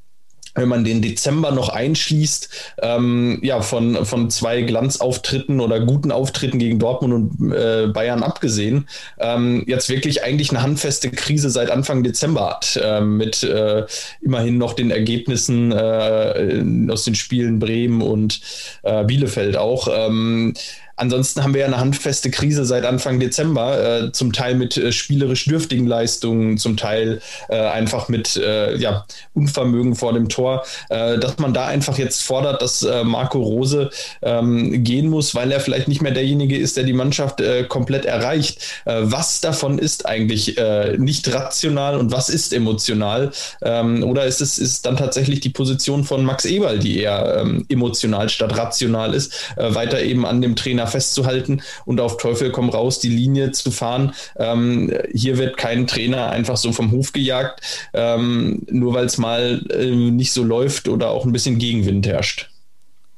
wenn 0.55 0.69
man 0.69 0.83
den 0.83 1.01
Dezember 1.01 1.51
noch 1.51 1.69
einschließt, 1.69 2.49
ähm, 2.81 3.39
ja, 3.41 3.61
von, 3.61 4.05
von 4.05 4.29
zwei 4.29 4.61
Glanzauftritten 4.61 5.59
oder 5.59 5.81
guten 5.81 6.11
Auftritten 6.11 6.59
gegen 6.59 6.79
Dortmund 6.79 7.13
und 7.39 7.51
äh, 7.51 7.87
Bayern 7.87 8.23
abgesehen, 8.23 8.87
ähm, 9.19 9.63
jetzt 9.67 9.89
wirklich 9.89 10.23
eigentlich 10.23 10.49
eine 10.49 10.61
handfeste 10.61 11.11
Krise 11.11 11.49
seit 11.49 11.69
Anfang 11.69 12.03
Dezember 12.03 12.49
hat, 12.49 12.79
äh, 12.81 13.01
mit 13.01 13.43
äh, 13.43 13.85
immerhin 14.21 14.57
noch 14.57 14.73
den 14.73 14.91
Ergebnissen 14.91 15.71
äh, 15.71 16.63
aus 16.89 17.03
den 17.03 17.15
Spielen 17.15 17.59
Bremen 17.59 18.01
und 18.01 18.41
äh, 18.83 19.03
Bielefeld 19.03 19.57
auch. 19.57 19.87
Ähm, 19.91 20.53
Ansonsten 20.97 21.43
haben 21.43 21.53
wir 21.53 21.61
ja 21.61 21.67
eine 21.67 21.79
handfeste 21.79 22.31
Krise 22.31 22.65
seit 22.65 22.85
Anfang 22.85 23.19
Dezember, 23.19 24.03
äh, 24.05 24.11
zum 24.11 24.31
Teil 24.31 24.55
mit 24.55 24.77
äh, 24.77 24.91
spielerisch 24.91 25.45
dürftigen 25.45 25.87
Leistungen, 25.87 26.57
zum 26.57 26.77
Teil 26.77 27.21
äh, 27.49 27.57
einfach 27.57 28.07
mit 28.07 28.37
äh, 28.37 28.77
ja, 28.77 29.05
Unvermögen 29.33 29.95
vor 29.95 30.13
dem 30.13 30.29
Tor, 30.29 30.65
äh, 30.89 31.17
dass 31.17 31.37
man 31.37 31.53
da 31.53 31.65
einfach 31.65 31.97
jetzt 31.97 32.23
fordert, 32.23 32.61
dass 32.61 32.83
äh, 32.83 33.03
Marco 33.03 33.41
Rose 33.41 33.89
ähm, 34.21 34.83
gehen 34.83 35.09
muss, 35.09 35.35
weil 35.35 35.51
er 35.51 35.59
vielleicht 35.59 35.89
nicht 35.89 36.01
mehr 36.01 36.13
derjenige 36.13 36.57
ist, 36.57 36.77
der 36.77 36.83
die 36.83 36.93
Mannschaft 36.93 37.41
komplett 37.69 38.05
erreicht. 38.05 38.61
was 38.85 39.41
davon 39.41 39.77
ist 39.77 40.05
eigentlich 40.05 40.57
nicht 40.97 41.33
rational 41.33 41.97
und 41.97 42.11
was 42.11 42.29
ist 42.29 42.53
emotional? 42.53 43.31
Ähm, 43.61 44.03
oder 44.03 44.25
ist 44.25 44.41
es 44.41 44.57
ist 44.57 44.85
dann 44.85 44.97
tatsächlich 44.97 45.39
die 45.39 45.49
Position 45.49 46.03
von 46.03 46.23
Max 46.23 46.45
Eberl, 46.45 46.79
die 46.79 46.99
eher 46.99 47.41
ähm, 47.41 47.65
emotional 47.69 48.29
statt 48.29 48.57
rational 48.57 49.13
ist, 49.13 49.53
weiter 49.57 50.01
eben 50.01 50.25
an 50.25 50.41
dem 50.41 50.55
Trainer 50.55 50.84
Trainer 50.85 50.87
festzuhalten 50.87 51.61
und 51.85 51.99
auf 51.99 52.17
Teufel 52.17 52.51
komm 52.51 52.69
raus 52.69 52.99
die 52.99 53.09
Linie 53.09 53.51
zu 53.51 53.71
fahren. 53.71 54.13
Ähm, 54.37 54.93
hier 55.13 55.37
wird 55.37 55.57
kein 55.57 55.87
Trainer 55.87 56.29
einfach 56.29 56.57
so 56.57 56.71
vom 56.71 56.91
Hof 56.91 57.11
gejagt, 57.11 57.61
ähm, 57.93 58.63
nur 58.69 58.93
weil 58.93 59.05
es 59.05 59.17
mal 59.17 59.61
äh, 59.69 59.91
nicht 59.91 60.31
so 60.31 60.43
läuft 60.43 60.87
oder 60.87 61.09
auch 61.09 61.25
ein 61.25 61.31
bisschen 61.31 61.57
Gegenwind 61.57 62.07
herrscht. 62.07 62.49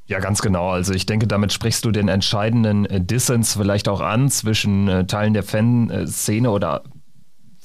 Ja, 0.07 0.19
ganz 0.19 0.41
genau. 0.41 0.69
Also 0.69 0.93
ich 0.93 1.05
denke, 1.05 1.27
damit 1.27 1.51
sprichst 1.51 1.83
du 1.83 1.91
den 1.91 2.07
entscheidenden 2.07 2.85
äh, 2.85 3.01
Dissens 3.01 3.53
vielleicht 3.53 3.89
auch 3.89 3.99
an 3.99 4.29
zwischen 4.29 4.87
äh, 4.87 5.05
Teilen 5.05 5.33
der 5.33 5.43
Fanszene 5.43 6.49
oder 6.49 6.83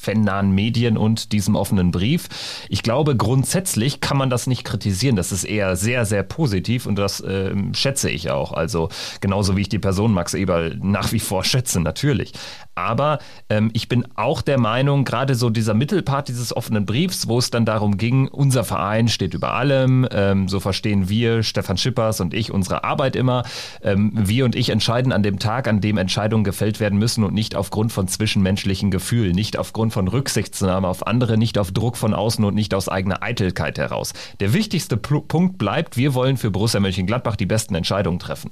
fannahen 0.02 0.50
Medien 0.52 0.96
und 0.96 1.32
diesem 1.32 1.54
offenen 1.54 1.92
Brief. 1.92 2.28
Ich 2.68 2.82
glaube, 2.82 3.16
grundsätzlich 3.16 4.00
kann 4.00 4.16
man 4.16 4.30
das 4.30 4.46
nicht 4.46 4.64
kritisieren. 4.64 5.16
Das 5.16 5.30
ist 5.30 5.44
eher 5.44 5.76
sehr, 5.76 6.04
sehr 6.04 6.24
positiv 6.24 6.86
und 6.86 6.96
das 6.96 7.20
äh, 7.20 7.54
schätze 7.72 8.10
ich 8.10 8.30
auch. 8.30 8.52
Also 8.52 8.88
genauso 9.20 9.56
wie 9.56 9.62
ich 9.62 9.68
die 9.68 9.78
Person 9.78 10.12
Max 10.12 10.34
Eberl 10.34 10.78
nach 10.82 11.12
wie 11.12 11.20
vor 11.20 11.44
schätze, 11.44 11.80
natürlich. 11.80 12.32
Aber 12.74 13.18
ähm, 13.48 13.70
ich 13.72 13.88
bin 13.88 14.06
auch 14.16 14.42
der 14.42 14.58
Meinung, 14.58 15.04
gerade 15.04 15.34
so 15.34 15.50
dieser 15.50 15.74
Mittelpart 15.74 16.28
dieses 16.28 16.56
offenen 16.56 16.86
Briefs, 16.86 17.28
wo 17.28 17.38
es 17.38 17.50
dann 17.50 17.64
darum 17.64 17.98
ging, 17.98 18.28
unser 18.28 18.64
Verein 18.64 19.08
steht 19.08 19.34
über 19.34 19.54
allem, 19.54 20.06
ähm, 20.10 20.48
so 20.48 20.58
verstehen 20.60 21.08
wir, 21.08 21.42
Stefan 21.42 21.76
Schippers 21.76 22.20
und 22.20 22.34
ich, 22.34 22.50
unsere 22.50 22.84
Arbeit 22.84 23.14
immer. 23.14 23.44
Ähm, 23.82 24.12
wir 24.14 24.44
und 24.44 24.56
ich 24.56 24.70
entscheiden 24.70 25.12
an 25.12 25.22
dem 25.22 25.38
Tag, 25.38 25.68
an 25.68 25.80
dem 25.80 25.98
Entscheidungen 25.98 26.44
gefällt 26.44 26.80
werden 26.80 26.98
müssen 26.98 27.24
und 27.24 27.34
nicht 27.34 27.54
aufgrund 27.54 27.92
von 27.92 28.08
zwischenmenschlichen 28.08 28.90
Gefühlen, 28.90 29.32
nicht 29.32 29.58
aufgrund 29.58 29.92
von 29.92 30.08
Rücksichtnahme 30.08 30.88
auf 30.88 31.06
andere, 31.06 31.38
nicht 31.38 31.58
auf 31.58 31.72
Druck 31.72 31.96
von 31.96 32.14
außen 32.14 32.44
und 32.44 32.54
nicht 32.54 32.74
aus 32.74 32.88
eigener 32.88 33.22
Eitelkeit 33.22 33.78
heraus. 33.78 34.14
Der 34.40 34.52
wichtigste 34.52 34.96
P 34.96 35.12
Punkt 35.28 35.58
bleibt, 35.58 35.98
wir 35.98 36.14
wollen 36.14 36.38
für 36.38 36.50
Borussia 36.50 36.80
Mönchengladbach 36.80 37.36
die 37.36 37.44
besten 37.44 37.74
Entscheidungen 37.74 38.18
treffen. 38.18 38.50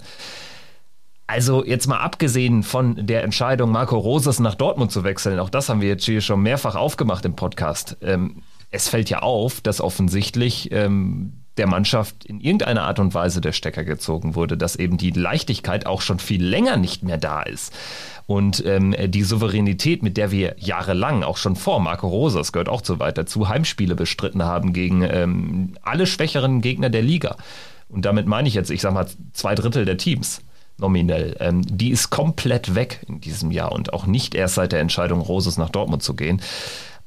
Also 1.31 1.65
jetzt 1.65 1.87
mal 1.87 2.01
abgesehen 2.01 2.65
von 2.65 3.07
der 3.07 3.23
Entscheidung, 3.23 3.71
Marco 3.71 3.97
Roses 3.97 4.41
nach 4.41 4.57
Dortmund 4.57 4.91
zu 4.91 5.05
wechseln, 5.05 5.39
auch 5.39 5.49
das 5.49 5.69
haben 5.69 5.81
wir 5.81 5.89
jetzt 5.89 6.05
hier 6.05 6.23
schon 6.23 6.43
mehrfach 6.43 6.75
aufgemacht 6.75 7.25
im 7.25 7.37
Podcast. 7.37 7.97
Ähm, 8.03 8.43
es 8.73 8.89
fällt 8.89 9.11
ja 9.11 9.21
auf, 9.21 9.61
dass 9.61 9.81
offensichtlich 9.81 10.73
ähm, 10.73 11.35
der 11.57 11.69
Mannschaft 11.69 12.25
in 12.25 12.41
irgendeiner 12.41 12.83
Art 12.83 12.99
und 12.99 13.15
Weise 13.15 13.41
der 13.41 13.53
Stecker 13.53 13.85
gezogen 13.85 14.35
wurde, 14.35 14.57
dass 14.57 14.75
eben 14.75 14.99
die 14.99 15.13
Leichtigkeit 15.13 15.87
auch 15.87 16.01
schon 16.01 16.19
viel 16.19 16.45
länger 16.45 16.77
nicht 16.77 17.05
mehr 17.05 17.17
da 17.17 17.43
ist. 17.43 17.73
Und 18.27 18.67
ähm, 18.67 18.97
die 19.07 19.23
Souveränität, 19.23 20.03
mit 20.03 20.17
der 20.17 20.33
wir 20.33 20.57
jahrelang, 20.59 21.23
auch 21.23 21.37
schon 21.37 21.55
vor 21.55 21.79
Marco 21.79 22.09
Rosas, 22.09 22.51
gehört 22.51 22.69
auch 22.69 22.85
so 22.85 22.99
weit 22.99 23.19
dazu, 23.19 23.49
Heimspiele 23.49 23.95
bestritten 23.95 24.43
haben 24.43 24.73
gegen 24.73 25.03
ähm, 25.03 25.77
alle 25.83 26.09
schwächeren 26.09 26.61
Gegner 26.61 26.91
der 26.91 27.03
Liga. 27.03 27.37
Und 27.89 28.05
damit 28.05 28.27
meine 28.27 28.49
ich 28.49 28.55
jetzt, 28.55 28.73
ich 28.73 28.81
sag 28.81 28.93
mal, 28.93 29.07
zwei 29.33 29.55
Drittel 29.55 29.85
der 29.85 29.97
Teams 29.97 30.43
nominell. 30.81 31.37
Ähm, 31.41 31.63
die 31.67 31.91
ist 31.91 32.11
komplett 32.11 32.75
weg 32.75 33.01
in 33.09 33.21
diesem 33.21 33.51
Jahr 33.51 33.73
und 33.73 33.93
auch 33.93 34.07
nicht 34.07 34.35
erst 34.35 34.57
seit 34.57 34.73
der 34.73 34.81
Entscheidung, 34.81 35.21
Roses 35.21 35.59
nach 35.59 35.71
Dortmund 35.71 36.03
zu 36.03 36.15
gehen. 36.15 36.41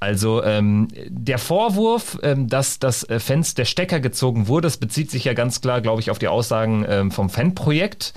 Also 0.04 0.44
ähm, 0.44 0.90
der 1.08 1.38
Vorwurf, 1.38 2.20
ähm, 2.24 2.50
dass 2.50 2.78
das 2.78 3.08
äh, 3.10 3.20
Fans 3.20 3.54
der 3.54 3.64
Stecker 3.64 4.02
gezogen 4.02 4.50
wurde, 4.50 4.68
das 4.68 4.76
bezieht 4.76 5.10
sich 5.10 5.24
ja 5.24 5.34
ganz 5.34 5.62
klar, 5.62 5.80
glaube 5.80 6.02
ich, 6.02 6.12
auf 6.12 6.20
die 6.20 6.28
Aussagen 6.28 6.86
ähm, 6.90 7.10
vom 7.10 7.30
Fanprojekt. 7.30 8.14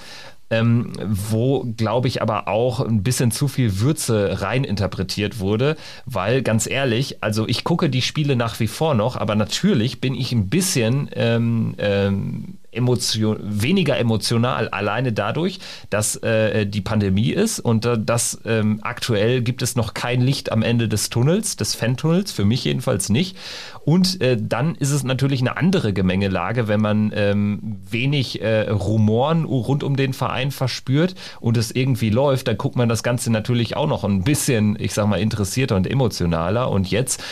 Ähm, 0.48 0.92
wo, 1.04 1.64
glaube 1.76 2.06
ich, 2.06 2.22
aber 2.22 2.46
auch 2.46 2.78
ein 2.78 3.02
bisschen 3.02 3.32
zu 3.32 3.48
viel 3.48 3.80
Würze 3.80 4.42
reininterpretiert 4.42 5.40
wurde, 5.40 5.76
weil 6.04 6.42
ganz 6.42 6.68
ehrlich, 6.68 7.20
also 7.20 7.48
ich 7.48 7.64
gucke 7.64 7.90
die 7.90 8.00
Spiele 8.00 8.36
nach 8.36 8.60
wie 8.60 8.68
vor 8.68 8.94
noch, 8.94 9.16
aber 9.16 9.34
natürlich 9.34 10.00
bin 10.00 10.14
ich 10.14 10.30
ein 10.30 10.48
bisschen 10.48 11.10
ähm, 11.14 11.74
ähm, 11.78 12.58
emotion, 12.76 13.38
weniger 13.42 13.98
emotional, 13.98 14.68
alleine 14.68 15.12
dadurch, 15.12 15.58
dass 15.90 16.16
äh, 16.16 16.66
die 16.66 16.80
Pandemie 16.80 17.30
ist 17.30 17.60
und 17.60 17.84
äh, 17.84 17.98
dass 17.98 18.40
ähm, 18.44 18.80
aktuell 18.82 19.42
gibt 19.42 19.62
es 19.62 19.76
noch 19.76 19.94
kein 19.94 20.20
Licht 20.20 20.52
am 20.52 20.62
Ende 20.62 20.88
des 20.88 21.10
Tunnels, 21.10 21.56
des 21.56 21.74
Fan-Tunnels, 21.74 22.32
für 22.32 22.44
mich 22.44 22.64
jedenfalls 22.64 23.08
nicht. 23.08 23.36
Und 23.84 24.20
äh, 24.20 24.36
dann 24.40 24.74
ist 24.74 24.90
es 24.90 25.04
natürlich 25.04 25.40
eine 25.40 25.56
andere 25.56 25.92
Gemengelage, 25.92 26.66
wenn 26.66 26.80
man 26.80 27.12
ähm, 27.14 27.78
wenig 27.88 28.42
äh, 28.42 28.68
Rumoren 28.68 29.44
rund 29.44 29.84
um 29.84 29.96
den 29.96 30.12
Verein 30.12 30.50
verspürt 30.50 31.14
und 31.40 31.56
es 31.56 31.70
irgendwie 31.70 32.10
läuft, 32.10 32.48
dann 32.48 32.58
guckt 32.58 32.76
man 32.76 32.88
das 32.88 33.02
Ganze 33.02 33.30
natürlich 33.30 33.76
auch 33.76 33.86
noch 33.86 34.04
ein 34.04 34.24
bisschen, 34.24 34.76
ich 34.80 34.92
sag 34.92 35.06
mal, 35.06 35.20
interessierter 35.20 35.76
und 35.76 35.88
emotionaler. 35.88 36.70
Und 36.70 36.90
jetzt 36.90 37.22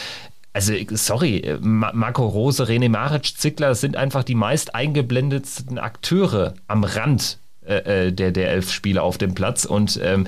also 0.54 0.72
sorry, 0.92 1.58
Marco 1.60 2.26
Rose, 2.26 2.62
René 2.62 2.88
Maric, 2.88 3.36
Zickler 3.36 3.74
sind 3.74 3.96
einfach 3.96 4.22
die 4.22 4.36
meist 4.36 4.74
eingeblendetsten 4.74 5.78
Akteure 5.78 6.54
am 6.68 6.84
Rand 6.84 7.40
äh, 7.66 8.06
äh 8.06 8.12
der, 8.12 8.30
der 8.30 8.50
elf 8.50 8.70
Spieler 8.70 9.02
auf 9.02 9.18
dem 9.18 9.34
Platz. 9.34 9.64
Und 9.64 9.98
ähm, 10.02 10.26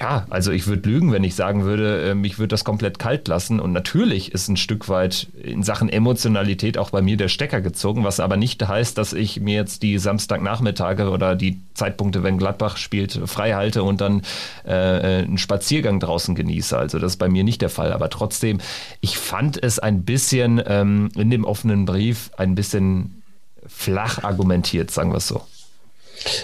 ja, 0.00 0.26
also 0.30 0.52
ich 0.52 0.66
würde 0.66 0.88
lügen, 0.88 1.12
wenn 1.12 1.24
ich 1.24 1.34
sagen 1.34 1.64
würde, 1.64 2.10
ähm, 2.10 2.24
ich 2.24 2.38
würde 2.38 2.48
das 2.48 2.64
komplett 2.64 2.98
kalt 2.98 3.26
lassen. 3.26 3.58
Und 3.58 3.72
natürlich 3.72 4.32
ist 4.32 4.48
ein 4.48 4.56
Stück 4.56 4.88
weit 4.88 5.28
in 5.42 5.62
Sachen 5.62 5.88
Emotionalität 5.88 6.78
auch 6.78 6.90
bei 6.90 7.02
mir 7.02 7.16
der 7.16 7.28
Stecker 7.28 7.60
gezogen, 7.60 8.04
was 8.04 8.20
aber 8.20 8.36
nicht 8.36 8.66
heißt, 8.66 8.96
dass 8.96 9.12
ich 9.12 9.40
mir 9.40 9.54
jetzt 9.54 9.82
die 9.82 9.98
Samstagnachmittage 9.98 11.10
oder 11.10 11.34
die 11.34 11.60
Zeitpunkte, 11.74 12.22
wenn 12.22 12.38
Gladbach 12.38 12.76
spielt, 12.76 13.20
frei 13.26 13.54
halte 13.54 13.82
und 13.82 14.00
dann 14.00 14.22
äh, 14.64 14.72
einen 14.72 15.38
Spaziergang 15.38 16.00
draußen 16.00 16.34
genieße. 16.34 16.76
Also 16.76 16.98
das 16.98 17.12
ist 17.12 17.18
bei 17.18 17.28
mir 17.28 17.44
nicht 17.44 17.60
der 17.62 17.70
Fall. 17.70 17.92
Aber 17.92 18.08
trotzdem, 18.10 18.58
ich 19.00 19.18
fand 19.18 19.60
es 19.62 19.78
ein 19.78 20.04
bisschen 20.04 20.62
ähm, 20.64 21.10
in 21.16 21.30
dem 21.30 21.44
offenen 21.44 21.84
Brief 21.86 22.30
ein 22.36 22.54
bisschen 22.54 23.22
flach 23.66 24.22
argumentiert, 24.22 24.90
sagen 24.90 25.10
wir 25.10 25.18
es 25.18 25.28
so. 25.28 25.42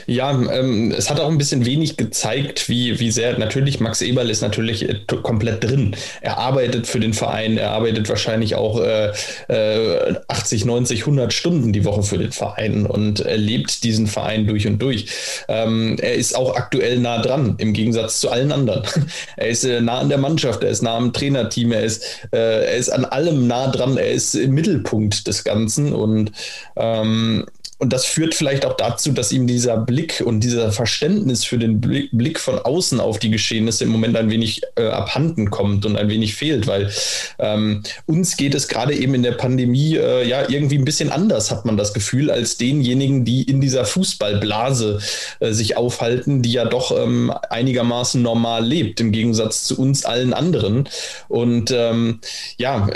Ja, 0.06 0.30
ähm, 0.30 0.92
es 0.96 1.10
hat 1.10 1.20
auch 1.20 1.28
ein 1.28 1.38
bisschen 1.38 1.64
wenig 1.64 1.96
gezeigt, 1.96 2.68
wie, 2.68 3.00
wie 3.00 3.10
sehr 3.10 3.38
natürlich 3.38 3.80
Max 3.80 4.02
Eberl 4.02 4.30
ist 4.30 4.42
natürlich 4.42 4.88
äh, 4.88 5.00
komplett 5.22 5.64
drin. 5.64 5.96
Er 6.20 6.38
arbeitet 6.38 6.86
für 6.86 7.00
den 7.00 7.14
Verein, 7.14 7.58
er 7.58 7.70
arbeitet 7.70 8.08
wahrscheinlich 8.08 8.54
auch 8.54 8.80
äh, 8.80 9.12
äh, 9.48 10.14
80, 10.28 10.64
90, 10.64 11.00
100 11.00 11.32
Stunden 11.32 11.72
die 11.72 11.84
Woche 11.84 12.02
für 12.02 12.18
den 12.18 12.32
Verein 12.32 12.86
und 12.86 13.20
er 13.20 13.36
lebt 13.36 13.84
diesen 13.84 14.06
Verein 14.06 14.46
durch 14.46 14.66
und 14.66 14.80
durch. 14.80 15.06
Ähm, 15.48 15.96
er 16.00 16.14
ist 16.14 16.36
auch 16.36 16.56
aktuell 16.56 16.98
nah 16.98 17.20
dran, 17.20 17.54
im 17.58 17.72
Gegensatz 17.72 18.20
zu 18.20 18.30
allen 18.30 18.52
anderen. 18.52 18.82
er 19.36 19.48
ist 19.48 19.64
äh, 19.64 19.80
nah 19.80 19.98
an 19.98 20.08
der 20.08 20.18
Mannschaft, 20.18 20.62
er 20.62 20.70
ist 20.70 20.82
nah 20.82 20.96
am 20.96 21.12
Trainerteam, 21.12 21.72
er 21.72 21.82
ist, 21.82 22.04
äh, 22.32 22.64
er 22.64 22.76
ist 22.76 22.90
an 22.90 23.04
allem 23.04 23.46
nah 23.46 23.68
dran, 23.68 23.96
er 23.96 24.10
ist 24.10 24.34
im 24.34 24.52
Mittelpunkt 24.52 25.26
des 25.26 25.44
Ganzen 25.44 25.92
und 25.92 26.32
ähm, 26.76 27.46
und 27.84 27.92
das 27.92 28.06
führt 28.06 28.34
vielleicht 28.34 28.64
auch 28.64 28.78
dazu, 28.78 29.12
dass 29.12 29.30
ihm 29.30 29.46
dieser 29.46 29.76
Blick 29.76 30.22
und 30.24 30.40
dieser 30.40 30.72
Verständnis 30.72 31.44
für 31.44 31.58
den 31.58 31.82
Blick 31.82 32.40
von 32.40 32.58
außen 32.58 32.98
auf 32.98 33.18
die 33.18 33.28
Geschehnisse 33.28 33.84
im 33.84 33.90
Moment 33.90 34.16
ein 34.16 34.30
wenig 34.30 34.62
äh, 34.76 34.86
abhanden 34.86 35.50
kommt 35.50 35.84
und 35.84 35.96
ein 35.96 36.08
wenig 36.08 36.34
fehlt, 36.34 36.66
weil 36.66 36.90
ähm, 37.38 37.82
uns 38.06 38.38
geht 38.38 38.54
es 38.54 38.68
gerade 38.68 38.94
eben 38.94 39.12
in 39.12 39.22
der 39.22 39.32
Pandemie 39.32 39.96
äh, 39.96 40.26
ja 40.26 40.48
irgendwie 40.48 40.78
ein 40.78 40.86
bisschen 40.86 41.12
anders, 41.12 41.50
hat 41.50 41.66
man 41.66 41.76
das 41.76 41.92
Gefühl, 41.92 42.30
als 42.30 42.56
denjenigen, 42.56 43.26
die 43.26 43.42
in 43.42 43.60
dieser 43.60 43.84
Fußballblase 43.84 45.00
äh, 45.40 45.52
sich 45.52 45.76
aufhalten, 45.76 46.40
die 46.40 46.52
ja 46.52 46.64
doch 46.64 46.90
ähm, 46.98 47.34
einigermaßen 47.50 48.22
normal 48.22 48.64
lebt, 48.64 48.98
im 49.00 49.12
Gegensatz 49.12 49.64
zu 49.64 49.78
uns 49.78 50.06
allen 50.06 50.32
anderen. 50.32 50.88
Und 51.28 51.70
ähm, 51.70 52.20
ja, 52.56 52.88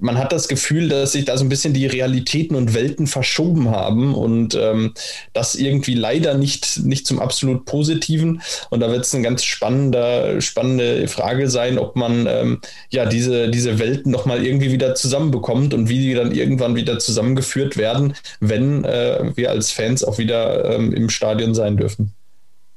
man 0.00 0.16
hat 0.16 0.32
das 0.32 0.48
Gefühl, 0.48 0.88
dass 0.88 1.12
sich 1.12 1.26
da 1.26 1.36
so 1.36 1.44
ein 1.44 1.50
bisschen 1.50 1.74
die 1.74 1.86
Realitäten 1.86 2.56
und 2.56 2.72
Welten 2.72 3.06
verschoben 3.06 3.68
haben 3.68 4.14
und 4.22 4.54
ähm, 4.54 4.94
das 5.32 5.54
irgendwie 5.54 5.94
leider 5.94 6.34
nicht, 6.34 6.80
nicht 6.84 7.06
zum 7.06 7.18
absolut 7.18 7.64
Positiven. 7.64 8.40
Und 8.70 8.80
da 8.80 8.90
wird 8.90 9.04
es 9.04 9.14
eine 9.14 9.24
ganz 9.24 9.44
spannende, 9.44 10.40
spannende 10.40 11.08
Frage 11.08 11.50
sein, 11.50 11.78
ob 11.78 11.96
man 11.96 12.26
ähm, 12.26 12.60
ja 12.90 13.06
diese, 13.06 13.50
diese 13.50 13.78
Welten 13.78 14.12
nochmal 14.12 14.44
irgendwie 14.44 14.72
wieder 14.72 14.94
zusammenbekommt 14.94 15.74
und 15.74 15.88
wie 15.88 15.98
die 15.98 16.14
dann 16.14 16.32
irgendwann 16.32 16.76
wieder 16.76 16.98
zusammengeführt 16.98 17.76
werden, 17.76 18.14
wenn 18.40 18.84
äh, 18.84 19.32
wir 19.34 19.50
als 19.50 19.72
Fans 19.72 20.04
auch 20.04 20.18
wieder 20.18 20.72
ähm, 20.74 20.92
im 20.92 21.10
Stadion 21.10 21.54
sein 21.54 21.76
dürfen. 21.76 22.14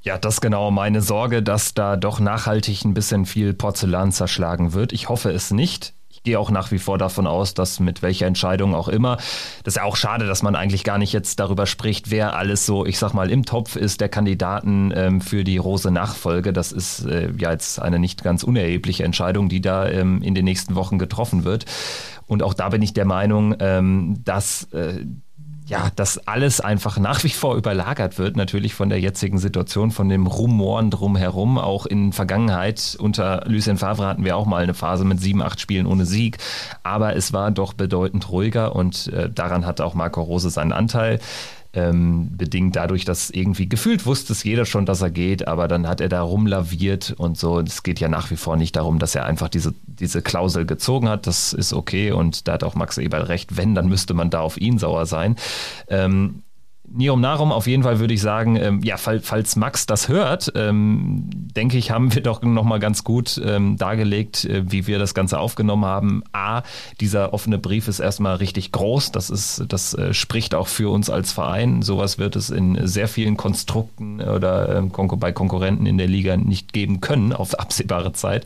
Ja, 0.02 0.20
das 0.20 0.36
ist 0.36 0.42
genau 0.42 0.70
meine 0.70 1.02
Sorge, 1.02 1.42
dass 1.42 1.74
da 1.74 1.96
doch 1.96 2.20
nachhaltig 2.20 2.86
ein 2.86 2.94
bisschen 2.94 3.26
viel 3.26 3.54
Porzellan 3.54 4.12
zerschlagen 4.12 4.74
wird. 4.74 4.94
Ich 4.94 5.10
hoffe 5.10 5.32
es 5.32 5.50
nicht 5.50 5.94
gehe 6.26 6.40
auch 6.40 6.52
nach 6.52 6.72
wie 6.72 6.80
vor 6.80 6.98
davon 6.98 7.28
aus, 7.28 7.54
dass 7.54 7.80
mit 7.80 8.02
welcher 8.02 8.28
Entscheidung 8.28 8.76
auch 8.76 8.90
immer, 8.90 9.18
das 9.64 9.74
ist 9.74 9.78
ja 9.78 9.84
auch 9.84 9.96
schade, 9.96 10.28
dass 10.28 10.44
man 10.44 10.56
eigentlich 10.56 10.84
gar 10.84 10.98
nicht 10.98 11.14
jetzt 11.14 11.40
darüber 11.40 11.66
spricht, 11.66 12.12
wer 12.12 12.36
alles 12.36 12.66
so, 12.66 12.86
ich 12.86 13.00
sag 13.00 13.14
mal, 13.14 13.32
im 13.32 13.46
Topf 13.46 13.76
ist 13.76 14.02
der 14.02 14.10
Kandidaten 14.10 14.92
ähm, 14.96 15.22
für 15.22 15.44
die 15.44 15.58
Rose 15.58 15.92
Nachfolge. 15.92 16.52
Das 16.52 16.72
ist 16.72 17.06
äh, 17.06 17.32
ja 17.38 17.52
jetzt 17.52 17.80
eine 17.80 18.00
nicht 18.00 18.24
ganz 18.24 18.44
unerhebliche 18.44 19.04
Entscheidung, 19.04 19.48
die 19.48 19.62
da 19.62 19.88
ähm, 19.88 20.22
in 20.22 20.36
den 20.36 20.46
nächsten 20.46 20.76
Wochen 20.76 21.00
getroffen 21.00 21.46
wird. 21.46 21.66
Und 22.28 22.42
auch 22.42 22.54
da 22.54 22.70
bin 22.70 22.82
ich 22.82 22.94
der 22.94 23.06
Meinung, 23.06 23.56
ähm, 23.60 24.22
dass 24.24 24.64
äh, 24.74 25.06
ja, 25.68 25.90
dass 25.96 26.28
alles 26.28 26.62
einfach 26.62 27.00
nach 27.00 27.24
wie 27.24 27.30
vor 27.30 27.56
überlagert 27.56 28.20
wird, 28.20 28.38
natürlich 28.38 28.76
von 28.76 28.90
der 28.90 29.00
jetzigen 29.00 29.40
Situation, 29.40 29.90
von 29.90 30.10
dem 30.10 30.28
Rumoren 30.28 30.92
drumherum. 30.92 31.58
Auch 31.58 31.88
in 31.88 32.14
Vergangenheit 32.14 32.96
unter 33.00 33.44
Lucien 33.48 33.78
Favre 33.78 34.06
hatten 34.06 34.24
wir 34.24 34.38
auch 34.38 34.46
mal 34.46 34.62
eine 34.62 34.76
Phase 34.76 35.06
mit 35.06 35.20
sieben, 35.20 35.42
acht 35.42 35.60
Spielen 35.60 35.88
ohne 35.88 36.06
Sieg. 36.06 36.38
Aber 36.84 37.16
es 37.16 37.34
war 37.34 37.50
doch 37.50 37.74
bedeutend 37.74 38.30
ruhiger 38.30 38.76
und 38.76 39.08
äh, 39.08 39.30
daran 39.30 39.66
hat 39.66 39.82
auch 39.82 39.96
Marco 39.96 40.22
Rose 40.22 40.52
seinen 40.52 40.72
Anteil. 40.72 41.20
Ähm, 41.76 42.30
bedingt 42.36 42.76
dadurch, 42.76 43.06
dass 43.06 43.30
irgendwie 43.30 43.68
gefühlt 43.70 44.06
wusste 44.06 44.34
es 44.34 44.44
jeder 44.44 44.66
schon, 44.66 44.86
dass 44.86 45.02
er 45.02 45.12
geht, 45.12 45.48
aber 45.48 45.68
dann 45.68 45.88
hat 45.88 46.02
er 46.02 46.10
da 46.10 46.22
rumlaviert 46.22 47.14
und 47.18 47.38
so. 47.38 47.60
Es 47.60 47.84
geht 47.84 48.00
ja 48.00 48.08
nach 48.08 48.32
wie 48.32 48.38
vor 48.38 48.56
nicht 48.56 48.76
darum, 48.76 48.98
dass 48.98 49.14
er 49.14 49.26
einfach 49.26 49.50
diese, 49.50 49.74
diese 49.86 50.22
Klausel 50.22 50.66
gezogen 50.66 51.10
hat. 51.10 51.28
Das 51.28 51.54
ist 51.54 51.74
okay 51.74 52.12
und 52.12 52.48
da 52.48 52.54
hat 52.54 52.64
auch 52.64 52.76
Max 52.76 52.98
Eberl 52.98 53.24
recht. 53.24 53.58
Wenn, 53.58 53.76
dann 53.76 53.90
müsste 53.90 54.14
man 54.14 54.30
da 54.30 54.40
auf 54.40 54.58
ihn 54.58 54.80
sauer 54.80 55.06
sein. 55.06 55.36
Ähm, 55.90 56.44
Nirum 56.92 57.22
Narum, 57.22 57.52
auf 57.52 57.68
jeden 57.68 57.84
Fall 57.84 58.00
würde 58.00 58.14
ich 58.14 58.22
sagen, 58.22 58.56
ähm, 58.56 58.82
ja, 58.84 58.98
fall, 58.98 59.20
falls 59.20 59.56
Max 59.56 59.86
das 59.86 60.08
hört, 60.08 60.52
ähm, 60.56 61.30
denke 61.56 61.78
ich, 61.78 61.92
haben 61.92 62.14
wir 62.14 62.22
doch 62.22 62.42
nochmal 62.42 62.80
ganz 62.80 63.04
gut 63.04 63.42
ähm, 63.44 63.78
dargelegt, 63.78 64.46
äh, 64.46 64.64
wie 64.72 64.88
wir 64.88 65.00
das 65.00 65.14
Ganze 65.14 65.40
aufgenommen 65.40 65.86
haben. 65.86 66.24
A, 66.32 66.64
dieser 67.00 67.34
offene 67.34 67.58
Brief 67.58 67.88
ist 67.88 68.00
erstmal 68.00 68.36
richtig 68.36 68.72
groß. 68.72 69.12
Das 69.12 69.30
ist, 69.30 69.66
das 69.68 69.94
äh, 69.94 70.14
spricht 70.14 70.56
auch 70.56 70.68
für 70.68 70.90
uns 70.92 71.10
als 71.10 71.32
Verein. 71.32 71.82
Sowas 71.82 72.18
wird 72.18 72.36
es 72.36 72.50
in 72.50 72.88
sehr 72.88 73.08
vielen 73.08 73.38
Konstrukten 73.38 74.22
oder 74.22 74.78
ähm, 74.78 74.92
bei 75.20 75.32
Konkurrenten 75.32 75.86
in 75.86 75.98
der 75.98 76.08
Liga 76.08 76.38
nicht 76.38 76.74
geben 76.74 77.02
können 77.02 77.34
auf 77.34 77.54
absehbare 77.60 78.14
Zeit. 78.14 78.46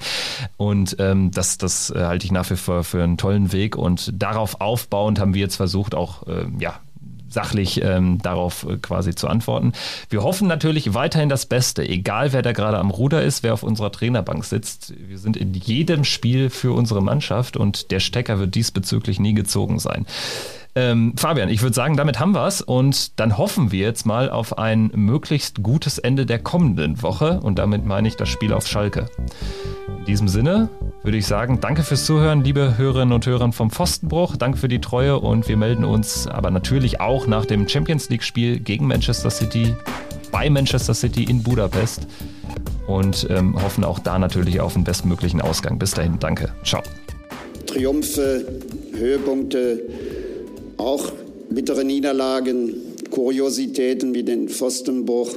Und 0.58 0.96
ähm, 1.00 1.32
das, 1.32 1.58
das 1.58 1.90
äh, 1.92 2.04
halte 2.06 2.26
ich 2.26 2.32
nach 2.32 2.50
wie 2.50 2.56
vor 2.56 2.84
für 2.84 3.04
einen 3.04 3.18
tollen 3.18 3.52
Weg. 3.52 3.76
Und 3.76 4.12
darauf 4.14 4.62
aufbauend 4.62 5.20
haben 5.20 5.34
wir 5.34 5.42
jetzt 5.42 5.56
versucht, 5.56 5.94
auch 5.94 6.28
äh, 6.28 6.46
ja, 6.60 6.80
sachlich 7.30 7.82
ähm, 7.84 8.20
darauf 8.22 8.66
äh, 8.70 8.78
quasi 8.78 9.16
zu 9.16 9.28
antworten. 9.28 9.74
Wir 10.10 10.24
hoffen 10.24 10.48
natürlich 10.48 10.94
weiterhin 10.94 11.30
das 11.30 11.46
Beste, 11.46 11.88
egal 11.88 12.34
wer 12.34 12.42
da 12.42 12.52
gerade 12.52 12.78
am 12.78 12.92
Ruder 12.92 13.24
ist, 13.24 13.44
wer 13.44 13.54
auf 13.54 13.64
unserer 13.64 13.92
Trainerbank 13.92 14.46
sitzt. 14.46 14.94
Wir 14.98 15.18
sind 15.18 15.38
in 15.38 15.54
jedem 15.54 16.04
Spiel 16.04 16.50
für 16.50 16.74
unsere 16.74 17.02
Mannschaft 17.02 17.58
und 17.58 17.92
der 17.92 18.00
Stecker 18.00 18.40
wird 18.40 18.56
diesbezüglich 18.56 19.20
nie 19.20 19.34
gezogen 19.34 19.80
sein. 19.80 20.06
Ähm, 20.76 21.14
Fabian, 21.18 21.50
ich 21.50 21.62
würde 21.62 21.74
sagen, 21.74 21.98
damit 21.98 22.20
haben 22.20 22.34
wir 22.34 22.46
es 22.46 22.62
und 22.62 23.20
dann 23.20 23.38
hoffen 23.38 23.72
wir 23.72 23.80
jetzt 23.80 24.06
mal 24.06 24.30
auf 24.30 24.58
ein 24.58 24.92
möglichst 24.94 25.64
gutes 25.64 25.98
Ende 25.98 26.26
der 26.26 26.40
kommenden 26.40 27.02
Woche 27.02 27.40
und 27.42 27.58
damit 27.58 27.86
meine 27.86 28.08
ich 28.08 28.16
das 28.16 28.30
Spiel 28.30 28.54
auf 28.54 28.68
Schalke. 28.68 29.08
In 30.00 30.06
diesem 30.06 30.28
Sinne 30.28 30.70
würde 31.04 31.18
ich 31.18 31.26
sagen, 31.26 31.60
danke 31.60 31.84
fürs 31.84 32.06
Zuhören, 32.06 32.44
liebe 32.44 32.78
Hörerinnen 32.78 33.14
und 33.14 33.26
Hörer 33.26 33.52
vom 33.52 33.72
Pfostenbruch. 33.72 34.38
Danke 34.38 34.58
für 34.58 34.68
die 34.68 34.80
Treue 34.80 35.20
und 35.20 35.48
wir 35.48 35.58
melden 35.58 35.86
uns 35.86 36.28
aber 36.28 36.52
natürlich 36.52 37.02
auch 37.02 37.26
nach 37.26 37.46
dem 37.46 37.68
Champions 37.68 38.10
League-Spiel 38.10 38.60
gegen 38.60 38.88
Manchester 38.88 39.30
City 39.30 39.76
bei 40.32 40.50
Manchester 40.50 40.94
City 40.94 41.24
in 41.24 41.42
Budapest 41.42 42.08
und 42.88 43.28
ähm, 43.30 43.62
hoffen 43.62 43.84
auch 43.84 44.00
da 44.00 44.20
natürlich 44.20 44.60
auf 44.62 44.74
den 44.74 44.84
bestmöglichen 44.84 45.42
Ausgang. 45.42 45.80
Bis 45.80 45.92
dahin, 45.92 46.20
danke. 46.20 46.50
Ciao. 46.64 46.82
Triumphe, 47.66 48.46
Höhepunkte, 48.96 49.82
auch 50.80 51.12
bittere 51.50 51.84
Niederlagen, 51.84 52.76
Kuriositäten 53.12 54.14
wie 54.14 54.24
den 54.24 54.50
Pfostenbruch. 54.50 55.32